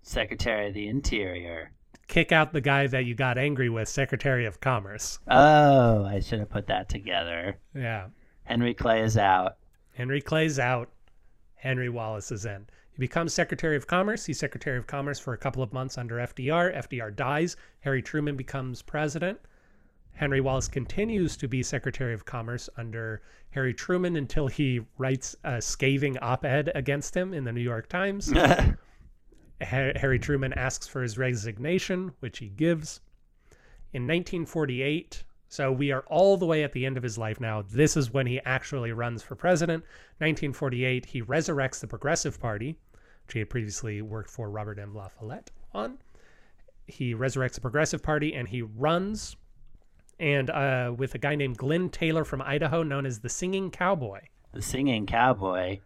Secretary 0.02 0.68
of 0.68 0.74
the 0.74 0.88
Interior. 0.88 1.72
kick 2.08 2.32
out 2.32 2.54
the 2.54 2.62
guy 2.62 2.88
that 2.88 3.06
you 3.06 3.16
got 3.16 3.38
angry 3.38 3.70
with, 3.70 3.88
Secretary 3.90 4.46
of 4.46 4.60
Commerce. 4.60 5.20
Oh, 5.28 6.04
I 6.06 6.20
should 6.20 6.40
have 6.40 6.50
put 6.50 6.68
that 6.68 6.90
together. 6.90 7.58
Yeah. 7.74 8.08
Henry 8.44 8.74
Clay 8.74 9.02
is 9.02 9.18
out. 9.18 9.58
Henry 9.94 10.22
Clay's 10.22 10.60
out. 10.60 10.90
Henry 11.56 11.90
Wallace 11.90 12.32
is 12.32 12.46
in. 12.46 12.68
He 12.92 13.00
becomes 13.00 13.34
Secretary 13.34 13.76
of 13.76 13.88
Commerce. 13.88 14.26
He's 14.26 14.38
Secretary 14.40 14.78
of 14.78 14.88
Commerce 14.88 15.20
for 15.20 15.34
a 15.34 15.38
couple 15.38 15.64
of 15.64 15.74
months 15.74 15.98
under 15.98 16.16
FDR. 16.18 16.76
FDR 16.78 17.16
dies. 17.16 17.58
Harry 17.80 18.02
Truman 18.02 18.36
becomes 18.36 18.82
president. 18.82 19.40
Henry 20.16 20.40
Wallace 20.40 20.70
continues 20.70 21.36
to 21.36 21.48
be 21.48 21.62
Secretary 21.62 22.14
of 22.14 22.24
Commerce 22.24 22.70
under 22.78 23.22
Harry 23.50 23.74
Truman 23.74 24.16
until 24.16 24.48
he 24.48 24.80
writes 24.98 25.36
a 25.44 25.62
scathing 25.62 26.18
op 26.20 26.46
ed 26.46 26.72
against 26.74 27.16
him 27.16 27.34
in 27.34 27.44
the 27.44 27.52
New 27.52 27.62
York 27.62 27.90
Times. 27.90 28.34
Harry 29.62 30.20
Truman 30.20 30.54
asks 30.54 30.88
for 30.88 31.02
his 31.02 31.18
resignation, 31.18 32.14
which 32.22 32.40
he 32.40 32.48
gives. 32.48 33.02
In 33.94 34.04
1948, 34.04 35.24
So 35.50 35.72
we 35.72 35.92
are 35.92 36.06
all 36.08 36.38
the 36.38 36.46
way 36.46 36.64
at 36.64 36.72
the 36.72 36.86
end 36.86 36.96
of 36.96 37.04
his 37.04 37.18
life 37.18 37.42
now. 37.42 37.62
This 37.62 37.98
is 37.98 38.12
when 38.12 38.26
he 38.26 38.40
actually 38.46 38.94
runs 38.94 39.22
for 39.22 39.36
president. 39.36 39.84
1948, 40.20 41.06
he 41.06 41.22
resurrects 41.22 41.82
the 41.82 41.88
Progressive 41.88 42.40
Party, 42.40 42.78
which 43.26 43.34
he 43.34 43.40
had 43.40 43.50
previously 43.50 44.02
worked 44.02 44.30
for 44.30 44.50
Robert 44.50 44.80
M. 44.80 44.96
La 44.96 45.10
Follette 45.10 45.52
on. 45.74 45.98
He 46.88 47.14
resurrects 47.14 47.56
the 47.56 47.62
Progressive 47.62 48.02
Party 48.02 48.34
and 48.34 48.48
he 48.48 48.62
runs 48.62 49.36
and 50.20 50.50
uh, 50.50 50.94
with 50.96 51.16
a 51.16 51.18
guy 51.18 51.36
named 51.36 51.58
Glenn 51.58 51.90
Taylor 51.90 52.24
from 52.24 52.42
Idaho, 52.42 52.84
known 52.84 53.06
as 53.06 53.20
the 53.20 53.30
Singing 53.30 53.72
Cowboy. 53.72 54.22
The 54.54 54.62
singing 54.62 55.06
cowboy. 55.06 55.80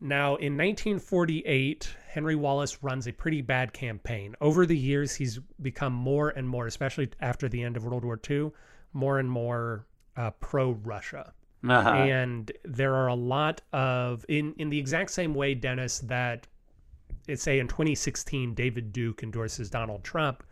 Now, 0.00 0.36
in 0.36 0.54
1948, 0.54 1.94
Henry 2.08 2.34
Wallace 2.34 2.82
runs 2.82 3.06
a 3.06 3.12
pretty 3.12 3.42
bad 3.42 3.74
campaign. 3.74 4.34
Over 4.40 4.64
the 4.64 4.76
years, 4.76 5.14
he's 5.14 5.38
become 5.60 5.92
more 5.92 6.30
and 6.30 6.48
more, 6.48 6.66
especially 6.66 7.10
after 7.20 7.48
the 7.48 7.62
end 7.62 7.76
of 7.76 7.84
World 7.84 8.04
War 8.04 8.18
II, 8.28 8.50
more 8.94 9.18
and 9.18 9.30
more 9.30 9.86
uh, 10.16 10.30
pro 10.32 10.70
Russia. 10.70 11.32
Uh-huh. 11.66 11.90
And 11.90 12.50
there 12.64 12.94
are 12.94 13.08
a 13.08 13.14
lot 13.14 13.60
of, 13.72 14.24
in, 14.28 14.54
in 14.58 14.70
the 14.70 14.78
exact 14.78 15.10
same 15.10 15.34
way, 15.34 15.54
Dennis, 15.54 15.98
that 16.00 16.46
it's 17.28 17.42
say 17.42 17.58
in 17.58 17.68
2016, 17.68 18.54
David 18.54 18.92
Duke 18.92 19.22
endorses 19.22 19.70
Donald 19.70 20.04
Trump. 20.04 20.42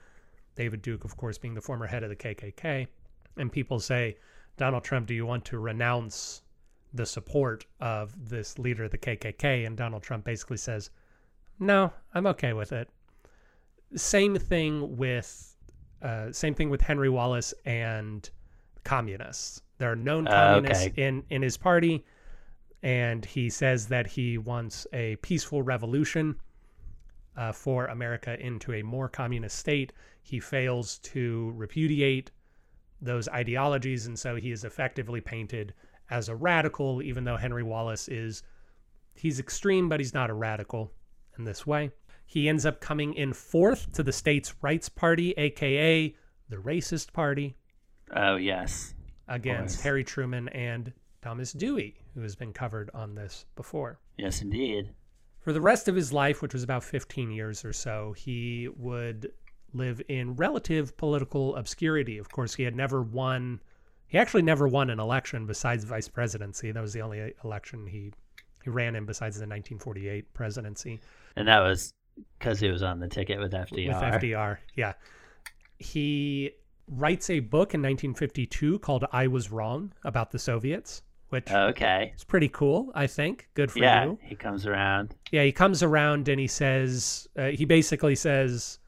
David 0.55 0.83
Duke, 0.83 1.05
of 1.05 1.17
course, 1.17 1.39
being 1.39 1.55
the 1.55 1.61
former 1.61 1.87
head 1.87 2.03
of 2.03 2.09
the 2.11 2.17
KKK. 2.17 2.87
And 3.37 3.51
people 3.51 3.81
say, 3.81 4.17
Donald 4.57 4.85
Trump, 4.85 5.07
do 5.07 5.15
you 5.15 5.27
want 5.27 5.45
to 5.47 5.59
renounce 5.59 6.43
the 6.93 7.05
support 7.07 7.67
of 7.81 8.29
this 8.29 8.59
leader 8.59 8.85
of 8.85 8.91
the 8.93 8.99
KKK? 8.99 9.67
And 9.67 9.77
Donald 9.77 10.03
Trump 10.03 10.25
basically 10.25 10.57
says, 10.59 10.91
no, 11.59 11.93
I'm 12.15 12.27
okay 12.29 12.53
with 12.53 12.73
it. 12.73 12.89
Same 13.97 14.37
thing 14.37 14.97
with 14.97 15.51
uh, 16.03 16.31
same 16.33 16.55
thing 16.55 16.69
with 16.69 16.83
Henry 16.83 17.09
Wallace 17.09 17.55
and 17.65 18.29
communists. 18.83 19.63
There 19.79 19.91
are 19.91 19.97
known 19.97 20.27
Uh, 20.27 20.31
communists 20.31 20.87
okay. 20.87 21.07
in 21.07 21.25
in 21.31 21.43
his 21.43 21.57
party, 21.57 22.05
and 22.83 23.25
he 23.25 23.49
says 23.51 23.87
that 23.89 24.07
he 24.07 24.37
wants 24.37 24.87
a 24.93 25.17
peaceful 25.17 25.63
revolution 25.63 26.37
uh, 27.37 27.53
for 27.53 27.87
America 27.87 28.39
into 28.41 28.73
a 28.75 28.83
more 28.83 29.09
communist 29.09 29.59
state. 29.59 29.93
He 30.23 30.41
fails 30.41 30.99
to 31.01 31.53
repudiate 31.57 32.31
those 33.01 33.29
ideologies, 33.29 34.07
and 34.07 34.19
so 34.19 34.37
he 34.37 34.51
is 34.51 34.65
effectively 34.65 35.21
painted 35.21 35.75
as 36.11 36.29
a 36.29 36.37
radical, 36.37 37.03
even 37.03 37.25
though 37.25 37.37
Henry 37.37 37.63
Wallace 37.63 38.09
is 38.09 38.43
he's 39.15 39.39
extreme, 39.41 39.89
but 39.89 40.01
he's 40.01 40.15
not 40.15 40.31
a 40.31 40.35
radical 40.35 40.93
in 41.39 41.45
this 41.45 41.67
way. 41.67 41.91
He 42.27 42.49
ends 42.49 42.65
up 42.65 42.81
coming 42.81 43.15
in 43.15 43.33
fourth 43.33 43.93
to 43.95 44.03
the 44.03 44.13
states' 44.13 44.55
rights 44.63 44.89
party, 44.89 45.33
aka 45.37 46.15
the 46.49 46.57
racist 46.57 47.13
party, 47.13 47.57
Oh 48.15 48.37
yes. 48.37 48.95
against. 49.29 49.83
Harry 49.83 50.05
Truman 50.05 50.49
and 50.49 50.93
Thomas 51.23 51.53
Dewey, 51.53 51.97
who 52.15 52.21
has 52.23 52.37
been 52.37 52.53
covered 52.53 52.91
on 52.95 53.15
this 53.15 53.47
before. 53.57 53.99
Yes, 54.19 54.41
indeed. 54.43 54.91
For 55.45 55.53
the 55.53 55.61
rest 55.61 55.89
of 55.89 55.95
his 55.95 56.11
life, 56.11 56.41
which 56.41 56.55
was 56.55 56.63
about 56.63 56.83
15 56.83 57.31
years 57.31 57.67
or 57.67 57.75
so, 57.75 58.15
he 58.17 58.67
would 58.79 59.31
live 59.75 60.01
in 60.09 60.37
relative 60.37 60.97
political 60.97 61.55
obscurity. 61.57 62.17
Of 62.17 62.31
course, 62.31 62.55
he 62.55 62.63
had 62.63 62.75
never 62.75 63.03
won, 63.03 63.61
he 64.07 64.17
actually 64.17 64.41
never 64.41 64.67
won 64.67 64.89
an 64.89 64.99
election 64.99 65.47
besides 65.47 65.85
vice 65.85 66.09
presidency. 66.09 66.73
That 66.73 66.81
was 66.81 66.95
the 66.95 67.03
only 67.03 67.35
election 67.45 67.87
he, 67.87 68.11
he 68.63 68.71
ran 68.71 68.97
in 68.97 69.05
besides 69.05 69.37
the 69.37 69.43
1948 69.43 70.33
presidency 70.33 70.99
And 71.37 71.47
that 71.47 71.61
was 71.61 71.93
because 72.39 72.59
he 72.59 72.71
was 72.71 72.83
on 72.83 72.99
the 72.99 73.09
ticket 73.09 73.39
with 73.39 73.53
FDR. 73.53 73.89
with 73.89 74.23
FDR. 74.23 74.57
Yeah. 74.77 74.95
He 75.79 76.53
writes 76.89 77.29
a 77.29 77.41
book 77.41 77.75
in 77.75 77.83
1952 77.83 78.79
called 78.79 79.05
I 79.13 79.27
Was 79.27 79.51
Wrong 79.51 79.93
about 80.05 80.31
the 80.31 80.39
Soviets, 80.39 81.03
which 81.35 81.51
Okay. 81.51 82.11
it's 82.15 82.25
pretty 82.25 82.49
cool, 82.49 82.91
I 82.95 83.07
think. 83.09 83.49
Good 83.55 83.71
for 83.73 83.81
Yeah, 83.81 84.05
you. 84.05 84.19
he 84.23 84.35
comes 84.37 84.67
around. 84.67 85.15
yeah, 85.33 85.43
he 85.43 85.53
comes 85.53 85.83
around 85.83 86.29
and 86.29 86.39
he 86.41 86.47
says, 86.47 87.27
uh, 87.37 87.49
he 87.49 87.65
basically 87.65 88.15
says, 88.15 88.79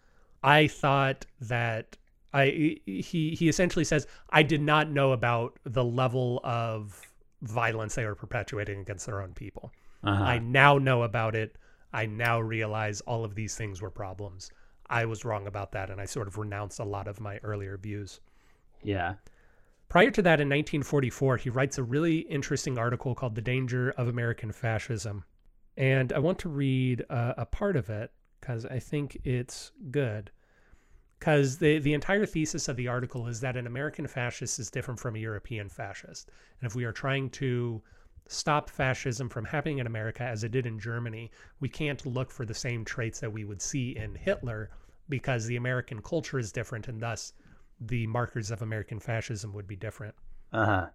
I 0.43 0.69
thought 0.69 1.27
that 1.41 1.97
I, 2.33 2.79
he, 2.87 3.35
he 3.39 3.49
essentially 3.49 3.85
says, 3.85 4.07
I 4.31 4.43
did 4.43 4.61
not 4.63 4.91
know 4.91 5.13
about 5.13 5.59
the 5.65 5.83
level 5.85 6.41
of 6.45 7.01
violence 7.43 7.95
they 7.97 8.05
were 8.05 8.15
perpetuating 8.15 8.81
against 8.81 9.07
their 9.07 9.21
own 9.23 9.33
people. 9.33 9.73
Uh-huh. 10.05 10.23
I 10.23 10.39
now 10.39 10.79
know 10.79 11.03
about 11.03 11.35
it. 11.35 11.57
I 11.93 12.07
now 12.07 12.41
realize 12.41 13.01
all 13.03 13.25
of 13.25 13.35
these 13.35 13.57
things 13.57 13.83
were 13.83 13.91
problems. 13.91 14.51
I 14.89 15.05
was 15.07 15.25
wrong 15.25 15.47
about 15.49 15.73
that, 15.73 15.91
and 15.91 16.01
I 16.01 16.05
sort 16.05 16.29
of 16.29 16.39
renounce 16.39 16.79
a 16.79 16.85
lot 16.85 17.09
of 17.09 17.19
my 17.21 17.39
earlier 17.43 17.77
views. 17.77 18.21
yeah. 18.85 19.15
Prior 19.89 20.11
to 20.11 20.23
that, 20.23 20.41
in 20.41 20.49
1944, 20.49 21.37
he 21.37 21.51
writes 21.51 21.79
a 21.79 21.83
really 21.83 22.19
interesting 22.19 22.77
article 22.77 23.15
called 23.15 23.35
The 23.35 23.41
Danger 23.41 23.91
of 23.91 24.09
American 24.09 24.51
Fascism. 24.51 25.25
And 25.77 26.13
I 26.13 26.19
want 26.19 26.39
to 26.41 26.49
read 26.49 27.05
uh, 27.09 27.35
a 27.37 27.47
part 27.47 27.77
of 27.77 27.89
it 27.89 28.11
because 28.41 28.67
I 28.67 28.79
think 28.79 29.19
it's 29.25 29.71
good. 29.91 30.31
Because 31.19 31.59
the, 31.59 31.79
the 31.79 31.95
entire 31.95 32.27
thesis 32.27 32.69
of 32.69 32.77
the 32.77 32.89
article 32.89 33.27
is 33.27 33.41
that 33.41 33.57
an 33.57 33.67
American 33.67 34.07
fascist 34.07 34.59
is 34.59 34.71
different 34.71 35.01
from 35.01 35.17
a 35.17 35.21
European 35.21 35.69
fascist. 35.69 36.31
And 36.61 36.69
if 36.69 36.75
we 36.75 36.85
are 36.85 36.93
trying 36.93 37.31
to 37.31 37.83
stop 38.29 38.69
fascism 38.69 39.29
from 39.29 39.45
happening 39.45 39.79
in 39.79 39.87
America 39.87 40.25
as 40.25 40.43
it 40.45 40.51
did 40.51 40.67
in 40.67 40.79
Germany, 40.81 41.31
we 41.61 41.69
can't 41.69 42.05
look 42.05 42.31
for 42.31 42.45
the 42.45 42.55
same 42.55 42.85
traits 42.85 43.21
that 43.21 43.33
we 43.33 43.45
would 43.45 43.63
see 43.63 43.97
in 43.97 44.15
Hitler 44.17 44.71
because 45.09 45.47
the 45.47 45.57
American 45.57 46.03
culture 46.03 46.39
is 46.39 46.51
different 46.51 46.89
and 46.89 47.01
thus 47.01 47.33
the 47.81 48.07
markers 48.07 48.51
of 48.51 48.63
American 48.63 48.99
fascism 48.99 49.53
would 49.53 49.67
be 49.67 49.77
different. 49.77 50.15
Uh-huh. 50.53 50.87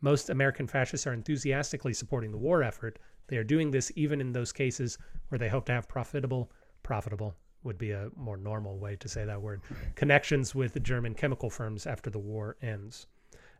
Most 0.00 0.30
American 0.30 0.66
fascists 0.66 1.06
are 1.06 1.12
enthusiastically 1.12 1.92
supporting 1.92 2.32
the 2.32 2.38
war 2.38 2.62
effort. 2.62 2.98
They 3.28 3.36
are 3.36 3.44
doing 3.44 3.70
this 3.70 3.92
even 3.96 4.20
in 4.20 4.32
those 4.32 4.52
cases 4.52 4.98
where 5.28 5.38
they 5.38 5.48
hope 5.48 5.66
to 5.66 5.72
have 5.72 5.88
profitable, 5.88 6.50
profitable 6.82 7.36
would 7.62 7.78
be 7.78 7.90
a 7.90 8.08
more 8.16 8.38
normal 8.38 8.78
way 8.78 8.96
to 8.96 9.08
say 9.08 9.24
that 9.24 9.42
word, 9.42 9.60
connections 9.94 10.54
with 10.54 10.72
the 10.72 10.80
German 10.80 11.14
chemical 11.14 11.50
firms 11.50 11.86
after 11.86 12.08
the 12.08 12.18
war 12.18 12.56
ends. 12.62 13.06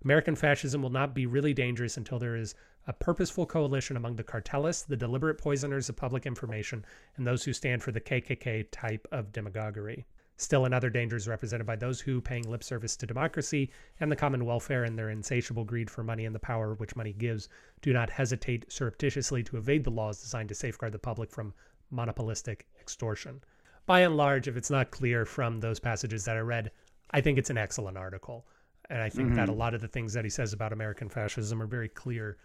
American 0.03 0.35
fascism 0.35 0.81
will 0.81 0.91
not 0.91 1.15
be 1.15 1.27
really 1.27 1.53
dangerous 1.53 1.99
until 1.99 2.19
there 2.19 2.37
is 2.37 2.55
a 2.87 2.93
purposeful 2.95 3.45
coalition 3.45 3.99
among 3.99 4.17
the 4.17 4.25
cartelists, 4.25 4.83
the 4.83 4.97
deliberate 4.97 5.37
poisoners 5.37 5.91
of 5.91 5.97
public 5.97 6.25
information, 6.25 6.85
and 7.17 7.27
those 7.27 7.45
who 7.45 7.53
stand 7.53 7.83
for 7.83 7.93
the 7.93 8.01
KKK 8.01 8.67
type 8.71 9.07
of 9.13 9.33
demagoguery. 9.33 10.07
Still, 10.41 10.65
another 10.65 10.89
danger 10.89 11.17
is 11.17 11.29
represented 11.29 11.67
by 11.67 11.77
those 11.77 12.01
who, 12.01 12.19
paying 12.19 12.49
lip 12.49 12.65
service 12.65 12.97
to 12.97 13.07
democracy 13.07 13.71
and 14.01 14.11
the 14.11 14.17
common 14.17 14.47
welfare 14.47 14.85
and 14.85 14.99
their 14.99 15.11
insatiable 15.11 15.67
greed 15.67 15.91
for 15.91 16.03
money 16.03 16.25
and 16.25 16.35
the 16.35 16.39
power 16.39 16.73
which 16.73 16.97
money 16.97 17.13
gives, 17.13 17.51
do 17.83 17.93
not 17.93 18.09
hesitate 18.09 18.73
surreptitiously 18.73 19.43
to 19.43 19.59
evade 19.59 19.85
the 19.85 19.91
laws 19.91 20.19
designed 20.19 20.49
to 20.49 20.55
safeguard 20.55 20.93
the 20.93 20.99
public 20.99 21.31
from 21.31 21.53
monopolistic 21.91 22.67
extortion. 22.81 23.43
By 23.85 24.01
and 24.01 24.17
large, 24.17 24.49
if 24.49 24.57
it's 24.57 24.71
not 24.71 24.91
clear 24.91 25.27
from 25.27 25.61
those 25.61 25.79
passages 25.79 26.25
that 26.25 26.39
I 26.39 26.41
read, 26.41 26.71
I 27.11 27.21
think 27.21 27.37
it's 27.37 27.51
an 27.51 27.59
excellent 27.59 27.99
article. 27.99 28.47
And 28.89 29.03
I 29.03 29.11
think 29.11 29.35
that 29.35 29.51
a 29.51 29.53
lot 29.53 29.75
of 29.75 29.83
the 29.83 29.89
things 29.89 30.15
that 30.15 30.25
he 30.25 30.31
says 30.31 30.55
about 30.55 30.73
American 30.73 31.11
fascism 31.11 31.61
are 31.61 31.67
very 31.67 31.91
clear 31.91 32.39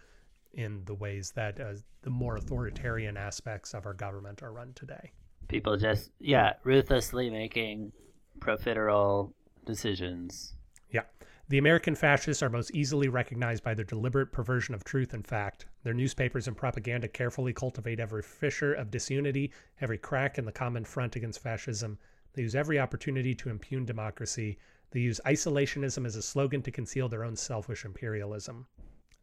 in 0.52 0.84
the 0.84 0.94
ways 0.94 1.30
that 1.30 1.58
uh, 1.58 1.72
the 2.02 2.10
more 2.10 2.36
authoritarian 2.36 3.16
aspects 3.16 3.72
of 3.72 3.86
our 3.86 3.94
government 3.94 4.42
are 4.42 4.52
run 4.52 4.74
today. 4.74 5.12
People 5.48 5.76
just 5.76 6.10
yeah, 6.20 6.54
ruthlessly 6.64 7.30
making 7.30 7.92
profiterole 8.40 9.32
decisions. 9.64 10.54
Yeah. 10.90 11.02
The 11.48 11.58
American 11.58 11.94
fascists 11.94 12.42
are 12.42 12.50
most 12.50 12.72
easily 12.72 13.08
recognized 13.08 13.62
by 13.62 13.74
their 13.74 13.84
deliberate 13.84 14.32
perversion 14.32 14.74
of 14.74 14.82
truth 14.82 15.14
and 15.14 15.26
fact. 15.26 15.66
Their 15.84 15.94
newspapers 15.94 16.48
and 16.48 16.56
propaganda 16.56 17.06
carefully 17.06 17.52
cultivate 17.52 18.00
every 18.00 18.22
fissure 18.22 18.74
of 18.74 18.90
disunity, 18.90 19.52
every 19.80 19.98
crack 19.98 20.38
in 20.38 20.44
the 20.44 20.52
common 20.52 20.84
front 20.84 21.14
against 21.14 21.42
fascism. 21.42 21.98
They 22.32 22.42
use 22.42 22.56
every 22.56 22.78
opportunity 22.80 23.34
to 23.36 23.48
impugn 23.48 23.84
democracy. 23.84 24.58
They 24.90 25.00
use 25.00 25.20
isolationism 25.24 26.04
as 26.04 26.16
a 26.16 26.22
slogan 26.22 26.62
to 26.62 26.70
conceal 26.70 27.08
their 27.08 27.24
own 27.24 27.36
selfish 27.36 27.84
imperialism. 27.84 28.66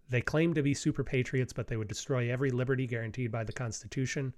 They 0.09 0.21
claim 0.21 0.53
to 0.53 0.63
be 0.63 0.73
super 0.73 1.03
patriots, 1.03 1.53
but 1.53 1.67
they 1.67 1.77
would 1.77 1.87
destroy 1.87 2.31
every 2.31 2.51
liberty 2.51 2.87
guaranteed 2.87 3.31
by 3.31 3.43
the 3.43 3.53
Constitution. 3.53 4.33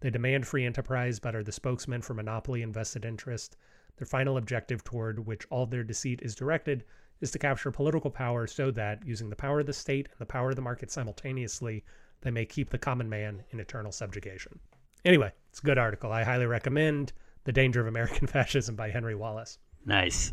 They 0.00 0.10
demand 0.10 0.46
free 0.46 0.64
enterprise, 0.64 1.18
but 1.20 1.36
are 1.36 1.42
the 1.42 1.52
spokesmen 1.52 2.02
for 2.02 2.14
monopoly 2.14 2.62
and 2.62 2.72
vested 2.72 3.04
interest. 3.04 3.56
Their 3.96 4.06
final 4.06 4.38
objective, 4.38 4.82
toward 4.82 5.26
which 5.26 5.46
all 5.50 5.66
their 5.66 5.84
deceit 5.84 6.20
is 6.22 6.34
directed, 6.34 6.84
is 7.20 7.30
to 7.32 7.38
capture 7.38 7.70
political 7.70 8.10
power 8.10 8.46
so 8.46 8.70
that, 8.70 9.04
using 9.04 9.28
the 9.28 9.36
power 9.36 9.60
of 9.60 9.66
the 9.66 9.72
state 9.72 10.08
and 10.08 10.18
the 10.18 10.26
power 10.26 10.50
of 10.50 10.56
the 10.56 10.62
market 10.62 10.90
simultaneously, 10.90 11.84
they 12.22 12.30
may 12.30 12.46
keep 12.46 12.70
the 12.70 12.78
common 12.78 13.08
man 13.08 13.42
in 13.50 13.60
eternal 13.60 13.92
subjugation. 13.92 14.58
Anyway, 15.04 15.32
it's 15.50 15.60
a 15.60 15.64
good 15.64 15.78
article. 15.78 16.12
I 16.12 16.22
highly 16.22 16.46
recommend 16.46 17.12
The 17.44 17.52
Danger 17.52 17.80
of 17.80 17.86
American 17.86 18.26
Fascism 18.26 18.76
by 18.76 18.90
Henry 18.90 19.14
Wallace. 19.14 19.58
Nice. 19.84 20.32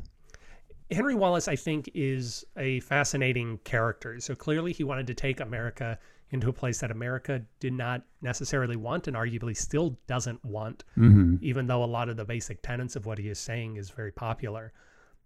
Henry 0.89 1.15
Wallace, 1.15 1.49
I 1.49 1.57
think, 1.57 1.89
is 1.93 2.45
a 2.55 2.79
fascinating 2.81 3.59
character. 3.65 4.19
So 4.21 4.35
clearly, 4.35 4.71
he 4.71 4.85
wanted 4.85 5.07
to 5.07 5.13
take 5.13 5.41
America 5.41 5.99
into 6.31 6.49
a 6.49 6.53
place 6.53 6.79
that 6.79 6.91
America 6.91 7.41
did 7.59 7.73
not 7.73 8.03
necessarily 8.21 8.75
want 8.75 9.07
and 9.07 9.15
arguably 9.15 9.55
still 9.55 9.97
doesn't 10.07 10.43
want, 10.43 10.83
mm-hmm. 10.97 11.35
even 11.41 11.67
though 11.67 11.83
a 11.83 11.85
lot 11.85 12.09
of 12.09 12.17
the 12.17 12.25
basic 12.25 12.61
tenets 12.61 12.95
of 12.95 13.05
what 13.05 13.17
he 13.17 13.29
is 13.29 13.39
saying 13.39 13.77
is 13.77 13.89
very 13.89 14.11
popular. 14.11 14.73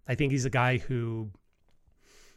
I 0.06 0.14
think 0.14 0.32
he's 0.32 0.44
a 0.44 0.50
guy 0.50 0.78
who 0.78 1.30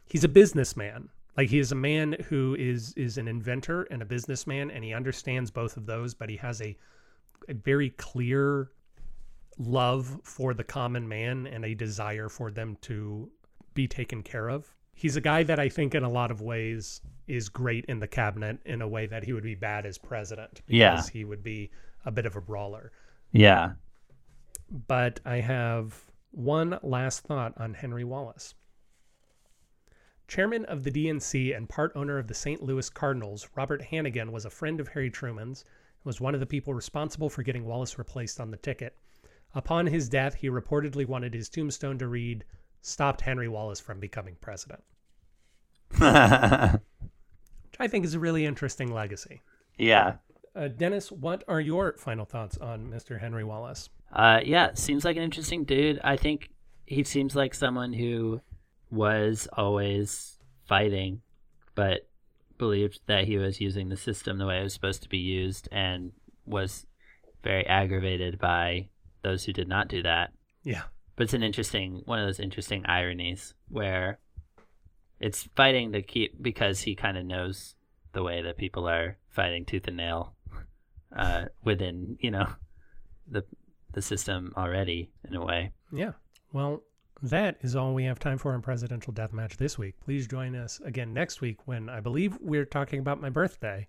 he's 0.08 0.24
a 0.24 0.28
businessman. 0.28 1.08
Like 1.36 1.50
he 1.50 1.58
is 1.58 1.70
a 1.70 1.76
man 1.76 2.16
who 2.28 2.56
is 2.58 2.92
is 2.94 3.18
an 3.18 3.28
inventor 3.28 3.84
and 3.84 4.02
a 4.02 4.06
businessman, 4.06 4.70
and 4.70 4.82
he 4.82 4.94
understands 4.94 5.50
both 5.50 5.76
of 5.76 5.86
those. 5.86 6.14
But 6.14 6.30
he 6.30 6.36
has 6.36 6.60
a 6.60 6.76
a 7.48 7.54
very 7.54 7.90
clear 7.90 8.70
love 9.58 10.20
for 10.22 10.54
the 10.54 10.64
common 10.64 11.08
man 11.08 11.46
and 11.46 11.64
a 11.64 11.74
desire 11.74 12.28
for 12.28 12.50
them 12.50 12.76
to 12.82 13.30
be 13.74 13.86
taken 13.86 14.22
care 14.22 14.48
of. 14.48 14.74
He's 14.94 15.16
a 15.16 15.20
guy 15.20 15.42
that 15.42 15.58
I 15.58 15.68
think, 15.68 15.94
in 15.94 16.02
a 16.02 16.08
lot 16.08 16.30
of 16.30 16.40
ways, 16.40 17.00
is 17.26 17.48
great 17.48 17.84
in 17.86 17.98
the 18.00 18.06
cabinet 18.08 18.58
in 18.64 18.80
a 18.82 18.88
way 18.88 19.06
that 19.06 19.24
he 19.24 19.32
would 19.32 19.42
be 19.42 19.54
bad 19.54 19.84
as 19.86 19.98
president. 19.98 20.62
Because 20.66 20.68
Yeah. 20.68 21.02
he 21.12 21.24
would 21.24 21.42
be 21.42 21.70
a 22.04 22.10
bit 22.10 22.26
of 22.26 22.36
a 22.36 22.40
brawler. 22.40 22.92
Yeah. 23.32 23.72
But 24.70 25.20
I 25.24 25.36
have 25.40 26.00
one 26.30 26.78
last 26.82 27.24
thought 27.24 27.54
on 27.56 27.74
Henry 27.74 28.04
Wallace. 28.04 28.54
Chairman 30.28 30.64
of 30.64 30.82
the 30.82 30.90
DNC 30.90 31.56
and 31.56 31.68
part 31.68 31.92
owner 31.94 32.18
of 32.18 32.26
the 32.26 32.34
St. 32.34 32.60
Louis 32.62 32.90
Cardinals, 32.90 33.48
Robert 33.54 33.82
Hannegan 33.82 34.30
was 34.32 34.44
a 34.44 34.50
friend 34.50 34.80
of 34.80 34.88
Harry 34.88 35.10
Truman's 35.10 35.62
and 35.62 36.04
was 36.04 36.20
one 36.20 36.34
of 36.34 36.40
the 36.40 36.46
people 36.46 36.74
responsible 36.74 37.30
for 37.30 37.42
getting 37.42 37.64
Wallace 37.64 37.96
replaced 37.98 38.40
on 38.40 38.50
the 38.50 38.56
ticket. 38.56 38.96
Upon 39.54 39.86
his 39.86 40.08
death, 40.08 40.34
he 40.34 40.50
reportedly 40.50 41.06
wanted 41.06 41.32
his 41.32 41.48
tombstone 41.48 41.96
to 41.98 42.08
read, 42.08 42.44
Stopped 42.82 43.20
Henry 43.22 43.48
Wallace 43.48 43.80
from 43.80 43.98
becoming 44.00 44.36
president, 44.40 44.82
which 47.78 47.88
I 47.88 47.90
think 47.90 48.04
is 48.04 48.14
a 48.14 48.18
really 48.18 48.44
interesting 48.44 48.92
legacy. 48.92 49.42
yeah. 49.78 50.14
Uh, 50.54 50.68
Dennis, 50.68 51.12
what 51.12 51.44
are 51.48 51.60
your 51.60 51.92
final 51.98 52.24
thoughts 52.24 52.56
on 52.56 52.86
Mr. 52.86 53.20
Henry 53.20 53.44
Wallace? 53.44 53.90
Uh, 54.10 54.40
yeah, 54.42 54.72
seems 54.72 55.04
like 55.04 55.18
an 55.18 55.22
interesting 55.22 55.64
dude. 55.64 56.00
I 56.02 56.16
think 56.16 56.48
he 56.86 57.04
seems 57.04 57.36
like 57.36 57.54
someone 57.54 57.92
who 57.92 58.40
was 58.90 59.48
always 59.52 60.38
fighting, 60.66 61.20
but 61.74 62.08
believed 62.56 63.00
that 63.06 63.24
he 63.26 63.36
was 63.36 63.60
using 63.60 63.90
the 63.90 63.98
system 63.98 64.38
the 64.38 64.46
way 64.46 64.60
it 64.60 64.62
was 64.62 64.72
supposed 64.72 65.02
to 65.02 65.10
be 65.10 65.18
used, 65.18 65.68
and 65.70 66.12
was 66.46 66.86
very 67.44 67.66
aggravated 67.66 68.38
by 68.38 68.88
those 69.22 69.44
who 69.44 69.52
did 69.52 69.68
not 69.68 69.88
do 69.88 70.02
that. 70.04 70.32
Yeah. 70.64 70.84
But 71.16 71.24
it's 71.24 71.34
an 71.34 71.42
interesting 71.42 72.00
one 72.06 72.18
of 72.18 72.26
those 72.26 72.40
interesting 72.40 72.86
ironies 72.86 73.52
where 73.68 74.20
it's 75.20 75.48
fighting 75.56 75.92
to 75.92 76.02
keep 76.02 76.40
because 76.42 76.80
he 76.80 76.94
kind 76.94 77.16
of 77.16 77.24
knows 77.24 77.74
the 78.12 78.22
way 78.22 78.42
that 78.42 78.56
people 78.56 78.88
are 78.88 79.16
fighting 79.30 79.64
tooth 79.64 79.86
and 79.88 79.96
nail 79.96 80.34
uh, 81.16 81.46
within 81.64 82.16
you 82.20 82.30
know 82.30 82.46
the 83.30 83.44
the 83.92 84.02
system 84.02 84.52
already 84.56 85.10
in 85.28 85.34
a 85.34 85.44
way. 85.44 85.72
Yeah. 85.92 86.12
Well, 86.52 86.82
that 87.22 87.56
is 87.62 87.74
all 87.74 87.94
we 87.94 88.04
have 88.04 88.18
time 88.18 88.36
for 88.38 88.54
in 88.54 88.60
Presidential 88.60 89.12
Deathmatch 89.12 89.56
this 89.56 89.78
week. 89.78 89.94
Please 90.04 90.26
join 90.26 90.54
us 90.54 90.80
again 90.84 91.14
next 91.14 91.40
week 91.40 91.66
when 91.66 91.88
I 91.88 92.00
believe 92.00 92.36
we're 92.40 92.66
talking 92.66 92.98
about 93.00 93.20
my 93.22 93.30
birthday, 93.30 93.88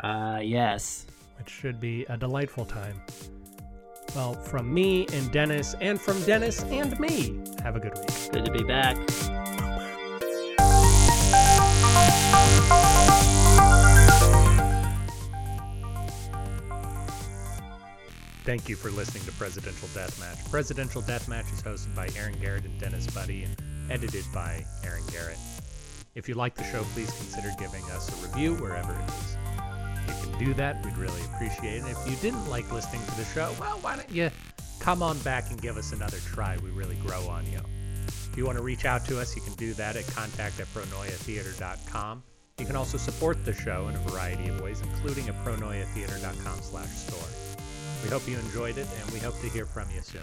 Uh, 0.00 0.40
yes. 0.42 1.06
which 1.38 1.48
should 1.48 1.80
be 1.80 2.04
a 2.08 2.16
delightful 2.16 2.64
time. 2.64 3.00
Well, 4.16 4.34
from 4.34 4.72
me 4.74 5.06
and 5.12 5.30
Dennis, 5.30 5.74
and 5.80 6.00
from 6.00 6.20
Dennis 6.24 6.62
and 6.64 6.98
me, 6.98 7.40
have 7.62 7.76
a 7.76 7.80
good 7.80 7.96
week. 7.96 8.32
Good 8.32 8.44
to 8.44 8.50
be 8.52 8.62
back. 8.64 8.96
Thank 18.44 18.68
you 18.68 18.76
for 18.76 18.90
listening 18.90 19.24
to 19.24 19.32
Presidential 19.32 19.88
Deathmatch. 19.88 20.50
Presidential 20.50 21.00
Deathmatch 21.02 21.50
is 21.52 21.62
hosted 21.62 21.94
by 21.94 22.08
Aaron 22.16 22.38
Garrett 22.40 22.64
and 22.64 22.78
Dennis 22.78 23.06
Buddy 23.06 23.44
and 23.44 23.56
edited 23.90 24.24
by 24.34 24.64
Aaron 24.84 25.02
Garrett. 25.10 25.38
If 26.14 26.28
you 26.28 26.34
like 26.34 26.54
the 26.54 26.62
show, 26.64 26.84
please 26.92 27.10
consider 27.12 27.50
giving 27.58 27.82
us 27.90 28.08
a 28.10 28.26
review 28.26 28.54
wherever 28.56 28.92
it 28.92 29.08
is. 29.08 29.36
You 30.06 30.30
can 30.30 30.44
do 30.44 30.54
that, 30.54 30.84
we'd 30.84 30.96
really 30.98 31.22
appreciate 31.34 31.82
it. 31.82 31.90
If 31.90 32.08
you 32.08 32.16
didn't 32.16 32.48
like 32.48 32.70
listening 32.70 33.04
to 33.06 33.16
the 33.16 33.24
show, 33.24 33.50
well, 33.58 33.78
why 33.80 33.96
don't 33.96 34.10
you 34.10 34.30
come 34.78 35.02
on 35.02 35.18
back 35.20 35.50
and 35.50 35.60
give 35.60 35.76
us 35.76 35.92
another 35.92 36.18
try? 36.18 36.58
We 36.58 36.70
really 36.70 36.96
grow 36.96 37.26
on 37.26 37.50
you. 37.50 37.60
If 38.34 38.38
you 38.38 38.46
want 38.46 38.58
to 38.58 38.64
reach 38.64 38.84
out 38.84 39.04
to 39.04 39.20
us, 39.20 39.36
you 39.36 39.42
can 39.42 39.52
do 39.52 39.74
that 39.74 39.94
at 39.94 40.08
contact 40.08 40.58
at 40.58 40.66
pronoiatheater.com. 40.74 42.24
You 42.58 42.66
can 42.66 42.74
also 42.74 42.98
support 42.98 43.44
the 43.44 43.54
show 43.54 43.86
in 43.86 43.94
a 43.94 43.98
variety 43.98 44.48
of 44.48 44.60
ways, 44.60 44.80
including 44.80 45.28
at 45.28 45.36
pronoiatheater.com 45.44 46.58
slash 46.60 46.88
store. 46.88 47.28
We 48.02 48.10
hope 48.10 48.26
you 48.26 48.36
enjoyed 48.36 48.76
it, 48.76 48.88
and 49.00 49.10
we 49.12 49.20
hope 49.20 49.40
to 49.40 49.48
hear 49.48 49.66
from 49.66 49.86
you 49.94 50.00
soon. 50.00 50.22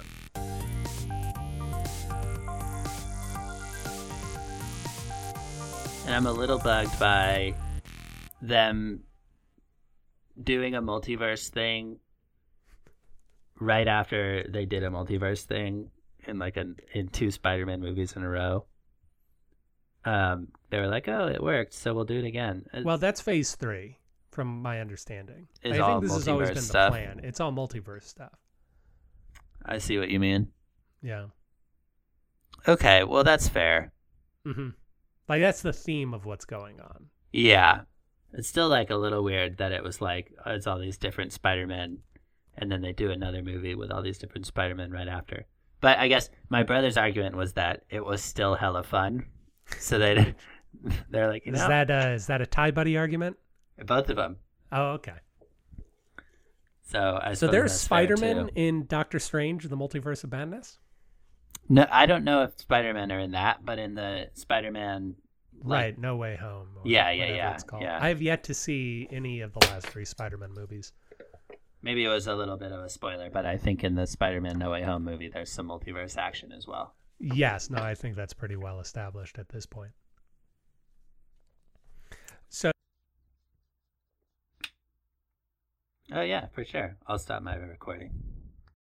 And 6.05 6.13
I'm 6.13 6.25
a 6.25 6.33
little 6.33 6.59
bugged 6.59 6.99
by 6.99 7.55
them 8.41 9.03
doing 10.43 10.75
a 10.75 10.81
multiverse 10.81 11.47
thing 11.47 11.99
right 13.57 13.87
after 13.87 14.45
they 14.49 14.65
did 14.65 14.83
a 14.83 14.89
multiverse 14.89 15.45
thing 15.45 15.91
in 16.27 16.39
like 16.39 16.57
an 16.57 16.77
in 16.93 17.07
two 17.09 17.31
Spider-Man 17.31 17.79
movies 17.81 18.13
in 18.15 18.23
a 18.23 18.29
row. 18.29 18.65
Um, 20.03 20.47
they 20.69 20.79
were 20.79 20.87
like, 20.87 21.07
"Oh, 21.07 21.27
it 21.27 21.41
worked, 21.43 21.73
so 21.73 21.93
we'll 21.93 22.05
do 22.05 22.17
it 22.19 22.25
again." 22.25 22.65
It- 22.73 22.83
Well, 22.85 22.97
that's 22.97 23.21
phase 23.21 23.55
three, 23.55 23.97
from 24.31 24.61
my 24.61 24.79
understanding. 24.79 25.47
I 25.63 25.69
think 25.71 26.01
this 26.03 26.13
has 26.13 26.27
always 26.27 26.49
been 26.49 26.61
stuff. 26.61 26.91
the 26.93 26.97
plan. 26.99 27.21
It's 27.23 27.39
all 27.39 27.51
multiverse 27.51 28.03
stuff. 28.03 28.33
I 29.63 29.77
see 29.77 29.99
what 29.99 30.09
you 30.09 30.19
mean. 30.19 30.51
Yeah. 31.03 31.27
Okay, 32.67 33.03
well 33.03 33.23
that's 33.23 33.47
fair. 33.47 33.91
hmm 34.43 34.69
Like 35.29 35.41
that's 35.41 35.61
the 35.61 35.73
theme 35.73 36.13
of 36.13 36.25
what's 36.25 36.45
going 36.45 36.79
on. 36.79 37.07
Yeah. 37.31 37.81
It's 38.33 38.47
still 38.47 38.69
like 38.69 38.89
a 38.89 38.95
little 38.95 39.23
weird 39.23 39.57
that 39.57 39.71
it 39.71 39.83
was 39.83 40.01
like 40.01 40.33
oh, 40.45 40.51
it's 40.51 40.65
all 40.67 40.79
these 40.79 40.97
different 40.97 41.31
Spider-Men 41.33 41.99
and 42.57 42.71
then 42.71 42.81
they 42.81 42.93
do 42.93 43.11
another 43.11 43.41
movie 43.43 43.75
with 43.75 43.91
all 43.91 44.01
these 44.01 44.17
different 44.17 44.45
Spider-Men 44.45 44.91
right 44.91 45.07
after. 45.07 45.45
But 45.81 45.97
I 45.97 46.07
guess 46.07 46.29
my 46.49 46.63
brother's 46.63 46.97
argument 46.97 47.35
was 47.35 47.53
that 47.53 47.83
it 47.89 48.05
was 48.05 48.21
still 48.23 48.55
hella 48.55 48.83
fun. 48.83 49.25
So 49.79 49.97
they 49.99 50.35
they're 51.09 51.27
like, 51.27 51.45
you 51.45 51.53
Is 51.53 51.59
know, 51.59 51.67
that 51.67 51.91
uh, 51.91 52.09
is 52.13 52.27
that 52.27 52.41
a 52.41 52.45
tie 52.45 52.71
buddy 52.71 52.97
argument? 52.97 53.37
both 53.85 54.09
of 54.09 54.15
them. 54.15 54.37
Oh, 54.71 54.91
okay. 54.91 55.13
So 56.83 57.19
I 57.21 57.33
So 57.33 57.47
there's 57.47 57.71
that's 57.71 57.81
Spider-Man 57.81 58.49
in 58.55 58.85
Doctor 58.85 59.17
Strange: 59.19 59.63
The 59.67 59.77
Multiverse 59.77 60.23
of 60.23 60.31
Madness. 60.31 60.77
No, 61.69 61.87
I 61.89 62.05
don't 62.05 62.23
know 62.23 62.43
if 62.43 62.59
Spider-Man 62.59 63.11
are 63.11 63.19
in 63.19 63.31
that, 63.31 63.65
but 63.65 63.79
in 63.79 63.95
the 63.95 64.29
Spider-Man 64.33 65.15
like, 65.63 65.79
right. 65.79 65.97
No 65.99 66.15
Way 66.17 66.35
Home. 66.35 66.67
or 66.75 66.81
Yeah, 66.85 67.11
yeah, 67.11 67.21
whatever 67.21 67.37
yeah, 67.37 67.53
It's 67.53 67.63
called. 67.63 67.83
yeah. 67.83 67.99
I 68.01 68.09
have 68.09 68.21
yet 68.21 68.43
to 68.45 68.53
see 68.53 69.07
any 69.11 69.41
of 69.41 69.53
the 69.53 69.65
last 69.67 69.87
three 69.87 70.05
Spider-Man 70.05 70.51
movies. 70.53 70.91
Maybe 71.83 72.03
it 72.03 72.09
was 72.09 72.27
a 72.27 72.35
little 72.35 72.57
bit 72.57 72.71
of 72.71 72.83
a 72.83 72.89
spoiler, 72.89 73.29
but 73.31 73.45
I 73.45 73.57
think 73.57 73.83
in 73.83 73.95
the 73.95 74.05
Spider-Man 74.05 74.59
No 74.59 74.71
Way 74.71 74.83
Home 74.83 75.03
movie 75.03 75.29
there's 75.29 75.51
some 75.51 75.67
multiverse 75.67 76.15
action 76.15 76.51
as 76.51 76.67
well. 76.67 76.95
Yes. 77.19 77.69
No, 77.69 77.81
I 77.81 77.95
think 77.95 78.15
that's 78.15 78.33
pretty 78.33 78.55
well 78.55 78.79
established 78.79 79.37
at 79.39 79.49
this 79.49 79.65
point. 79.65 79.91
So 82.49 82.71
Oh 86.13 86.21
yeah, 86.21 86.47
for 86.47 86.65
sure. 86.65 86.97
I'll 87.07 87.19
stop 87.19 87.41
my 87.41 87.55
recording. 87.55 88.11